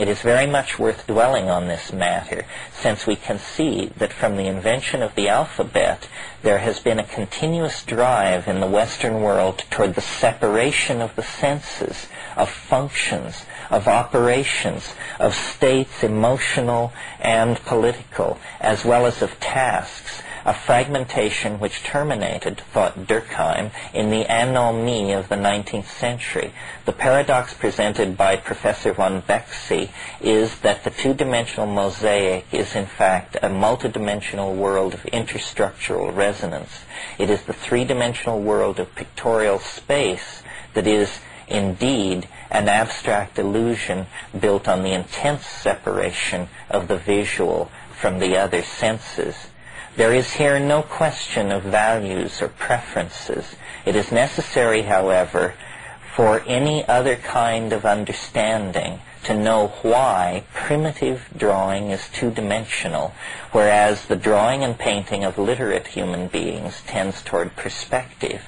It 0.00 0.08
is 0.08 0.22
very 0.22 0.46
much 0.46 0.78
worth 0.78 1.06
dwelling 1.06 1.50
on 1.50 1.68
this 1.68 1.92
matter, 1.92 2.46
since 2.72 3.06
we 3.06 3.16
can 3.16 3.38
see 3.38 3.90
that 3.98 4.14
from 4.14 4.38
the 4.38 4.46
invention 4.46 5.02
of 5.02 5.14
the 5.14 5.28
alphabet, 5.28 6.08
there 6.40 6.56
has 6.56 6.80
been 6.80 6.98
a 6.98 7.04
continuous 7.04 7.82
drive 7.82 8.48
in 8.48 8.60
the 8.60 8.66
Western 8.66 9.20
world 9.20 9.62
toward 9.70 9.94
the 9.94 10.00
separation 10.00 11.02
of 11.02 11.14
the 11.16 11.22
senses, 11.22 12.06
of 12.34 12.48
functions, 12.48 13.44
of 13.68 13.86
operations, 13.88 14.94
of 15.18 15.34
states 15.34 16.02
emotional 16.02 16.94
and 17.20 17.58
political, 17.66 18.38
as 18.58 18.86
well 18.86 19.04
as 19.04 19.20
of 19.20 19.38
tasks, 19.38 20.22
a 20.44 20.54
fragmentation 20.54 21.58
which 21.58 21.82
terminated, 21.82 22.60
thought 22.72 23.06
Durkheim, 23.06 23.70
in 23.92 24.10
the 24.10 24.24
anomie 24.24 25.12
of 25.12 25.28
the 25.28 25.36
19th 25.36 25.86
century. 25.86 26.52
The 26.84 26.92
paradox 26.92 27.54
presented 27.54 28.16
by 28.16 28.36
Professor 28.36 28.92
von 28.92 29.22
Békésy 29.22 29.90
is 30.20 30.60
that 30.60 30.84
the 30.84 30.90
two-dimensional 30.90 31.66
mosaic 31.66 32.46
is 32.52 32.74
in 32.74 32.86
fact 32.86 33.36
a 33.36 33.48
multidimensional 33.48 34.54
world 34.54 34.94
of 34.94 35.02
interstructural 35.04 36.14
resonance. 36.14 36.80
It 37.18 37.30
is 37.30 37.42
the 37.42 37.52
three-dimensional 37.52 38.40
world 38.40 38.80
of 38.80 38.94
pictorial 38.94 39.58
space 39.58 40.42
that 40.74 40.86
is 40.86 41.20
indeed 41.48 42.28
an 42.50 42.68
abstract 42.68 43.38
illusion 43.38 44.06
built 44.38 44.68
on 44.68 44.82
the 44.82 44.92
intense 44.92 45.44
separation 45.44 46.48
of 46.70 46.88
the 46.88 46.96
visual 46.96 47.70
from 48.00 48.18
the 48.18 48.36
other 48.36 48.62
senses. 48.62 49.49
There 49.96 50.14
is 50.14 50.32
here 50.34 50.60
no 50.60 50.82
question 50.82 51.50
of 51.50 51.64
values 51.64 52.40
or 52.40 52.48
preferences. 52.48 53.56
It 53.84 53.96
is 53.96 54.12
necessary, 54.12 54.82
however, 54.82 55.54
for 56.14 56.42
any 56.46 56.86
other 56.86 57.16
kind 57.16 57.72
of 57.72 57.84
understanding 57.84 59.00
to 59.24 59.34
know 59.34 59.68
why 59.82 60.44
primitive 60.54 61.28
drawing 61.36 61.90
is 61.90 62.08
two-dimensional, 62.08 63.12
whereas 63.52 64.06
the 64.06 64.16
drawing 64.16 64.62
and 64.62 64.78
painting 64.78 65.24
of 65.24 65.38
literate 65.38 65.88
human 65.88 66.28
beings 66.28 66.82
tends 66.86 67.22
toward 67.22 67.56
perspective. 67.56 68.42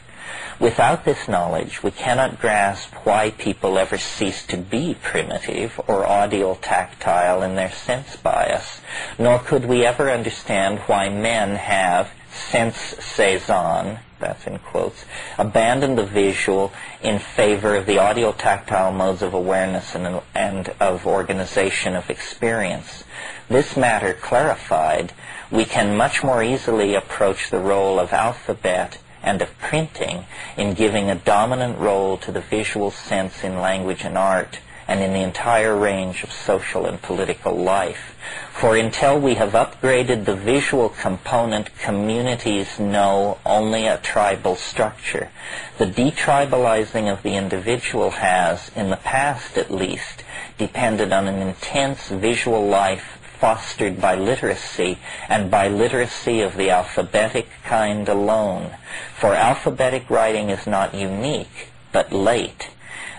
Without 0.59 1.05
this 1.05 1.29
knowledge, 1.29 1.83
we 1.83 1.91
cannot 1.91 2.41
grasp 2.41 2.93
why 3.05 3.31
people 3.31 3.79
ever 3.79 3.99
cease 3.99 4.47
to 4.47 4.57
be 4.57 4.95
primitive 5.03 5.81
or 5.89 6.07
audio-tactile 6.07 7.43
in 7.43 7.57
their 7.57 7.73
sense 7.73 8.17
bias, 8.17 8.81
nor 9.19 9.39
could 9.39 9.65
we 9.65 9.85
ever 9.85 10.11
understand 10.11 10.79
why 10.81 11.09
men 11.09 11.57
have 11.57 12.11
sense 12.33 12.77
Cézanne, 12.95 13.99
that's 14.19 14.47
in 14.47 14.59
quotes, 14.59 15.05
abandoned 15.39 15.99
the 15.99 16.07
visual 16.07 16.73
in 17.03 17.19
favor 17.19 17.75
of 17.75 17.87
the 17.87 17.99
audio-tactile 17.99 18.93
modes 18.93 19.23
of 19.23 19.35
awareness 19.35 19.95
and, 19.95 20.23
and 20.35 20.69
of 20.81 21.07
organization 21.07 21.95
of 21.95 22.09
experience. 22.09 23.05
This 23.49 23.77
matter 23.77 24.15
clarified, 24.15 25.13
we 25.51 25.65
can 25.65 25.97
much 25.97 26.23
more 26.25 26.43
easily 26.43 26.95
approach 26.95 27.51
the 27.51 27.59
role 27.59 27.99
of 27.99 28.13
alphabet 28.13 28.99
and 29.23 29.41
of 29.41 29.59
printing 29.59 30.25
in 30.57 30.75
giving 30.75 31.09
a 31.09 31.15
dominant 31.15 31.79
role 31.79 32.17
to 32.19 32.33
the 32.33 32.41
visual 32.41 32.91
sense 32.91 33.45
in 33.45 33.61
language 33.61 34.05
and 34.05 34.19
art 34.19 34.59
and 34.89 35.01
in 35.01 35.13
the 35.13 35.23
entire 35.23 35.77
range 35.77 36.23
of 36.25 36.33
social 36.33 36.87
and 36.87 37.01
political 37.01 37.57
life. 37.57 38.17
For 38.53 38.77
until 38.77 39.19
we 39.19 39.35
have 39.35 39.53
upgraded 39.53 40.25
the 40.25 40.35
visual 40.35 40.89
component, 40.89 41.77
communities 41.79 42.79
know 42.79 43.39
only 43.47 43.87
a 43.87 43.99
tribal 43.99 44.57
structure. 44.57 45.31
The 45.79 45.87
detribalizing 45.87 47.11
of 47.11 47.23
the 47.23 47.37
individual 47.37 48.11
has, 48.11 48.71
in 48.75 48.91
the 48.91 48.97
past 48.97 49.57
at 49.57 49.71
least, 49.71 50.25
depended 50.59 51.13
on 51.13 51.29
an 51.29 51.41
intense 51.41 52.09
visual 52.09 52.67
life 52.67 53.19
fostered 53.43 54.01
by 54.01 54.15
literacy, 54.15 54.97
and 55.29 55.51
by 55.51 55.67
literacy 55.67 56.41
of 56.43 56.57
the 56.57 56.71
alphabetic 56.71 57.49
kind 57.65 58.09
alone. 58.09 58.71
For 59.19 59.35
alphabetic 59.35 60.09
writing 60.09 60.49
is 60.51 60.65
not 60.65 60.95
unique, 60.95 61.73
but 61.91 62.13
late. 62.13 62.71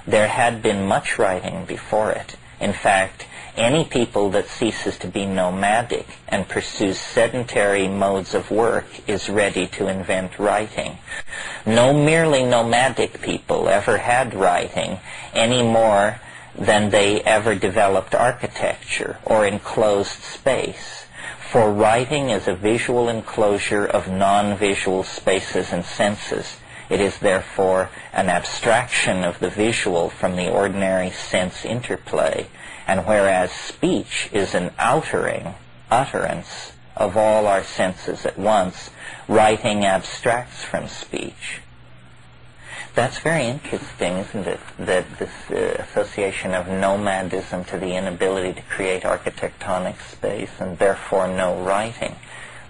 There 0.07 0.30
had 0.30 0.61
been 0.61 0.88
much 0.88 1.19
writing 1.19 1.65
before 1.65 2.11
it. 2.11 2.38
In 2.61 2.71
fact, 2.71 3.26
any 3.57 3.84
people 3.84 4.30
that 4.30 4.47
ceases 4.47 4.97
to 4.99 5.09
be 5.09 5.26
nomadic 5.26 6.07
and 6.30 6.47
pursues 6.47 6.97
sedentary 6.97 7.89
modes 7.89 8.34
of 8.34 8.49
work 8.49 8.86
is 9.05 9.28
ready 9.30 9.67
to 9.76 9.89
invent 9.89 10.39
writing. 10.39 10.99
No 11.65 11.91
merely 11.93 12.45
nomadic 12.45 13.21
people 13.21 13.67
ever 13.67 13.97
had 13.97 14.34
writing 14.34 14.99
any 15.34 15.61
more 15.63 16.21
than 16.55 16.89
they 16.89 17.21
ever 17.21 17.55
developed 17.55 18.13
architecture 18.13 19.17
or 19.25 19.45
enclosed 19.45 20.21
space. 20.21 21.05
For 21.51 21.71
writing 21.71 22.29
is 22.29 22.47
a 22.47 22.55
visual 22.55 23.09
enclosure 23.09 23.85
of 23.85 24.07
non-visual 24.07 25.03
spaces 25.03 25.71
and 25.71 25.85
senses. 25.85 26.57
It 26.89 26.99
is 26.99 27.17
therefore 27.19 27.89
an 28.11 28.29
abstraction 28.29 29.23
of 29.23 29.39
the 29.39 29.49
visual 29.49 30.09
from 30.09 30.35
the 30.35 30.51
ordinary 30.51 31.11
sense 31.11 31.63
interplay, 31.65 32.47
and 32.87 33.05
whereas 33.05 33.51
speech 33.51 34.29
is 34.31 34.53
an 34.53 34.71
outering, 34.77 35.55
utterance 35.89 36.73
of 36.95 37.17
all 37.17 37.47
our 37.47 37.63
senses 37.63 38.25
at 38.25 38.37
once, 38.37 38.89
writing 39.27 39.85
abstracts 39.85 40.63
from 40.63 40.87
speech. 40.87 41.61
That's 42.95 43.17
very 43.19 43.45
interesting, 43.45 44.17
isn't 44.17 44.47
it? 44.47 44.59
That 44.77 45.05
this 45.17 45.31
uh, 45.49 45.83
association 45.83 46.53
of 46.53 46.67
nomadism 46.67 47.65
to 47.65 47.79
the 47.79 47.95
inability 47.95 48.53
to 48.53 48.61
create 48.63 49.01
architectonic 49.01 49.99
space 50.11 50.51
and 50.59 50.77
therefore 50.77 51.27
no 51.27 51.59
writing. 51.63 52.15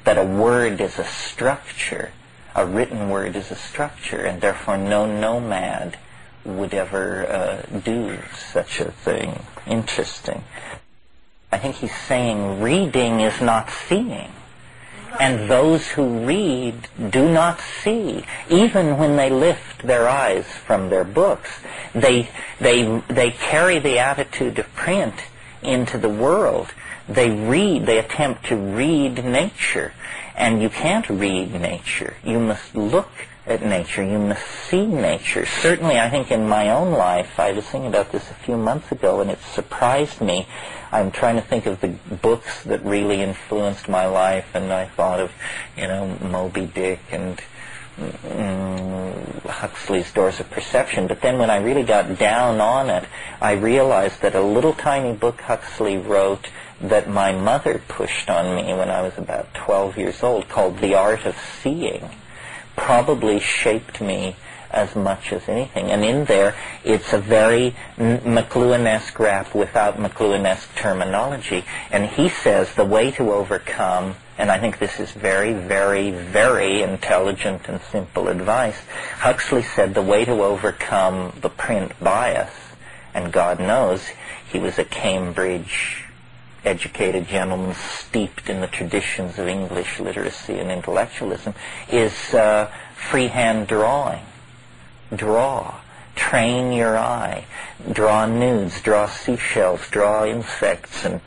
That 0.05 0.17
a 0.17 0.23
word 0.23 0.79
is 0.79 0.97
a 0.97 1.03
structure, 1.03 2.11
a 2.55 2.65
written 2.65 3.09
word 3.09 3.35
is 3.35 3.51
a 3.51 3.55
structure, 3.55 4.21
and 4.21 4.39
therefore 4.39 4.77
no 4.77 5.05
nomad 5.05 5.97
would 6.45 6.73
ever 6.73 7.27
uh, 7.27 7.79
do 7.79 8.17
such 8.33 8.79
a 8.79 8.91
thing. 8.91 9.43
Interesting. 9.67 10.43
I 11.51 11.57
think 11.57 11.75
he's 11.75 11.95
saying 11.95 12.61
reading 12.61 13.19
is 13.19 13.41
not 13.41 13.69
seeing 13.69 14.31
and 15.19 15.49
those 15.49 15.87
who 15.87 16.25
read 16.25 16.87
do 17.09 17.29
not 17.29 17.59
see. 17.59 18.25
Even 18.49 18.97
when 18.97 19.15
they 19.15 19.29
lift 19.29 19.83
their 19.83 20.07
eyes 20.07 20.45
from 20.45 20.89
their 20.89 21.03
books, 21.03 21.49
they, 21.93 22.29
they, 22.59 23.01
they 23.07 23.31
carry 23.31 23.79
the 23.79 23.99
attitude 23.99 24.59
of 24.59 24.73
print 24.75 25.15
into 25.61 25.97
the 25.97 26.09
world. 26.09 26.73
They 27.07 27.29
read, 27.29 27.85
they 27.85 27.99
attempt 27.99 28.45
to 28.45 28.55
read 28.55 29.23
nature. 29.23 29.93
And 30.35 30.61
you 30.61 30.69
can't 30.69 31.07
read 31.09 31.53
nature. 31.53 32.15
You 32.23 32.39
must 32.39 32.75
look 32.75 33.11
at 33.45 33.63
nature. 33.63 34.03
You 34.03 34.19
must 34.19 34.45
see 34.45 34.85
nature. 34.85 35.45
Certainly, 35.45 35.99
I 35.99 36.09
think 36.09 36.31
in 36.31 36.47
my 36.47 36.69
own 36.69 36.93
life, 36.93 37.39
I 37.39 37.51
was 37.51 37.65
thinking 37.65 37.89
about 37.89 38.11
this 38.11 38.29
a 38.31 38.35
few 38.35 38.57
months 38.57 38.91
ago, 38.91 39.21
and 39.21 39.29
it 39.29 39.39
surprised 39.41 40.21
me 40.21 40.47
I'm 40.93 41.09
trying 41.09 41.37
to 41.37 41.41
think 41.41 41.65
of 41.65 41.81
the 41.81 41.87
books 41.87 42.63
that 42.65 42.85
really 42.85 43.21
influenced 43.21 43.89
my 43.89 44.05
life, 44.05 44.45
and 44.53 44.71
I 44.71 44.85
thought 44.85 45.19
of, 45.19 45.31
you 45.75 45.87
know, 45.87 46.19
Moby 46.21 46.67
Dick 46.67 46.99
and 47.11 47.41
mm, 47.97 49.41
Huxley's 49.49 50.11
Doors 50.11 50.39
of 50.39 50.51
Perception. 50.51 51.07
But 51.07 51.21
then 51.21 51.39
when 51.39 51.49
I 51.49 51.57
really 51.63 51.81
got 51.81 52.19
down 52.19 52.61
on 52.61 52.91
it, 52.91 53.05
I 53.41 53.53
realized 53.53 54.21
that 54.21 54.35
a 54.35 54.43
little 54.43 54.73
tiny 54.73 55.17
book 55.17 55.41
Huxley 55.41 55.97
wrote 55.97 56.49
that 56.79 57.09
my 57.09 57.31
mother 57.31 57.81
pushed 57.87 58.29
on 58.29 58.55
me 58.55 58.75
when 58.75 58.91
I 58.91 59.01
was 59.01 59.17
about 59.17 59.51
12 59.55 59.97
years 59.97 60.21
old 60.21 60.47
called 60.47 60.77
The 60.77 60.93
Art 60.93 61.25
of 61.25 61.35
Seeing 61.63 62.07
probably 62.75 63.39
shaped 63.39 64.01
me 64.01 64.35
as 64.73 64.95
much 64.95 65.31
as 65.31 65.47
anything. 65.47 65.91
And 65.91 66.03
in 66.03 66.25
there, 66.25 66.55
it's 66.83 67.13
a 67.13 67.19
very 67.19 67.75
McLuhanesque 67.97 69.17
rap 69.19 69.53
without 69.53 69.97
McLuhanesque 69.97 70.75
terminology. 70.75 71.63
And 71.91 72.07
he 72.07 72.27
says 72.27 72.73
the 72.73 72.83
way 72.83 73.11
to 73.11 73.31
overcome, 73.31 74.15
and 74.37 74.49
I 74.49 74.59
think 74.59 74.79
this 74.79 74.99
is 74.99 75.11
very, 75.11 75.53
very, 75.53 76.09
very 76.09 76.81
intelligent 76.81 77.69
and 77.69 77.79
simple 77.91 78.27
advice. 78.27 78.79
Huxley 79.17 79.61
said 79.61 79.93
the 79.93 80.01
way 80.01 80.25
to 80.25 80.43
overcome 80.43 81.37
the 81.39 81.49
print 81.49 81.91
bias, 82.01 82.51
and 83.13 83.31
God 83.31 83.59
knows 83.59 84.01
he 84.51 84.57
was 84.57 84.79
a 84.79 84.85
Cambridge 84.85 86.02
educated 86.65 87.27
gentleman 87.27 87.75
steeped 87.75 88.49
in 88.49 88.61
the 88.61 88.67
traditions 88.67 89.37
of 89.37 89.47
English 89.47 89.99
literacy 89.99 90.59
and 90.59 90.71
intellectualism, 90.71 91.53
is 91.89 92.33
uh, 92.33 92.71
freehand 92.95 93.67
drawing 93.67 94.23
draw. 95.15 95.79
Train 96.15 96.73
your 96.73 96.97
eye. 96.97 97.45
Draw 97.91 98.27
nudes, 98.27 98.81
draw 98.81 99.07
seashells, 99.07 99.87
draw 99.89 100.25
insects, 100.25 101.05
and 101.05 101.21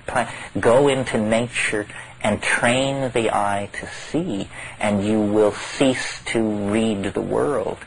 go 0.59 0.89
into 0.89 1.19
nature 1.19 1.87
and 2.23 2.43
train 2.43 3.11
the 3.13 3.31
eye 3.31 3.69
to 3.75 3.87
see, 3.87 4.49
and 4.81 5.05
you 5.05 5.21
will 5.21 5.53
cease 5.53 6.21
to 6.27 6.41
read 6.41 7.03
the 7.05 7.21
world. 7.21 7.79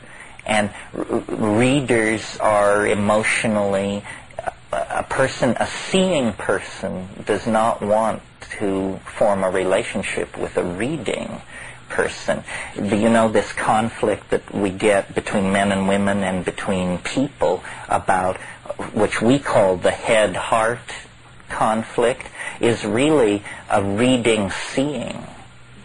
And 0.46 0.70
readers 0.92 2.36
are 2.38 2.86
emotionally, 2.86 4.04
a 4.90 5.02
person, 5.04 5.56
a 5.60 5.66
seeing 5.66 6.32
person 6.32 7.08
does 7.24 7.46
not 7.46 7.80
want 7.80 8.22
to 8.58 8.98
form 9.16 9.44
a 9.44 9.50
relationship 9.50 10.36
with 10.36 10.56
a 10.56 10.64
reading 10.64 11.40
person. 11.88 12.42
You 12.74 13.08
know, 13.08 13.28
this 13.28 13.52
conflict 13.52 14.30
that 14.30 14.52
we 14.52 14.70
get 14.70 15.14
between 15.14 15.52
men 15.52 15.72
and 15.72 15.88
women 15.88 16.22
and 16.22 16.44
between 16.44 16.98
people 16.98 17.62
about 17.88 18.38
which 18.92 19.22
we 19.22 19.38
call 19.38 19.76
the 19.76 19.90
head-heart 19.90 20.78
conflict 21.48 22.26
is 22.60 22.84
really 22.84 23.42
a 23.70 23.82
reading-seeing 23.82 25.24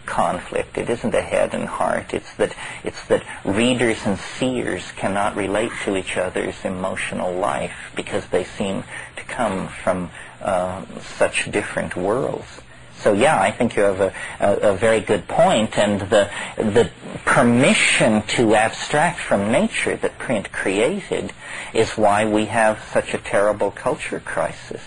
conflict. 0.06 0.78
It 0.78 0.88
isn't 0.88 1.14
a 1.14 1.20
head 1.20 1.54
and 1.54 1.66
heart. 1.66 2.14
It's 2.14 2.32
that 2.34 2.54
it's 2.84 3.04
that 3.06 3.24
readers 3.44 3.98
and 4.06 4.18
seers 4.18 4.92
cannot 4.92 5.36
relate 5.36 5.72
to 5.84 5.96
each 5.96 6.16
other's 6.16 6.64
emotional 6.64 7.32
life 7.34 7.92
because 7.94 8.26
they 8.26 8.44
seem 8.44 8.84
to 9.16 9.24
come 9.24 9.68
from 9.68 10.10
uh, 10.40 10.84
such 11.00 11.50
different 11.50 11.96
worlds. 11.96 12.60
So 12.98 13.12
yeah, 13.12 13.40
I 13.40 13.50
think 13.50 13.76
you 13.76 13.82
have 13.82 14.00
a, 14.00 14.14
a, 14.40 14.72
a, 14.72 14.76
very 14.76 15.00
good 15.00 15.28
point, 15.28 15.78
and 15.78 16.00
the 16.00 16.30
the 16.56 16.90
permission 17.26 18.22
to 18.22 18.54
abstract 18.54 19.20
from 19.20 19.52
nature 19.52 19.96
that 19.96 20.18
print 20.18 20.50
created 20.50 21.32
is 21.74 21.98
why 21.98 22.24
we 22.24 22.46
have 22.46 22.82
such 22.92 23.12
a 23.12 23.18
terrible 23.18 23.70
culture 23.70 24.20
crisis. 24.20 24.80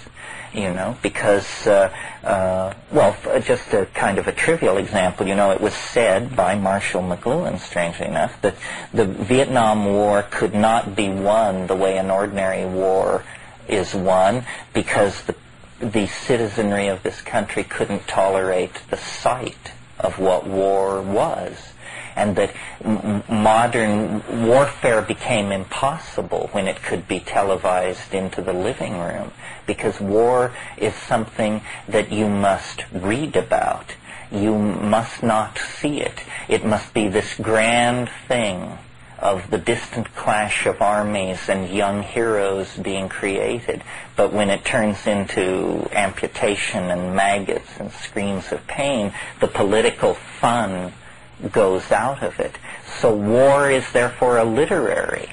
You 0.53 0.73
know, 0.73 0.97
because 1.03 1.67
uh, 1.67 1.93
uh, 2.23 2.73
well, 2.91 3.15
just 3.41 3.73
a 3.73 3.85
kind 3.87 4.17
of 4.17 4.27
a 4.27 4.31
trivial 4.31 4.77
example. 4.77 5.27
You 5.27 5.35
know, 5.35 5.51
it 5.51 5.61
was 5.61 5.73
said 5.73 6.35
by 6.35 6.55
Marshall 6.55 7.03
McLuhan, 7.03 7.59
strangely 7.59 8.07
enough, 8.07 8.41
that 8.41 8.55
the 8.93 9.05
Vietnam 9.05 9.85
War 9.85 10.23
could 10.23 10.55
not 10.55 10.95
be 10.95 11.09
won 11.09 11.67
the 11.67 11.75
way 11.75 11.97
an 11.97 12.09
ordinary 12.09 12.65
war 12.65 13.23
is 13.67 13.93
won 13.93 14.45
because 14.73 15.21
the 15.23 15.35
the 15.79 16.07
citizenry 16.07 16.87
of 16.87 17.03
this 17.03 17.21
country 17.21 17.63
couldn't 17.63 18.07
tolerate 18.07 18.81
the 18.89 18.97
sight 18.97 19.71
of 19.99 20.19
what 20.19 20.45
war 20.45 21.01
was. 21.01 21.68
And 22.19 22.35
that 22.35 22.53
m- 22.83 23.23
modern 23.29 24.21
warfare 24.45 25.01
became 25.01 25.53
impossible 25.53 26.49
when 26.51 26.67
it 26.67 26.83
could 26.83 27.07
be 27.07 27.21
televised 27.21 28.13
into 28.13 28.41
the 28.41 28.51
living 28.51 28.99
room 28.99 29.31
because 29.65 30.01
war 30.01 30.51
is 30.77 30.93
something 30.93 31.61
that 31.87 32.11
you 32.11 32.27
must 32.27 32.83
read 32.91 33.35
about. 33.37 33.93
You 34.31 34.57
must 34.57 35.23
not 35.23 35.57
see 35.57 36.01
it. 36.01 36.23
It 36.49 36.65
must 36.65 36.93
be 36.93 37.07
this 37.07 37.35
grand 37.35 38.09
thing 38.27 38.77
of 39.17 39.49
the 39.49 39.57
distant 39.57 40.13
clash 40.15 40.65
of 40.65 40.81
armies 40.81 41.49
and 41.49 41.69
young 41.69 42.03
heroes 42.03 42.75
being 42.77 43.07
created. 43.09 43.81
But 44.15 44.33
when 44.33 44.49
it 44.49 44.65
turns 44.65 45.07
into 45.07 45.87
amputation 45.93 46.89
and 46.89 47.15
maggots 47.15 47.69
and 47.79 47.91
screams 47.91 48.51
of 48.51 48.65
pain, 48.67 49.13
the 49.39 49.47
political 49.47 50.15
fun 50.15 50.93
goes 51.51 51.91
out 51.91 52.21
of 52.23 52.39
it. 52.39 52.57
So 52.99 53.15
war 53.15 53.69
is 53.69 53.89
therefore 53.91 54.37
a 54.37 54.43
literary 54.43 55.29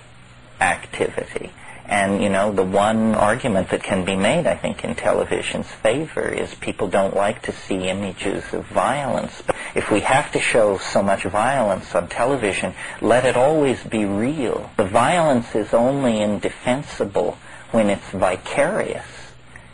activity. 0.60 1.50
And, 1.88 2.20
you 2.20 2.28
know, 2.28 2.50
the 2.50 2.64
one 2.64 3.14
argument 3.14 3.70
that 3.70 3.84
can 3.84 4.04
be 4.04 4.16
made, 4.16 4.46
I 4.46 4.56
think, 4.56 4.82
in 4.82 4.96
television's 4.96 5.68
favor 5.68 6.26
is 6.28 6.52
people 6.54 6.88
don't 6.88 7.14
like 7.14 7.42
to 7.42 7.52
see 7.52 7.88
images 7.88 8.42
of 8.52 8.66
violence. 8.66 9.40
But 9.46 9.54
if 9.76 9.90
we 9.92 10.00
have 10.00 10.32
to 10.32 10.40
show 10.40 10.78
so 10.78 11.00
much 11.00 11.22
violence 11.22 11.94
on 11.94 12.08
television, 12.08 12.74
let 13.00 13.24
it 13.24 13.36
always 13.36 13.82
be 13.84 14.04
real. 14.04 14.68
The 14.76 14.84
violence 14.84 15.54
is 15.54 15.72
only 15.72 16.20
indefensible 16.20 17.38
when 17.70 17.88
it's 17.88 18.10
vicarious. 18.10 19.06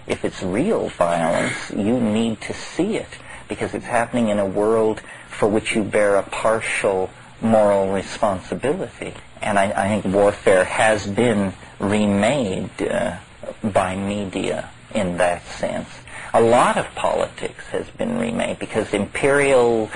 If 0.06 0.22
it's 0.24 0.42
real 0.42 0.88
violence, 0.90 1.70
you 1.70 1.98
need 1.98 2.42
to 2.42 2.52
see 2.52 2.96
it 2.96 3.08
because 3.48 3.72
it's 3.72 3.86
happening 3.86 4.28
in 4.28 4.38
a 4.38 4.46
world 4.46 5.00
for 5.32 5.48
which 5.48 5.74
you 5.74 5.82
bear 5.82 6.16
a 6.16 6.22
partial 6.22 7.10
moral 7.40 7.92
responsibility. 7.92 9.14
And 9.40 9.58
I, 9.58 9.72
I 9.84 9.88
think 9.88 10.14
warfare 10.14 10.64
has 10.64 11.06
been 11.06 11.52
remade 11.80 12.70
uh, 12.82 13.16
by 13.64 13.96
media 13.96 14.70
in 14.94 15.16
that 15.18 15.44
sense. 15.46 15.88
A 16.34 16.40
lot 16.40 16.76
of 16.76 16.86
politics 16.94 17.64
has 17.72 17.88
been 17.90 18.18
remade 18.18 18.58
because 18.58 18.94
imperial 18.94 19.90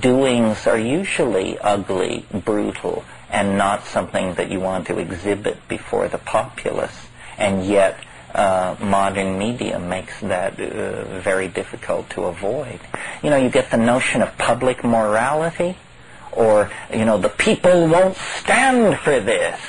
doings 0.00 0.66
are 0.66 0.78
usually 0.78 1.58
ugly, 1.58 2.26
brutal, 2.32 3.04
and 3.30 3.58
not 3.58 3.84
something 3.86 4.34
that 4.34 4.50
you 4.50 4.60
want 4.60 4.86
to 4.86 4.98
exhibit 4.98 5.66
before 5.68 6.08
the 6.08 6.18
populace. 6.18 7.06
And 7.38 7.64
yet, 7.64 7.98
uh, 8.34 8.76
modern 8.80 9.38
media 9.38 9.78
makes 9.78 10.20
that 10.20 10.60
uh, 10.60 11.20
very 11.20 11.48
difficult 11.48 12.10
to 12.10 12.24
avoid. 12.24 12.80
You 13.22 13.30
know, 13.30 13.36
you 13.36 13.48
get 13.48 13.70
the 13.70 13.76
notion 13.76 14.22
of 14.22 14.36
public 14.38 14.84
morality, 14.84 15.76
or, 16.32 16.70
you 16.92 17.04
know, 17.04 17.18
the 17.18 17.30
people 17.30 17.88
won't 17.88 18.16
stand 18.16 18.98
for 18.98 19.18
this 19.20 19.60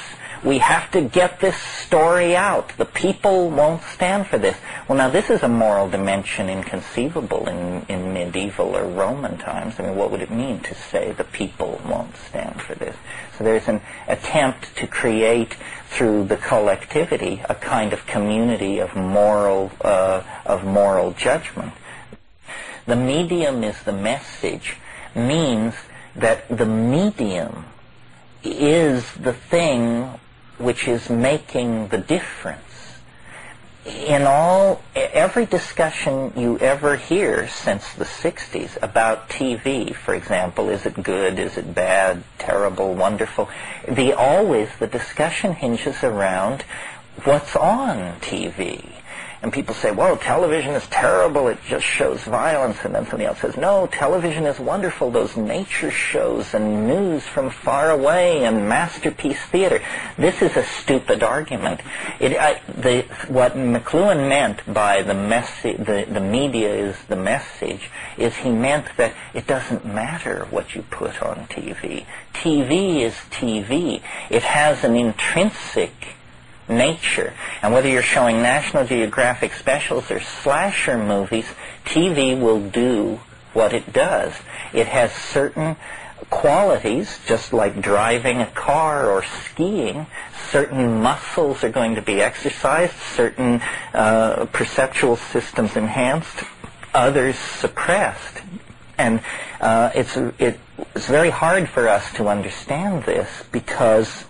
we 0.43 0.60
have 0.60 0.89
to 0.91 1.01
get 1.01 1.39
this 1.39 1.57
story 1.57 2.36
out. 2.36 2.70
The 2.78 2.86
people 2.86 3.49
won't 3.49 3.82
stand 3.84 4.28
for 4.28 4.38
this. 4.38 4.55
Well, 4.88 4.97
now 4.97 5.10
this 5.10 5.30
is 5.30 5.43
a 5.43 5.49
moral 5.49 5.89
dimension 5.89 6.49
inconceivable 6.49 7.47
in, 7.49 7.86
in 7.89 8.14
medieval 8.14 8.76
or 8.76 8.86
Roman 8.86 9.38
times. 9.38 9.76
I 9.80 9.84
mean, 9.84 9.95
what 9.95 10.12
would 10.12 10.22
it 10.22 10.32
mean 10.32 10.62
to 10.62 10.76
say 10.76 11.12
the 11.12 11.26
people 11.26 11.82
won't 11.86 12.16
stand 12.16 12.62
for 12.62 12.76
this? 12.76 12.95
So 13.38 13.43
there's 13.43 13.68
an 13.68 13.82
attempt 14.07 14.76
to 14.78 14.88
create 14.88 15.57
through 15.89 16.23
the 16.25 16.37
collectivity 16.37 17.41
a 17.49 17.55
kind 17.55 17.93
of 17.93 18.05
community 18.05 18.79
of 18.79 18.95
moral, 18.95 19.71
uh, 19.81 20.21
of 20.45 20.63
moral 20.63 21.11
judgment. 21.11 21.73
The 22.85 22.95
medium 22.95 23.63
is 23.63 23.81
the 23.83 23.93
message 23.93 24.77
means 25.15 25.73
that 26.15 26.47
the 26.47 26.65
medium 26.65 27.65
is 28.43 29.11
the 29.13 29.33
thing 29.33 30.09
which 30.57 30.87
is 30.87 31.09
making 31.09 31.87
the 31.89 31.97
difference. 31.97 32.68
In 33.89 34.23
all, 34.23 34.83
every 34.95 35.47
discussion 35.47 36.31
you 36.35 36.59
ever 36.59 36.95
hear 36.95 37.47
since 37.47 37.91
the 37.93 38.05
60s 38.05 38.77
about 38.83 39.29
TV, 39.29 39.95
for 39.95 40.13
example, 40.13 40.69
is 40.69 40.85
it 40.85 41.01
good, 41.01 41.39
is 41.39 41.57
it 41.57 41.73
bad, 41.73 42.23
terrible, 42.37 42.93
wonderful, 42.93 43.49
the 43.87 44.13
always, 44.13 44.69
the 44.77 44.85
discussion 44.85 45.53
hinges 45.53 46.03
around 46.03 46.63
what's 47.23 47.55
on 47.55 48.19
TV 48.19 48.98
and 49.41 49.53
people 49.53 49.73
say, 49.73 49.91
well, 49.91 50.17
television 50.17 50.73
is 50.73 50.85
terrible, 50.87 51.47
it 51.47 51.59
just 51.65 51.85
shows 51.85 52.21
violence, 52.23 52.77
and 52.83 52.93
then 52.93 53.03
somebody 53.05 53.23
else 53.23 53.39
says, 53.39 53.55
no, 53.55 53.87
television 53.87 54.45
is 54.45 54.59
wonderful. 54.59 55.11
those 55.11 55.37
nature 55.37 55.91
shows 55.91 56.53
and 56.53 56.87
news 56.87 57.23
from 57.25 57.49
far 57.49 57.89
away 57.91 58.43
and 58.43 58.67
masterpiece 58.67 59.41
theater. 59.43 59.81
This 60.17 60.41
is 60.41 60.57
a 60.57 60.63
stupid 60.63 61.23
argument. 61.23 61.79
It, 62.19 62.37
I, 62.37 62.59
the, 62.67 63.03
what 63.29 63.53
McLuhan 63.53 64.27
meant 64.27 64.61
by 64.73 65.03
the, 65.03 65.13
messi- 65.13 65.77
the, 65.77 66.11
the 66.11 66.19
media 66.19 66.75
is 66.75 66.97
the 67.07 67.15
message 67.15 67.89
is 68.17 68.35
he 68.35 68.51
meant 68.51 68.87
that 68.97 69.13
it 69.33 69.47
doesn't 69.47 69.85
matter 69.85 70.47
what 70.49 70.75
you 70.75 70.81
put 70.81 71.21
on 71.23 71.47
TV. 71.47 72.05
TV 72.33 73.01
is 73.01 73.13
TV. 73.31 74.01
It 74.29 74.43
has 74.43 74.83
an 74.83 74.97
intrinsic 74.97 76.18
nature. 76.70 77.34
And 77.61 77.74
whether 77.74 77.89
you're 77.89 78.01
showing 78.01 78.41
National 78.41 78.86
Geographic 78.86 79.53
specials 79.53 80.09
or 80.11 80.20
slasher 80.20 80.97
movies, 80.97 81.45
TV 81.86 82.39
will 82.39 82.70
do 82.70 83.20
what 83.53 83.74
it 83.74 83.91
does. 83.91 84.34
It 84.74 84.88
has 84.88 85.11
certain 85.11 85.76
qualities, 86.30 87.20
just 87.26 87.53
like 87.53 87.82
driving 87.82 88.41
a 88.41 88.45
car 88.45 89.09
or 89.09 89.24
skiing. 89.24 90.05
Certain 90.51 91.01
muscles 91.01 91.63
are 91.63 91.70
going 91.70 91.95
to 91.95 92.01
be 92.01 92.22
exercised, 92.22 92.93
certain 92.93 93.61
uh, 93.93 94.45
perceptual 94.51 95.15
systems 95.15 95.76
enhanced, 95.76 96.43
others 96.93 97.38
suppressed. 97.38 98.41
And 98.97 99.22
uh, 99.61 99.91
it's, 99.95 100.17
it, 100.17 100.59
it's 100.95 101.07
very 101.07 101.30
hard 101.30 101.70
for 101.70 101.88
us 101.88 102.11
to 102.13 102.28
understand 102.28 103.03
this 103.03 103.30
because 103.51 104.26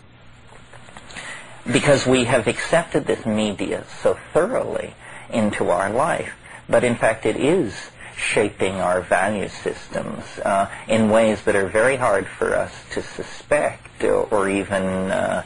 because 1.72 2.05
we 2.05 2.24
have 2.26 2.47
accepted 2.47 3.05
this 3.05 3.26
media 3.26 3.86
so 4.01 4.17
thoroughly 4.34 4.93
into 5.30 5.70
our 5.70 5.89
life. 5.89 6.34
But 6.67 6.84
in 6.84 6.95
fact, 6.95 7.26
it 7.26 7.36
is 7.36 7.74
shaping 8.15 8.76
our 8.76 9.01
value 9.01 9.47
systems 9.47 10.24
uh, 10.43 10.70
in 10.88 11.09
ways 11.09 11.41
that 11.43 11.55
are 11.55 11.67
very 11.67 11.95
hard 11.95 12.28
for 12.28 12.53
us 12.55 12.72
to 12.91 13.01
suspect 13.01 14.03
or, 14.03 14.24
or 14.26 14.49
even 14.49 14.84
uh, 14.84 15.43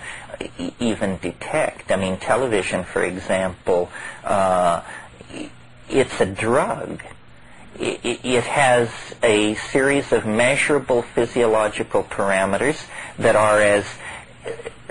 e- 0.58 0.74
even 0.80 1.18
detect. 1.18 1.92
I 1.92 1.96
mean, 1.98 2.18
television, 2.18 2.84
for 2.84 3.04
example, 3.04 3.90
uh, 4.24 4.82
it's 5.90 6.20
a 6.20 6.26
drug. 6.26 7.04
It, 7.80 8.20
it 8.24 8.44
has 8.44 8.90
a 9.22 9.56
series 9.56 10.12
of 10.12 10.26
measurable 10.26 11.02
physiological 11.02 12.04
parameters 12.04 12.86
that 13.18 13.36
are 13.36 13.62
as 13.62 13.86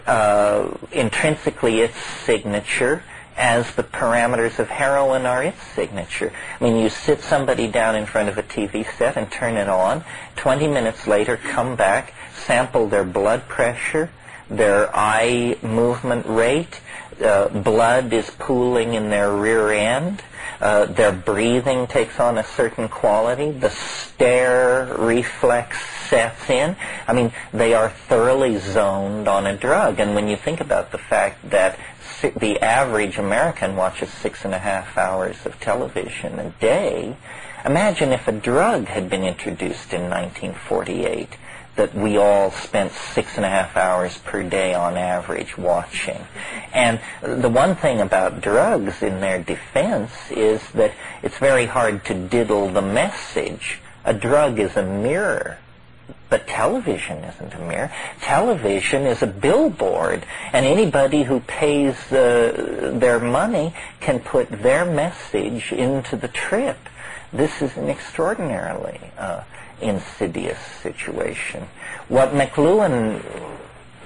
uh, 0.06 0.76
intrinsically 0.92 1.80
its 1.80 1.96
signature 1.96 3.02
as 3.36 3.74
the 3.74 3.82
parameters 3.82 4.58
of 4.58 4.68
heroin 4.68 5.24
are 5.26 5.42
its 5.42 5.62
signature. 5.74 6.32
I 6.60 6.64
mean, 6.64 6.76
you 6.76 6.88
sit 6.88 7.22
somebody 7.22 7.66
down 7.66 7.96
in 7.96 8.06
front 8.06 8.28
of 8.28 8.38
a 8.38 8.42
TV 8.42 8.86
set 8.98 9.16
and 9.16 9.30
turn 9.30 9.56
it 9.56 9.68
on. 9.68 10.04
20 10.36 10.68
minutes 10.68 11.06
later, 11.06 11.36
come 11.36 11.76
back, 11.76 12.12
sample 12.34 12.88
their 12.88 13.04
blood 13.04 13.48
pressure, 13.48 14.10
their 14.50 14.94
eye 14.94 15.56
movement 15.62 16.26
rate, 16.26 16.80
uh, 17.24 17.48
blood 17.48 18.12
is 18.12 18.28
pooling 18.38 18.94
in 18.94 19.10
their 19.10 19.32
rear 19.32 19.72
end, 19.72 20.22
uh, 20.62 20.86
their 20.86 21.10
breathing 21.10 21.88
takes 21.88 22.20
on 22.20 22.38
a 22.38 22.44
certain 22.44 22.88
quality, 22.88 23.50
the 23.50 23.68
stare 23.68 24.94
reflex 24.96 25.84
sets 26.08 26.48
in. 26.48 26.76
I 27.08 27.12
mean, 27.12 27.32
they 27.52 27.74
are 27.74 27.90
thoroughly 27.90 28.58
zoned 28.58 29.26
on 29.26 29.44
a 29.44 29.56
drug. 29.56 29.98
And 29.98 30.14
when 30.14 30.28
you 30.28 30.36
think 30.36 30.60
about 30.60 30.92
the 30.92 30.98
fact 30.98 31.50
that 31.50 31.80
the 32.36 32.60
average 32.60 33.18
American 33.18 33.74
watches 33.74 34.08
six 34.10 34.44
and 34.44 34.54
a 34.54 34.58
half 34.58 34.96
hours 34.96 35.44
of 35.44 35.58
television 35.58 36.38
a 36.38 36.50
day, 36.50 37.16
imagine 37.64 38.12
if 38.12 38.28
a 38.28 38.32
drug 38.32 38.86
had 38.86 39.10
been 39.10 39.24
introduced 39.24 39.92
in 39.92 40.02
1948 40.02 41.28
that 41.76 41.94
we 41.94 42.16
all 42.16 42.50
spent 42.50 42.92
six 42.92 43.36
and 43.36 43.44
a 43.44 43.48
half 43.48 43.76
hours 43.76 44.18
per 44.18 44.42
day 44.42 44.74
on 44.74 44.96
average 44.96 45.56
watching. 45.56 46.20
And 46.72 47.00
the 47.22 47.48
one 47.48 47.76
thing 47.76 48.00
about 48.00 48.40
drugs 48.40 49.02
in 49.02 49.20
their 49.20 49.42
defense 49.42 50.12
is 50.30 50.60
that 50.72 50.92
it's 51.22 51.38
very 51.38 51.66
hard 51.66 52.04
to 52.06 52.14
diddle 52.14 52.68
the 52.68 52.82
message. 52.82 53.80
A 54.04 54.12
drug 54.12 54.58
is 54.58 54.76
a 54.76 54.84
mirror 54.84 55.58
but 56.32 56.46
television 56.46 57.18
isn't 57.18 57.52
a 57.52 57.58
mirror. 57.58 57.92
Television 58.22 59.02
is 59.02 59.22
a 59.22 59.26
billboard, 59.26 60.24
and 60.54 60.64
anybody 60.64 61.24
who 61.24 61.40
pays 61.40 61.94
the, 62.08 62.90
their 62.94 63.20
money 63.20 63.74
can 64.00 64.18
put 64.18 64.50
their 64.50 64.86
message 64.86 65.72
into 65.72 66.16
the 66.16 66.28
trip. 66.28 66.78
this 67.34 67.60
is 67.60 67.76
an 67.76 67.90
extraordinarily 67.90 68.98
uh, 69.18 69.42
insidious 69.82 70.58
situation. 70.82 71.68
What 72.08 72.30
McLuhan 72.30 73.22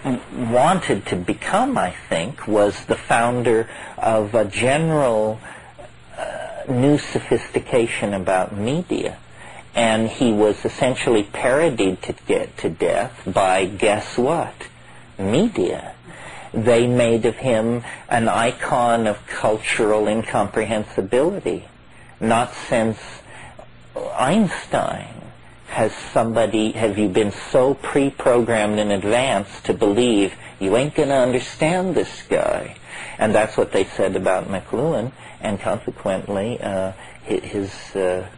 wanted 0.04 1.06
to 1.06 1.16
become, 1.16 1.76
I 1.76 1.94
think, 2.08 2.46
was 2.46 2.84
the 2.84 2.94
founder 2.94 3.68
of 3.98 4.34
a 4.34 4.44
general 4.44 5.40
uh, 6.16 6.62
new 6.68 6.98
sophistication 6.98 8.14
about 8.14 8.56
media. 8.56 9.18
And 9.74 10.08
he 10.08 10.32
was 10.32 10.64
essentially 10.64 11.24
parodied 11.24 12.02
to 12.02 12.14
get 12.26 12.56
to 12.58 12.70
death 12.70 13.22
by 13.26 13.66
guess 13.66 14.16
what? 14.16 14.54
Media. 15.18 15.94
They 16.54 16.86
made 16.86 17.26
of 17.26 17.36
him 17.36 17.82
an 18.08 18.28
icon 18.28 19.06
of 19.06 19.26
cultural 19.26 20.06
incomprehensibility. 20.06 21.64
Not 22.20 22.54
since 22.54 22.98
Einstein 23.94 25.15
has 25.66 25.92
somebody, 26.12 26.72
have 26.72 26.98
you 26.98 27.08
been 27.08 27.32
so 27.32 27.74
pre-programmed 27.74 28.78
in 28.78 28.90
advance 28.90 29.60
to 29.62 29.74
believe 29.74 30.34
you 30.58 30.76
ain't 30.76 30.94
going 30.94 31.08
to 31.08 31.14
understand 31.14 31.94
this 31.94 32.22
guy? 32.28 32.76
And 33.18 33.34
that's 33.34 33.56
what 33.56 33.72
they 33.72 33.84
said 33.84 34.16
about 34.16 34.48
McLuhan, 34.48 35.12
and 35.40 35.60
consequently, 35.60 36.60
uh, 36.60 36.92
his, 37.24 37.70
uh, 37.94 38.28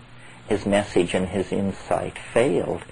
his 0.48 0.66
message 0.66 1.14
and 1.14 1.28
his 1.28 1.52
insight 1.52 2.18
failed. 2.32 2.82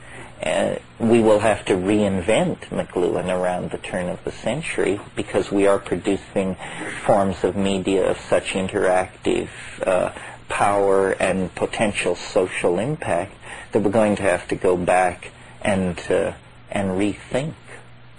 Uh, 0.43 0.77
we 0.99 1.21
will 1.21 1.39
have 1.39 1.65
to 1.65 1.73
reinvent 1.73 2.59
McLuhan 2.69 3.29
around 3.29 3.71
the 3.71 3.79
turn 3.79 4.09
of 4.09 4.23
the 4.25 4.33
century 4.33 5.01
because 5.15 5.51
we 5.51 5.67
are 5.67 5.79
producing 5.79 6.57
forms 7.05 7.43
of 7.43 7.57
media 7.57 8.11
of 8.11 8.21
such 8.21 8.53
interactive 8.53 9.49
uh, 9.87 10.13
power 10.49 11.13
and 11.13 11.55
potential 11.55 12.15
social 12.15 12.79
impact 12.79 13.33
that 13.73 13.81
we're 13.81 13.91
going 13.91 14.17
to 14.17 14.23
have 14.23 14.49
to 14.49 14.57
go 14.57 14.77
back 14.77 15.33
and 15.63 15.99
uh, 16.11 16.33
and 16.71 16.91
rethink 16.91 17.55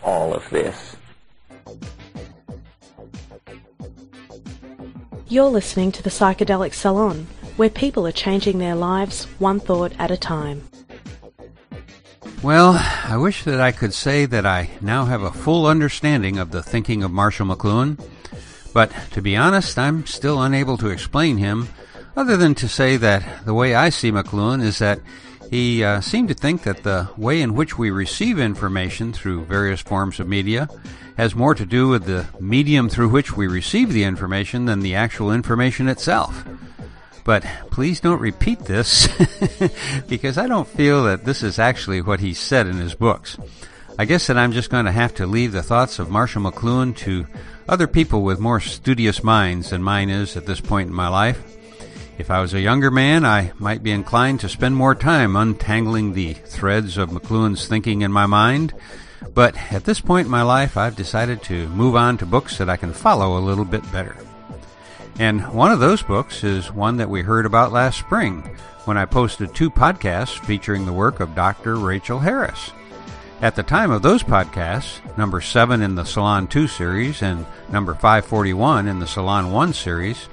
all 0.04 0.34
of 0.34 0.50
this. 0.50 0.96
You're 5.28 5.50
listening 5.50 5.92
to 5.92 6.04
the 6.04 6.10
Psychedelic 6.10 6.74
Salon, 6.74 7.28
where 7.58 7.70
people 7.70 8.08
are 8.08 8.14
changing 8.14 8.60
their 8.60 8.76
lives 8.76 9.26
one 9.40 9.60
thought 9.60 9.92
at 10.00 10.10
a 10.10 10.16
time. 10.16 10.64
Well, 12.42 12.76
I 13.04 13.18
wish 13.18 13.44
that 13.44 13.60
I 13.60 13.72
could 13.72 13.94
say 13.94 14.26
that 14.26 14.46
I 14.46 14.70
now 14.80 15.06
have 15.06 15.24
a 15.24 15.32
full 15.32 15.66
understanding 15.66 16.38
of 16.38 16.52
the 16.52 16.64
thinking 16.64 17.04
of 17.04 17.12
Marshall 17.12 17.48
McLuhan, 17.48 18.00
but 18.74 18.92
to 19.12 19.22
be 19.22 19.36
honest, 19.36 19.78
I'm 19.78 20.06
still 20.06 20.42
unable 20.42 20.78
to 20.78 20.90
explain 20.90 21.38
him, 21.38 21.68
other 22.16 22.38
than 22.38 22.56
to 22.56 22.70
say 22.70 22.96
that 22.96 23.46
the 23.46 23.54
way 23.54 23.76
I 23.76 23.90
see 23.90 24.12
McLuhan 24.12 24.62
is 24.64 24.80
that 24.80 25.00
he 25.50 25.84
uh, 25.84 26.02
seemed 26.02 26.28
to 26.30 26.34
think 26.34 26.64
that 26.64 26.84
the 26.84 27.10
way 27.18 27.42
in 27.42 27.54
which 27.54 27.78
we 27.78 27.90
receive 27.90 28.40
information 28.40 29.14
through 29.14 29.46
various 29.46 29.82
forms 29.82 30.20
of 30.20 30.28
media 30.28 30.68
has 31.18 31.36
more 31.36 31.56
to 31.56 31.66
do 31.66 31.88
with 31.88 32.06
the 32.06 32.28
medium 32.40 32.90
through 32.90 33.10
which 33.10 33.36
we 33.36 33.48
receive 33.48 33.92
the 33.92 34.04
information 34.04 34.66
than 34.66 34.82
the 34.82 34.96
actual 34.96 35.32
information 35.32 35.88
itself. 35.88 36.46
But 37.24 37.44
please 37.72 38.00
don't 38.00 38.22
repeat 38.22 38.60
this 38.60 39.08
because 40.08 40.38
I 40.38 40.48
don't 40.48 40.68
feel 40.68 41.04
that 41.06 41.26
this 41.26 41.44
is 41.44 41.60
actually 41.60 42.02
what 42.02 42.20
he 42.20 42.34
said 42.34 42.68
in 42.68 42.78
his 42.78 42.96
books. 42.96 43.38
I 44.00 44.06
guess 44.06 44.28
that 44.28 44.38
I'm 44.38 44.52
just 44.52 44.70
going 44.70 44.86
to 44.86 44.92
have 44.92 45.16
to 45.16 45.26
leave 45.26 45.52
the 45.52 45.64
thoughts 45.64 45.98
of 45.98 46.10
Marshall 46.10 46.44
McLuhan 46.44 46.96
to 46.98 47.26
other 47.68 47.88
people 47.88 48.22
with 48.22 48.40
more 48.40 48.60
studious 48.60 49.24
minds 49.24 49.72
than 49.72 49.82
mine 49.84 50.10
is 50.10 50.38
at 50.38 50.46
this 50.46 50.62
point 50.62 50.90
in 50.90 50.96
my 50.96 51.08
life. 51.08 51.57
If 52.18 52.32
I 52.32 52.42
was 52.42 52.56
a 52.56 52.60
younger 52.60 52.90
man, 52.90 53.26
I 53.26 53.52
might 53.60 53.84
be 53.84 53.92
inclined 53.92 54.40
to 54.40 54.50
spend 54.50 54.76
more 54.76 54.96
time 54.96 55.36
untangling 55.36 56.14
the 56.14 56.34
threads 56.34 56.98
of 56.98 57.12
McLuhan's 57.12 57.68
thinking 57.68 58.02
in 58.02 58.12
my 58.12 58.26
mind. 58.26 58.74
But 59.36 59.56
at 59.72 59.84
this 59.84 60.02
point 60.02 60.26
in 60.26 60.32
my 60.32 60.42
life, 60.42 60.78
I've 60.78 60.96
decided 60.96 61.44
to 61.44 61.68
move 61.70 61.96
on 61.96 62.18
to 62.18 62.26
books 62.26 62.58
that 62.58 62.72
I 62.72 62.78
can 62.78 62.92
follow 62.92 63.38
a 63.38 63.46
little 63.46 63.66
bit 63.66 63.90
better. 63.92 64.18
And 65.20 65.54
one 65.54 65.72
of 65.72 65.80
those 65.80 66.02
books 66.02 66.44
is 66.44 66.72
one 66.72 66.98
that 66.98 67.10
we 67.10 67.22
heard 67.22 67.46
about 67.46 67.72
last 67.72 68.00
spring 68.00 68.42
when 68.86 68.98
I 68.98 69.06
posted 69.06 69.54
two 69.54 69.70
podcasts 69.70 70.44
featuring 70.44 70.86
the 70.86 70.94
work 70.94 71.20
of 71.20 71.36
Dr. 71.36 71.76
Rachel 71.76 72.20
Harris. 72.20 72.72
At 73.42 73.56
the 73.56 73.62
time 73.62 73.92
of 73.92 74.02
those 74.02 74.24
podcasts, 74.24 75.02
number 75.20 75.40
7 75.40 75.84
in 75.84 75.94
the 75.94 76.04
Salon 76.04 76.48
2 76.48 76.68
series 76.68 77.22
and 77.22 77.46
number 77.70 77.94
541 77.94 78.88
in 78.88 78.98
the 78.98 79.06
Salon 79.06 79.52
1 79.52 79.74
series, 79.74 80.28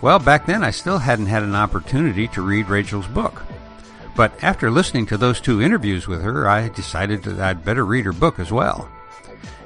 well, 0.00 0.18
back 0.18 0.46
then 0.46 0.62
I 0.62 0.70
still 0.70 0.98
hadn't 0.98 1.26
had 1.26 1.42
an 1.42 1.54
opportunity 1.54 2.28
to 2.28 2.42
read 2.42 2.68
Rachel's 2.68 3.06
book. 3.06 3.42
But 4.14 4.32
after 4.42 4.70
listening 4.70 5.06
to 5.06 5.16
those 5.16 5.40
two 5.40 5.62
interviews 5.62 6.08
with 6.08 6.22
her, 6.22 6.48
I 6.48 6.68
decided 6.68 7.22
that 7.24 7.40
I'd 7.40 7.64
better 7.64 7.84
read 7.84 8.04
her 8.04 8.12
book 8.12 8.38
as 8.38 8.50
well. 8.50 8.88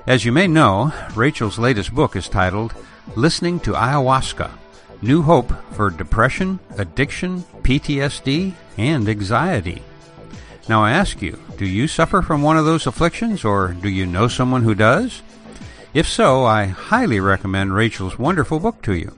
As 0.07 0.25
you 0.25 0.33
may 0.33 0.47
know, 0.47 0.93
Rachel's 1.15 1.59
latest 1.59 1.95
book 1.95 2.17
is 2.17 2.29
titled 2.29 2.75
Listening 3.17 3.61
to 3.61 3.73
Ayahuasca 3.73 4.51
New 5.03 5.23
Hope 5.23 5.53
for 5.73 5.91
Depression, 5.91 6.61
Addiction, 6.79 7.41
PTSD, 7.63 8.55
and 8.79 9.09
Anxiety. 9.09 9.83
Now 10.69 10.85
I 10.85 10.93
ask 10.93 11.21
you, 11.21 11.41
do 11.57 11.67
you 11.67 11.89
suffer 11.89 12.23
from 12.23 12.41
one 12.41 12.57
of 12.57 12.65
those 12.65 12.87
afflictions 12.87 13.45
or 13.45 13.73
do 13.73 13.89
you 13.89 14.07
know 14.07 14.29
someone 14.29 14.63
who 14.63 14.77
does? 14.77 15.23
If 15.93 16.09
so, 16.09 16.45
I 16.45 16.67
highly 16.67 17.19
recommend 17.19 17.75
Rachel's 17.75 18.19
wonderful 18.19 18.61
book 18.61 18.81
to 18.83 18.95
you. 18.95 19.17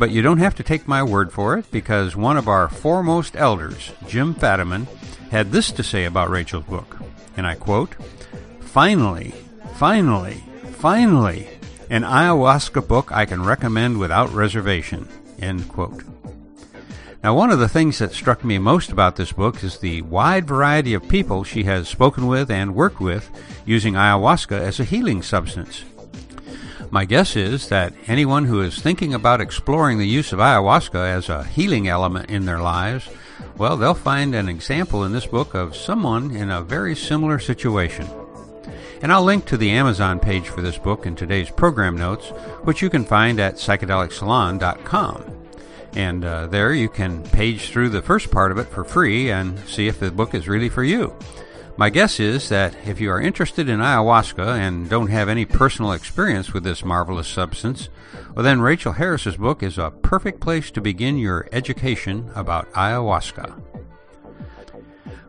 But 0.00 0.12
you 0.12 0.22
don't 0.22 0.38
have 0.38 0.54
to 0.54 0.62
take 0.62 0.88
my 0.88 1.02
word 1.02 1.30
for 1.30 1.58
it 1.58 1.70
because 1.70 2.16
one 2.16 2.38
of 2.38 2.48
our 2.48 2.70
foremost 2.70 3.36
elders, 3.36 3.92
Jim 4.08 4.34
Fadiman, 4.34 4.86
had 5.30 5.52
this 5.52 5.70
to 5.72 5.82
say 5.82 6.06
about 6.06 6.30
Rachel's 6.30 6.64
book. 6.64 6.96
And 7.36 7.46
I 7.46 7.54
quote, 7.54 7.96
Finally, 8.60 9.34
finally, 9.74 10.42
finally, 10.78 11.48
an 11.90 12.02
ayahuasca 12.02 12.88
book 12.88 13.12
I 13.12 13.26
can 13.26 13.44
recommend 13.44 13.98
without 13.98 14.32
reservation. 14.32 15.06
End 15.38 15.68
quote. 15.68 16.02
Now, 17.22 17.34
one 17.34 17.50
of 17.50 17.58
the 17.58 17.68
things 17.68 17.98
that 17.98 18.14
struck 18.14 18.42
me 18.42 18.56
most 18.56 18.90
about 18.90 19.16
this 19.16 19.32
book 19.32 19.62
is 19.62 19.80
the 19.80 20.00
wide 20.00 20.46
variety 20.46 20.94
of 20.94 21.06
people 21.10 21.44
she 21.44 21.64
has 21.64 21.88
spoken 21.88 22.26
with 22.26 22.50
and 22.50 22.74
worked 22.74 23.00
with 23.00 23.28
using 23.66 23.92
ayahuasca 23.94 24.58
as 24.58 24.80
a 24.80 24.84
healing 24.84 25.20
substance. 25.20 25.84
My 26.92 27.04
guess 27.04 27.36
is 27.36 27.68
that 27.68 27.94
anyone 28.08 28.46
who 28.46 28.62
is 28.62 28.80
thinking 28.80 29.14
about 29.14 29.40
exploring 29.40 29.98
the 29.98 30.08
use 30.08 30.32
of 30.32 30.40
ayahuasca 30.40 30.96
as 30.96 31.28
a 31.28 31.44
healing 31.44 31.86
element 31.86 32.30
in 32.30 32.46
their 32.46 32.58
lives, 32.58 33.08
well, 33.56 33.76
they'll 33.76 33.94
find 33.94 34.34
an 34.34 34.48
example 34.48 35.04
in 35.04 35.12
this 35.12 35.26
book 35.26 35.54
of 35.54 35.76
someone 35.76 36.34
in 36.34 36.50
a 36.50 36.62
very 36.62 36.96
similar 36.96 37.38
situation. 37.38 38.08
And 39.02 39.12
I'll 39.12 39.22
link 39.22 39.44
to 39.46 39.56
the 39.56 39.70
Amazon 39.70 40.18
page 40.18 40.48
for 40.48 40.62
this 40.62 40.78
book 40.78 41.06
in 41.06 41.14
today's 41.14 41.48
program 41.48 41.96
notes, 41.96 42.30
which 42.64 42.82
you 42.82 42.90
can 42.90 43.04
find 43.04 43.38
at 43.38 43.54
psychedelicsalon.com. 43.54 45.24
And 45.94 46.24
uh, 46.24 46.48
there 46.48 46.74
you 46.74 46.88
can 46.88 47.22
page 47.22 47.70
through 47.70 47.90
the 47.90 48.02
first 48.02 48.32
part 48.32 48.50
of 48.50 48.58
it 48.58 48.66
for 48.66 48.82
free 48.82 49.30
and 49.30 49.58
see 49.60 49.86
if 49.86 50.00
the 50.00 50.10
book 50.10 50.34
is 50.34 50.48
really 50.48 50.68
for 50.68 50.82
you. 50.82 51.14
My 51.76 51.88
guess 51.88 52.20
is 52.20 52.50
that 52.50 52.76
if 52.86 53.00
you 53.00 53.10
are 53.10 53.20
interested 53.20 53.68
in 53.68 53.80
ayahuasca 53.80 54.58
and 54.58 54.88
don't 54.88 55.08
have 55.08 55.28
any 55.28 55.46
personal 55.46 55.92
experience 55.92 56.52
with 56.52 56.62
this 56.62 56.84
marvelous 56.84 57.28
substance, 57.28 57.88
well, 58.34 58.44
then 58.44 58.60
Rachel 58.60 58.92
Harris's 58.92 59.36
book 59.36 59.62
is 59.62 59.78
a 59.78 59.90
perfect 59.90 60.40
place 60.40 60.70
to 60.72 60.80
begin 60.80 61.16
your 61.16 61.48
education 61.52 62.30
about 62.34 62.70
ayahuasca. 62.72 63.62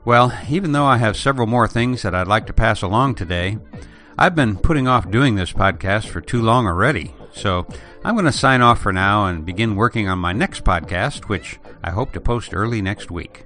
Well, 0.03 0.37
even 0.49 0.71
though 0.71 0.85
I 0.85 0.97
have 0.97 1.15
several 1.15 1.47
more 1.47 1.67
things 1.67 2.01
that 2.01 2.15
I'd 2.15 2.27
like 2.27 2.47
to 2.47 2.53
pass 2.53 2.81
along 2.81 3.15
today, 3.15 3.57
I've 4.17 4.35
been 4.35 4.57
putting 4.57 4.87
off 4.87 5.09
doing 5.09 5.35
this 5.35 5.53
podcast 5.53 6.07
for 6.07 6.21
too 6.21 6.41
long 6.41 6.65
already. 6.67 7.13
So 7.33 7.65
I'm 8.03 8.15
going 8.15 8.25
to 8.25 8.31
sign 8.31 8.61
off 8.61 8.79
for 8.81 8.91
now 8.91 9.25
and 9.25 9.45
begin 9.45 9.75
working 9.75 10.09
on 10.09 10.19
my 10.19 10.33
next 10.33 10.63
podcast, 10.63 11.29
which 11.29 11.59
I 11.83 11.91
hope 11.91 12.11
to 12.13 12.21
post 12.21 12.53
early 12.53 12.81
next 12.81 13.09
week. 13.09 13.45